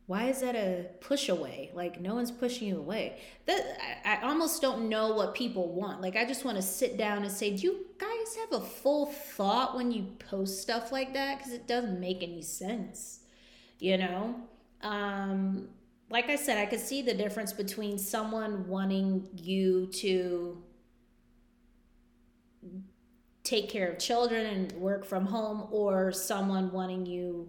why 0.08 0.30
is 0.30 0.42
that 0.42 0.56
a 0.56 0.88
push 1.00 1.30
away? 1.30 1.72
Like 1.74 2.02
no 2.02 2.16
one's 2.16 2.32
pushing 2.32 2.68
you 2.68 2.78
away. 2.78 3.20
That 3.46 3.78
I, 4.06 4.16
I, 4.16 4.22
almost 4.28 4.62
don't 4.62 4.90
know 4.90 5.14
what 5.14 5.34
people 5.36 5.72
want. 5.74 6.02
Like 6.02 6.16
i 6.16 6.26
just 6.26 6.44
want 6.44 6.58
to 6.58 6.64
sit 6.64 6.98
down 6.98 7.24
and 7.24 7.32
say 7.32 7.56
do 7.56 7.64
you 7.64 7.86
guys 7.98 8.36
have 8.42 8.62
a 8.62 8.66
full 8.66 9.06
thought 9.06 9.76
when 9.76 9.92
you 9.92 10.08
post 10.20 10.62
stuff 10.62 10.92
like 10.92 11.14
that? 11.14 11.38
Because 11.38 11.54
it 11.54 11.68
doesn't 11.68 12.00
make 12.00 12.24
any 12.24 12.42
sense 12.42 13.20
you 13.82 13.98
know? 13.98 14.36
Um 14.82 15.68
like 16.10 16.30
i 16.30 16.36
said 16.36 16.58
i 16.58 16.66
could 16.66 16.80
see 16.80 17.02
the 17.02 17.14
difference 17.14 17.54
between 17.54 17.98
someone 17.98 18.68
wanting 18.68 19.28
you 19.34 19.88
to 19.88 20.62
take 23.44 23.70
care 23.70 23.90
of 23.90 23.98
children 23.98 24.46
and 24.46 24.72
work 24.74 25.06
from 25.06 25.26
home 25.26 25.68
or 25.72 26.12
someone 26.12 26.72
wanting 26.72 27.06
you 27.06 27.48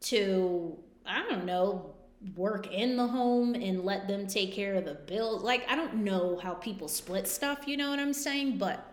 to 0.00 0.78
I 1.06 1.28
don't 1.28 1.44
know, 1.44 1.94
work 2.36 2.72
in 2.72 2.96
the 2.96 3.06
home 3.06 3.54
and 3.54 3.84
let 3.84 4.06
them 4.08 4.26
take 4.26 4.52
care 4.52 4.74
of 4.74 4.84
the 4.84 4.94
bills. 4.94 5.42
Like, 5.42 5.68
I 5.68 5.76
don't 5.76 5.96
know 5.96 6.38
how 6.42 6.54
people 6.54 6.88
split 6.88 7.26
stuff, 7.26 7.66
you 7.66 7.76
know 7.76 7.90
what 7.90 7.98
I'm 7.98 8.12
saying? 8.12 8.58
But 8.58 8.86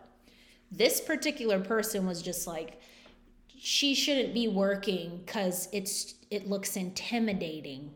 this 0.71 1.01
particular 1.01 1.59
person 1.59 2.05
was 2.05 2.21
just 2.21 2.47
like, 2.47 2.81
she 3.57 3.93
shouldn't 3.93 4.33
be 4.33 4.47
working 4.47 5.21
because 5.25 5.67
it's 5.73 6.15
it 6.31 6.47
looks 6.47 6.77
intimidating. 6.77 7.91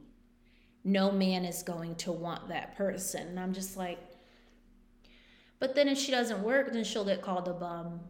No 0.83 1.11
man 1.11 1.45
is 1.45 1.63
going 1.63 1.95
to 1.95 2.11
want 2.11 2.49
that 2.49 2.75
person. 2.75 3.27
And 3.27 3.39
I'm 3.39 3.53
just 3.53 3.77
like, 3.77 3.99
but 5.59 5.75
then 5.75 5.87
if 5.87 5.97
she 5.97 6.11
doesn't 6.11 6.43
work, 6.43 6.73
then 6.73 6.83
she'll 6.83 7.05
get 7.05 7.21
called 7.21 7.47
a 7.47 7.53
bum. 7.53 8.01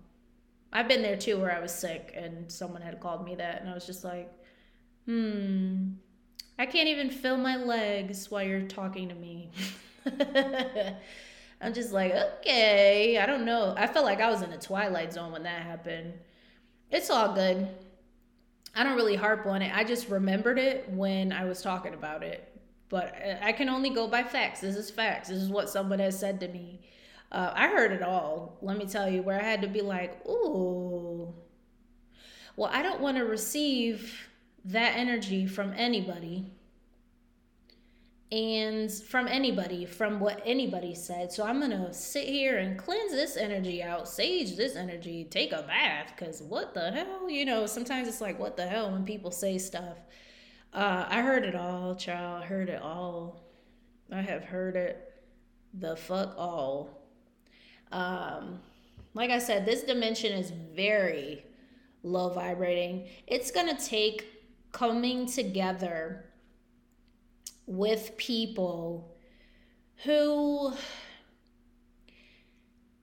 I've 0.72 0.88
been 0.88 1.04
there 1.04 1.18
too 1.18 1.38
where 1.38 1.56
I 1.56 1.60
was 1.60 1.72
sick 1.72 2.14
and 2.16 2.52
someone 2.52 2.82
had 2.82 3.00
called 3.00 3.24
me 3.24 3.36
that 3.36 3.62
and 3.62 3.70
I 3.70 3.76
was 3.76 3.86
just 3.86 4.04
like, 4.04 4.32
Hmm. 5.06 5.94
I 6.58 6.66
can't 6.66 6.88
even 6.88 7.10
feel 7.10 7.38
my 7.38 7.58
legs 7.58 8.30
while 8.30 8.44
you're 8.44 8.62
talking 8.62 9.10
to 9.10 9.16
me. 9.16 9.50
I'm 11.62 11.74
just 11.74 11.94
like, 11.94 12.14
okay, 12.14 13.18
I 13.18 13.26
don't 13.26 13.46
know. 13.46 13.74
I 13.78 13.88
felt 13.88 14.06
like 14.06 14.22
I 14.22 14.30
was 14.30 14.42
in 14.42 14.52
a 14.52 14.58
twilight 14.58 15.14
zone 15.14 15.32
when 15.32 15.44
that 15.44 15.64
happened. 15.64 16.14
It's 16.92 17.10
all 17.10 17.34
good. 17.34 17.68
I 18.76 18.84
don't 18.84 18.96
really 18.96 19.16
harp 19.16 19.46
on 19.46 19.62
it. 19.62 19.76
I 19.76 19.84
just 19.84 20.10
remembered 20.10 20.60
it 20.60 20.90
when 20.90 21.32
I 21.32 21.46
was 21.46 21.62
talking 21.62 21.94
about 21.94 22.24
it. 22.24 22.50
But 22.90 23.16
I 23.42 23.52
can 23.54 23.70
only 23.70 23.90
go 23.90 24.08
by 24.08 24.24
facts. 24.24 24.62
This 24.62 24.76
is 24.76 24.92
facts. 24.92 25.30
This 25.30 25.38
is 25.38 25.50
what 25.50 25.70
someone 25.70 26.00
has 26.00 26.20
said 26.20 26.40
to 26.42 26.48
me. 26.48 26.82
Uh, 27.32 27.52
I 27.56 27.68
heard 27.68 27.92
it 27.92 28.04
all. 28.04 28.58
Let 28.62 28.78
me 28.78 28.86
tell 28.86 29.10
you, 29.10 29.24
where 29.24 29.40
I 29.40 29.44
had 29.44 29.62
to 29.64 29.68
be 29.68 29.82
like, 29.82 30.24
ooh. 30.28 31.34
Well, 32.56 32.70
I 32.72 32.84
don't 32.84 33.02
want 33.02 33.18
to 33.18 33.26
receive 33.26 34.30
that 34.66 34.96
energy 34.98 35.46
from 35.46 35.74
anybody 35.76 36.52
and 38.32 38.92
from 38.92 39.28
anybody, 39.28 39.86
from 39.86 40.20
what 40.20 40.42
anybody 40.44 40.96
said. 40.96 41.32
So 41.32 41.44
I'm 41.44 41.60
gonna 41.60 41.94
sit 41.94 42.28
here 42.28 42.58
and 42.58 42.80
cleanse 42.80 43.12
this 43.12 43.38
energy 43.38 43.84
out, 43.84 44.08
sage 44.08 44.56
this 44.56 44.76
energy, 44.76 45.26
take 45.26 45.52
a 45.52 45.62
bath, 45.62 46.14
because 46.18 46.42
what 46.42 46.74
the 46.74 46.92
hell? 46.92 47.30
You 47.30 47.46
know, 47.46 47.68
sometimes 47.68 48.08
it's 48.08 48.22
like, 48.22 48.40
what 48.40 48.58
the 48.58 48.66
hell 48.66 48.92
when 48.92 49.06
people 49.06 49.30
say 49.30 49.60
stuff. 49.60 49.98
Uh, 50.74 51.06
I 51.08 51.22
heard 51.22 51.44
it 51.46 51.54
all, 51.54 51.96
child. 51.96 52.42
I 52.42 52.46
heard 52.48 52.70
it 52.70 52.82
all. 52.82 53.44
I 54.12 54.22
have 54.22 54.44
heard 54.44 54.76
it 54.76 55.14
the 55.76 55.96
fuck 55.96 56.34
all. 56.36 57.04
Um, 57.92 58.60
like 59.14 59.30
I 59.30 59.38
said, 59.38 59.64
this 59.64 59.84
dimension 59.84 60.34
is 60.34 60.50
very 60.50 61.46
low 62.02 62.30
vibrating. 62.30 63.08
It's 63.28 63.52
gonna 63.52 63.78
take 63.80 64.33
coming 64.74 65.26
together 65.26 66.26
with 67.66 68.18
people 68.18 69.16
who 70.04 70.74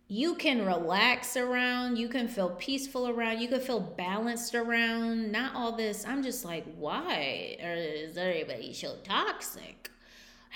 you 0.09 0.35
can 0.35 0.67
relax 0.67 1.37
around, 1.37 1.97
you 1.97 2.09
can 2.09 2.27
feel 2.27 2.51
peaceful 2.51 3.09
around, 3.09 3.41
you 3.41 3.47
can 3.49 3.61
feel 3.61 3.81
balanced 3.81 4.57
around. 4.57 5.31
Not 5.31 5.55
all 5.55 5.73
this. 5.73 6.05
I'm 6.05 6.23
just 6.23 6.45
like, 6.45 6.65
why 6.77 7.57
is 7.61 8.19
everybody 8.19 8.75
so 8.75 8.97
toxic? 9.05 9.89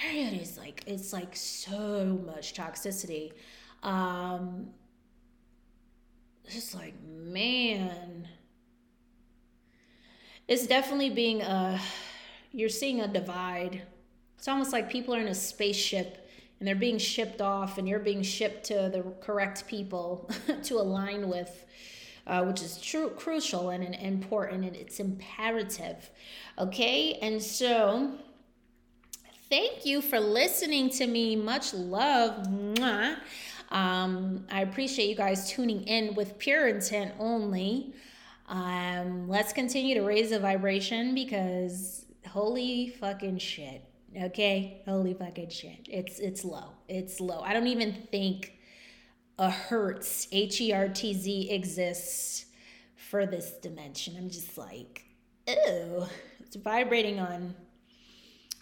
Everybody's 0.05 0.59
like, 0.59 0.83
it's 0.89 1.13
like 1.13 1.37
so 1.37 2.21
much 2.27 2.55
toxicity. 2.55 3.33
Um, 3.85 4.71
just 6.51 6.75
like, 6.75 6.95
man, 7.05 8.27
it's 10.47 10.67
definitely 10.67 11.11
being 11.11 11.43
a, 11.43 11.81
you're 12.53 12.69
seeing 12.69 13.01
a 13.01 13.09
divide. 13.09 13.83
It's 14.39 14.49
almost 14.49 14.73
like 14.73 14.91
people 14.91 15.15
are 15.15 15.21
in 15.21 15.29
a 15.29 15.35
spaceship 15.35 16.29
and 16.59 16.69
they're 16.69 16.75
being 16.75 16.99
shipped 16.99 17.41
off 17.41 17.79
and 17.79 17.89
you're 17.89 17.99
being 17.99 18.23
shipped 18.23 18.65
to 18.65 18.75
the 18.93 19.05
correct 19.21 19.67
people 19.67 20.31
to 20.65 20.75
align 20.77 21.29
with 21.29 21.65
uh, 22.27 22.43
which 22.43 22.63
is 22.63 22.79
true 22.79 23.11
crucial 23.11 23.69
and, 23.71 23.85
and 23.85 23.95
important 23.95 24.65
and 24.65 24.75
it's 24.75 24.99
imperative 24.99 26.11
okay? 26.59 27.19
And 27.21 27.43
so 27.43 28.13
thank 29.51 29.85
you 29.85 30.01
for 30.01 30.21
listening 30.21 30.91
to 30.91 31.07
me. 31.07 31.37
Much 31.37 31.75
love. 31.75 32.47
Um, 33.71 34.47
i 34.51 34.61
appreciate 34.61 35.09
you 35.09 35.17
guys 35.17 35.51
tuning 35.51 35.83
in 35.85 36.15
with 36.15 36.39
pure 36.39 36.69
intent 36.69 37.13
only 37.19 37.93
um, 38.49 39.29
let's 39.29 39.53
continue 39.53 39.95
to 39.95 40.03
raise 40.03 40.31
the 40.31 40.39
vibration 40.39 41.15
because 41.15 42.07
holy 42.27 42.89
fucking 42.89 43.39
shit 43.39 43.85
Okay, 44.23 44.81
holy 44.87 45.13
fucking 45.13 45.49
shit. 45.49 45.89
It's 45.91 46.21
it's 46.21 46.45
low. 46.45 46.71
It's 46.89 47.19
low. 47.19 47.41
I 47.41 47.53
don't 47.53 47.67
even 47.67 48.07
think 48.13 48.53
a 49.39 49.51
hertz 49.51 50.29
H 50.31 50.61
E 50.61 50.73
R 50.73 50.89
T 50.89 51.13
Z 51.15 51.51
exists 51.51 52.47
for 52.95 53.27
this 53.27 53.55
dimension. 53.61 54.15
I'm 54.17 54.31
just 54.31 54.57
like, 54.57 55.05
ew. 55.49 56.07
It's 56.41 56.55
vibrating 56.55 57.19
on 57.19 57.57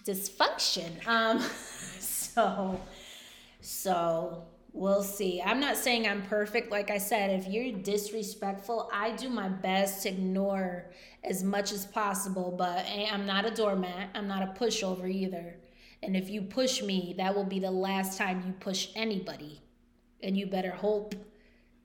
dysfunction. 0.07 1.07
Um, 1.07 1.41
so 1.99 2.81
so 3.61 4.45
we'll 4.73 5.03
see. 5.03 5.43
I'm 5.43 5.61
not 5.61 5.77
saying 5.77 6.07
I'm 6.07 6.23
perfect. 6.23 6.71
Like 6.71 6.91
I 6.91 6.99
said, 6.99 7.31
if 7.31 7.47
you're 7.47 7.79
disrespectful, 7.79 8.91
I 8.93 9.13
do 9.13 9.29
my 9.29 9.49
best 9.49 10.03
to 10.03 10.09
ignore 10.09 10.91
as 11.25 11.45
much 11.45 11.73
as 11.73 11.87
possible, 11.87 12.55
but 12.57 12.87
I'm 12.87 13.27
not 13.27 13.45
a 13.45 13.51
doormat. 13.51 14.11
I'm 14.15 14.27
not 14.27 14.43
a 14.43 14.59
pushover 14.59 15.11
either. 15.11 15.57
And 16.03 16.17
if 16.17 16.31
you 16.31 16.43
push 16.43 16.83
me, 16.83 17.15
that 17.19 17.35
will 17.35 17.45
be 17.45 17.61
the 17.61 17.71
last 17.71 18.19
time 18.19 18.43
you 18.47 18.53
push 18.55 18.89
anybody. 18.97 19.63
And 20.23 20.37
you 20.37 20.47
better 20.47 20.71
hope 20.71 21.15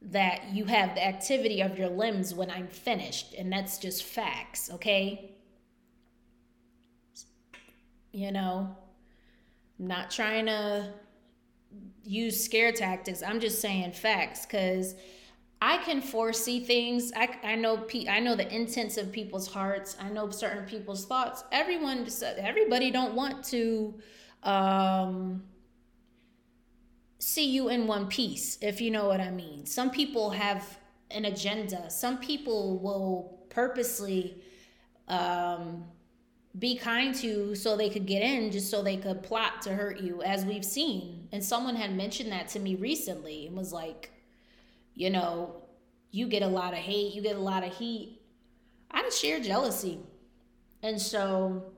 that 0.02 0.54
you 0.54 0.66
have 0.66 0.96
the 0.96 1.06
activity 1.06 1.62
of 1.62 1.78
your 1.78 1.90
limbs 1.90 2.34
when 2.34 2.50
I'm 2.50 2.68
finished. 2.68 3.34
And 3.34 3.52
that's 3.52 3.78
just 3.78 4.04
facts, 4.04 4.70
okay? 4.74 5.36
You 8.12 8.32
know, 8.32 8.76
I'm 9.80 9.88
not 9.88 10.10
trying 10.10 10.46
to 10.46 10.94
use 12.04 12.44
scare 12.44 12.72
tactics. 12.72 13.22
I'm 13.22 13.40
just 13.40 13.62
saying 13.62 13.92
facts 13.92 14.46
because 14.46 14.96
I 15.62 15.78
can 15.80 16.02
foresee 16.02 16.60
things. 16.60 17.12
I, 17.16 17.30
I 17.44 17.56
know 17.56 17.78
pe- 17.78 18.08
I 18.08 18.20
know 18.20 18.36
the 18.36 18.54
intents 18.54 18.98
of 18.98 19.12
people's 19.12 19.48
hearts. 19.48 19.98
I 20.00 20.10
know 20.10 20.30
certain 20.30 20.66
people's 20.66 21.06
thoughts. 21.06 21.44
Everyone, 21.52 22.08
everybody 22.38 22.92
don't 22.92 23.16
want 23.16 23.44
to 23.46 23.96
um, 24.44 25.44
see 27.20 27.50
you 27.50 27.70
in 27.70 27.88
one 27.88 28.08
piece, 28.08 28.58
if 28.62 28.80
you 28.80 28.92
know 28.92 29.08
what 29.08 29.20
I 29.20 29.32
mean. 29.32 29.66
Some 29.66 29.90
people 29.90 30.30
have 30.30 30.78
an 31.10 31.26
agenda. 31.26 31.90
Some 31.90 32.20
people 32.20 32.78
will 32.80 33.40
purposely 33.50 34.44
um, 35.08 35.86
be 36.58 36.76
kind 36.78 37.14
to 37.16 37.56
so 37.56 37.76
they 37.76 37.90
could 37.90 38.06
get 38.06 38.22
in, 38.22 38.52
just 38.52 38.70
so 38.70 38.82
they 38.82 38.98
could 38.98 39.24
plot 39.24 39.62
to 39.64 39.74
hurt 39.74 40.00
you, 40.00 40.22
as 40.24 40.46
we've 40.46 40.66
seen. 40.66 41.28
And 41.32 41.44
someone 41.44 41.76
had 41.76 41.96
mentioned 41.96 42.32
that 42.32 42.48
to 42.50 42.60
me 42.60 42.76
recently 42.76 43.48
and 43.48 43.56
was 43.56 43.72
like, 43.74 44.12
you 44.96 45.10
know, 45.10 45.64
you 46.12 46.28
get 46.28 46.42
a 46.42 46.48
lot 46.48 46.74
of 46.74 46.80
hate, 46.80 47.14
you 47.14 47.22
get 47.22 47.36
a 47.36 47.40
lot 47.40 47.64
of 47.64 47.76
heat. 47.76 48.22
I 48.90 49.04
just 49.04 49.22
share 49.22 49.40
jealousy. 49.40 50.00
And 50.82 51.00
so 51.00 51.74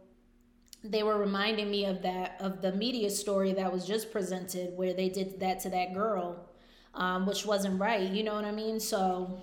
they 0.84 1.03
were 1.03 1.17
reminding 1.17 1.69
me 1.69 1.86
of 1.86 2.01
that 2.01 2.38
of 2.39 2.61
the 2.61 2.71
media 2.73 3.09
story 3.09 3.53
that 3.53 3.71
was 3.71 3.86
just 3.86 4.11
presented 4.11 4.75
where 4.77 4.93
they 4.93 5.09
did 5.09 5.39
that 5.39 5.59
to 5.59 5.69
that 5.69 5.93
girl 5.93 6.49
um, 6.93 7.25
which 7.25 7.45
wasn't 7.45 7.80
right 7.80 8.09
you 8.11 8.23
know 8.23 8.34
what 8.34 8.45
i 8.45 8.51
mean 8.51 8.80
so 8.80 9.41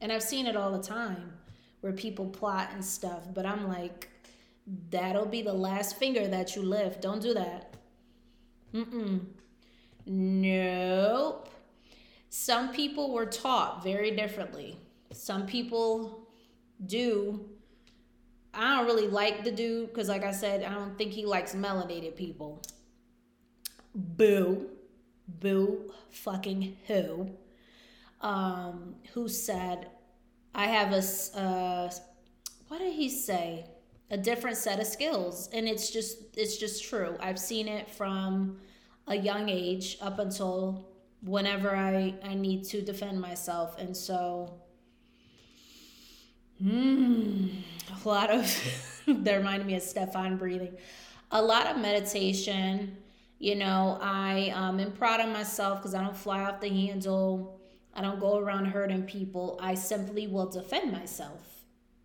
and 0.00 0.12
i've 0.12 0.22
seen 0.22 0.46
it 0.46 0.56
all 0.56 0.70
the 0.70 0.82
time 0.82 1.32
where 1.80 1.92
people 1.92 2.26
plot 2.26 2.68
and 2.74 2.84
stuff 2.84 3.22
but 3.32 3.46
i'm 3.46 3.66
like 3.66 4.10
that'll 4.90 5.26
be 5.26 5.42
the 5.42 5.52
last 5.52 5.96
finger 5.98 6.26
that 6.26 6.56
you 6.56 6.62
lift 6.62 7.02
don't 7.02 7.22
do 7.22 7.34
that 7.34 7.74
mm-mm 8.72 9.24
nope 10.06 11.48
some 12.30 12.70
people 12.70 13.12
were 13.12 13.26
taught 13.26 13.82
very 13.82 14.10
differently 14.10 14.76
some 15.12 15.46
people 15.46 16.26
do 16.86 17.48
I 18.56 18.76
don't 18.76 18.86
really 18.86 19.08
like 19.08 19.42
the 19.42 19.50
dude 19.50 19.88
because, 19.88 20.08
like 20.08 20.22
I 20.22 20.30
said, 20.30 20.62
I 20.62 20.72
don't 20.72 20.96
think 20.96 21.12
he 21.12 21.26
likes 21.26 21.54
melanated 21.54 22.14
people. 22.14 22.62
Boo. 23.94 24.70
Boo 25.26 25.92
fucking 26.10 26.76
who. 26.86 27.30
Um, 28.20 28.96
who 29.12 29.28
said, 29.28 29.88
I 30.54 30.66
have 30.66 30.92
a, 30.92 31.38
uh, 31.38 31.90
what 32.68 32.78
did 32.78 32.94
he 32.94 33.10
say? 33.10 33.66
A 34.14 34.16
different 34.16 34.56
set 34.56 34.78
of 34.80 34.86
skills. 34.86 35.48
And 35.52 35.68
it's 35.68 35.90
just, 35.90 36.18
it's 36.36 36.56
just 36.56 36.84
true. 36.84 37.16
I've 37.20 37.38
seen 37.38 37.68
it 37.68 37.90
from 37.90 38.58
a 39.06 39.16
young 39.16 39.48
age 39.48 39.98
up 40.00 40.18
until 40.18 40.86
whenever 41.22 41.74
I, 41.74 42.14
I 42.22 42.34
need 42.34 42.64
to 42.66 42.82
defend 42.82 43.20
myself. 43.20 43.78
And 43.78 43.96
so, 43.96 44.60
Hmm, 46.62 47.48
a 48.04 48.08
lot 48.08 48.30
of 48.30 49.02
that 49.06 49.36
reminded 49.36 49.66
me 49.66 49.74
of 49.74 49.82
Stefan 49.82 50.36
breathing. 50.36 50.76
A 51.30 51.42
lot 51.42 51.66
of 51.66 51.78
meditation. 51.78 52.96
You 53.38 53.56
know, 53.56 53.98
I 54.00 54.52
um, 54.54 54.78
am 54.80 54.92
proud 54.92 55.20
of 55.20 55.28
myself 55.28 55.80
because 55.80 55.94
I 55.94 56.02
don't 56.02 56.16
fly 56.16 56.44
off 56.44 56.60
the 56.60 56.68
handle. 56.68 57.60
I 57.94 58.00
don't 58.00 58.20
go 58.20 58.38
around 58.38 58.66
hurting 58.66 59.02
people. 59.02 59.58
I 59.60 59.74
simply 59.74 60.26
will 60.26 60.48
defend 60.48 60.92
myself, 60.92 61.53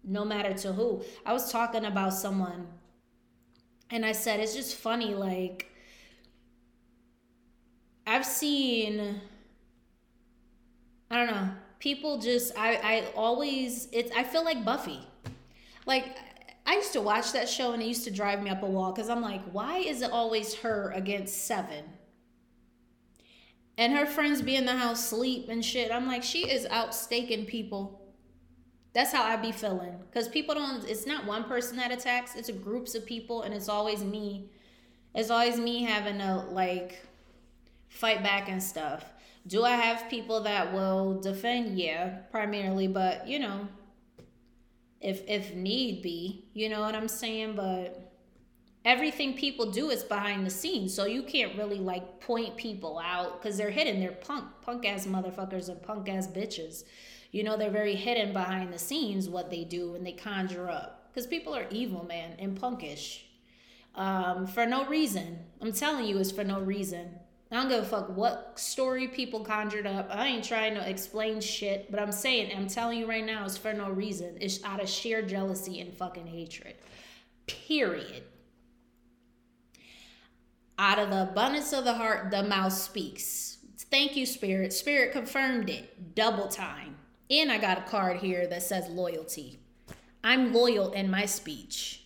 no 0.10 0.26
matter 0.26 0.54
to 0.54 0.74
who. 0.74 1.04
I 1.26 1.34
was 1.34 1.52
talking 1.52 1.86
about 1.86 2.14
someone, 2.14 2.68
and 3.90 4.06
I 4.06 4.12
said 4.12 4.40
it's 4.40 4.56
just 4.56 4.76
funny. 4.76 5.16
Like 5.16 5.72
I've 8.06 8.26
seen, 8.26 9.22
I 11.10 11.16
don't 11.16 11.34
know 11.34 11.50
people 11.80 12.18
just 12.20 12.52
I 12.58 12.76
I 12.76 13.04
always 13.16 13.88
it's 13.92 14.12
I 14.16 14.24
feel 14.24 14.44
like 14.44 14.64
Buffy. 14.64 15.00
Like 15.86 16.18
I 16.66 16.76
used 16.76 16.94
to 16.94 17.02
watch 17.02 17.32
that 17.32 17.50
show 17.50 17.72
and 17.72 17.82
it 17.82 17.88
used 17.88 18.04
to 18.04 18.12
drive 18.12 18.44
me 18.44 18.52
up 18.52 18.62
a 18.62 18.68
wall 18.68 18.92
because 18.92 19.10
I'm 19.10 19.22
like, 19.22 19.42
why 19.52 19.80
is 19.80 20.02
it 20.02 20.12
always 20.12 20.54
her 20.56 20.92
against 20.92 21.46
seven? 21.46 21.86
And 23.78 23.94
her 23.94 24.06
friends 24.06 24.42
be 24.42 24.56
in 24.56 24.66
the 24.66 24.76
house 24.76 25.08
sleep 25.08 25.48
and 25.50 25.64
shit. 25.64 25.90
I'm 25.92 26.06
like, 26.06 26.22
she 26.22 26.50
is 26.50 26.66
out 26.66 26.94
staking 26.94 27.46
people. 27.46 27.99
That's 29.00 29.14
how 29.14 29.24
I 29.24 29.38
be 29.38 29.54
feeling. 29.54 29.96
Because 30.12 30.28
people 30.28 30.56
don't, 30.56 30.84
it's 30.84 31.06
not 31.06 31.26
one 31.26 31.46
person 31.46 31.78
that 31.78 31.90
attacks, 31.90 32.36
it's 32.36 32.52
groups 32.52 32.96
of 32.96 33.06
people, 33.06 33.44
and 33.44 33.54
it's 33.54 33.70
always 33.70 34.04
me. 34.04 34.50
It's 35.16 35.30
always 35.30 35.58
me 35.58 35.84
having 35.84 36.18
to 36.18 36.44
like 36.52 37.00
fight 37.88 38.22
back 38.24 38.50
and 38.50 38.62
stuff. 38.62 39.06
Do 39.48 39.64
I 39.64 39.72
have 39.72 40.10
people 40.10 40.42
that 40.42 40.74
will 40.74 41.18
defend? 41.22 41.80
Yeah, 41.80 42.10
primarily, 42.30 42.90
but 42.90 43.26
you 43.26 43.40
know, 43.40 43.70
if 45.00 45.26
if 45.30 45.56
need 45.56 46.02
be, 46.02 46.50
you 46.54 46.68
know 46.68 46.82
what 46.82 46.94
I'm 46.94 47.08
saying? 47.08 47.56
But 47.56 48.09
everything 48.90 49.36
people 49.36 49.70
do 49.70 49.92
is 49.92 50.04
behind 50.04 50.46
the 50.46 50.50
scenes, 50.50 50.94
so 50.94 51.06
you 51.06 51.22
can't 51.22 51.56
really 51.56 51.78
like 51.78 52.20
point 52.22 52.58
people 52.58 52.98
out 52.98 53.40
because 53.40 53.56
they're 53.56 53.70
hidden. 53.70 54.00
They're 54.00 54.12
punk 54.12 54.46
punk 54.62 54.86
ass 54.86 55.06
motherfuckers 55.06 55.70
and 55.70 55.82
punk 55.82 56.10
ass 56.10 56.28
bitches. 56.28 56.84
You 57.32 57.44
know, 57.44 57.56
they're 57.56 57.70
very 57.70 57.96
hidden 57.96 58.34
behind 58.34 58.74
the 58.74 58.80
scenes 58.80 59.30
what 59.30 59.52
they 59.52 59.64
do 59.64 59.94
and 59.94 60.04
they 60.04 60.14
conjure 60.14 60.68
up 60.68 61.08
because 61.10 61.28
people 61.28 61.56
are 61.56 61.68
evil, 61.70 62.04
man, 62.04 62.36
and 62.40 62.60
punkish 62.60 63.22
um, 63.94 64.48
for 64.48 64.66
no 64.66 64.86
reason. 64.86 65.38
I'm 65.62 65.72
telling 65.72 66.06
you, 66.06 66.18
it's 66.18 66.32
for 66.32 66.44
no 66.44 66.60
reason. 66.60 67.12
I 67.52 67.56
don't 67.56 67.70
give 67.70 67.84
a 67.84 67.86
fuck 67.86 68.16
what 68.16 68.60
story 68.60 69.08
people 69.08 69.42
conjured 69.42 69.86
up. 69.86 70.08
I 70.12 70.28
ain't 70.28 70.44
trying 70.44 70.74
to 70.76 70.90
explain 70.90 71.42
shit, 71.42 71.92
but 71.92 72.00
I'm 72.00 72.12
saying, 72.12 72.52
I'm 72.56 72.68
telling 72.68 73.00
you 73.00 73.08
right 73.08 73.26
now, 73.26 73.46
it's 73.46 73.58
for 73.58 73.74
no 73.74 73.90
reason. 73.90 74.38
It's 74.40 74.64
out 74.64 74.82
of 74.82 74.90
sheer 74.90 75.22
jealousy 75.22 75.80
and 75.80 75.94
fucking 75.94 76.28
hatred. 76.28 76.76
Period. 77.48 78.24
Out 80.80 80.98
of 80.98 81.10
the 81.10 81.24
abundance 81.24 81.74
of 81.74 81.84
the 81.84 81.94
heart, 81.94 82.32
the 82.32 82.42
mouth 82.42 82.72
speaks. 82.72 83.58
Thank 83.92 84.16
you, 84.16 84.26
Spirit. 84.26 84.72
Spirit 84.72 85.12
confirmed 85.12 85.70
it. 85.70 86.16
Double 86.16 86.48
time. 86.48 86.96
And 87.30 87.52
I 87.52 87.58
got 87.58 87.80
a 87.80 87.82
card 87.82 88.18
here 88.18 88.48
that 88.48 88.64
says 88.64 88.88
loyalty. 88.88 89.60
I'm 90.24 90.54
loyal 90.54 90.94
in 90.94 91.12
my 91.12 91.26
speech. 91.26 92.06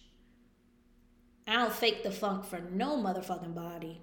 I 1.47 1.53
don't 1.53 1.71
fake 1.71 2.01
the 2.01 2.09
funk 2.09 2.45
for 2.45 2.61
no 2.61 2.97
motherfucking 2.97 3.53
body. 3.53 4.01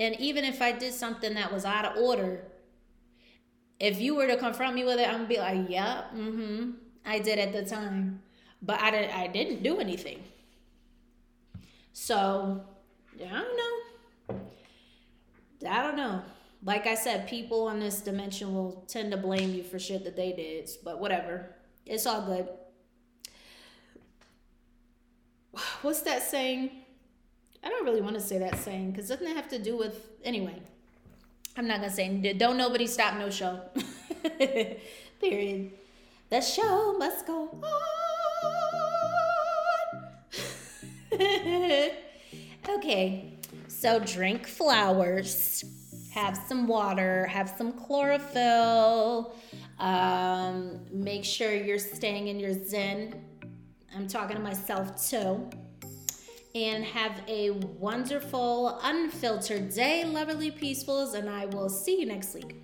And 0.00 0.18
even 0.18 0.44
if 0.44 0.60
I 0.60 0.72
did 0.72 0.92
something 0.92 1.34
that 1.34 1.52
was 1.52 1.64
out 1.64 1.84
of 1.84 2.02
order, 2.02 2.50
if 3.78 4.00
you 4.00 4.16
were 4.16 4.26
to 4.26 4.36
confront 4.36 4.74
me 4.74 4.82
with 4.82 4.98
it, 4.98 5.06
I'm 5.06 5.18
gonna 5.18 5.28
be 5.28 5.38
like, 5.38 5.68
yeah, 5.68 6.04
mm-hmm. 6.12 6.72
I 7.06 7.20
did 7.20 7.38
at 7.38 7.52
the 7.52 7.64
time. 7.64 8.22
But 8.62 8.80
I 8.80 8.90
didn't 8.90 9.14
I 9.16 9.26
didn't 9.28 9.62
do 9.62 9.78
anything. 9.78 10.24
So 11.92 12.64
I 13.22 13.42
don't 13.42 13.56
know. 13.56 13.80
I 15.68 15.82
don't 15.82 15.96
know. 15.96 16.22
Like 16.64 16.86
I 16.86 16.94
said, 16.94 17.28
people 17.28 17.68
on 17.68 17.80
this 17.80 18.00
dimension 18.00 18.54
will 18.54 18.84
tend 18.86 19.10
to 19.12 19.16
blame 19.16 19.54
you 19.54 19.62
for 19.62 19.78
shit 19.78 20.04
that 20.04 20.16
they 20.16 20.32
did, 20.32 20.68
but 20.84 21.00
whatever. 21.00 21.54
It's 21.86 22.04
all 22.06 22.22
good. 22.22 22.48
What's 25.82 26.02
that 26.02 26.22
saying? 26.22 26.70
I 27.62 27.68
don't 27.68 27.84
really 27.84 28.00
want 28.00 28.14
to 28.14 28.20
say 28.20 28.38
that 28.38 28.58
saying 28.58 28.92
because 28.92 29.08
doesn't 29.08 29.26
it 29.26 29.36
have 29.36 29.48
to 29.50 29.58
do 29.58 29.76
with 29.76 30.06
anyway? 30.24 30.62
I'm 31.56 31.66
not 31.66 31.80
gonna 31.80 31.92
say 31.92 32.32
don't 32.34 32.56
nobody 32.56 32.86
stop 32.86 33.18
no 33.18 33.28
show. 33.28 33.60
Period. 35.20 35.72
The 36.30 36.40
show 36.40 36.96
must 36.96 37.26
go 37.26 37.50
on. 37.50 37.62
okay, 42.68 43.38
so 43.68 43.98
drink 44.00 44.46
flowers, 44.46 45.64
have 46.12 46.36
some 46.48 46.66
water, 46.66 47.26
have 47.26 47.48
some 47.48 47.72
chlorophyll. 47.72 49.36
Um, 49.78 50.80
make 50.92 51.24
sure 51.24 51.54
you're 51.54 51.78
staying 51.78 52.28
in 52.28 52.38
your 52.38 52.52
zen. 52.52 53.24
I'm 53.96 54.06
talking 54.06 54.36
to 54.36 54.42
myself 54.42 55.08
too. 55.08 55.48
And 56.54 56.84
have 56.84 57.22
a 57.28 57.50
wonderful, 57.50 58.80
unfiltered 58.82 59.72
day, 59.72 60.04
lovely 60.04 60.50
peacefuls, 60.50 61.14
and 61.14 61.30
I 61.30 61.46
will 61.46 61.68
see 61.68 62.00
you 62.00 62.06
next 62.06 62.34
week. 62.34 62.56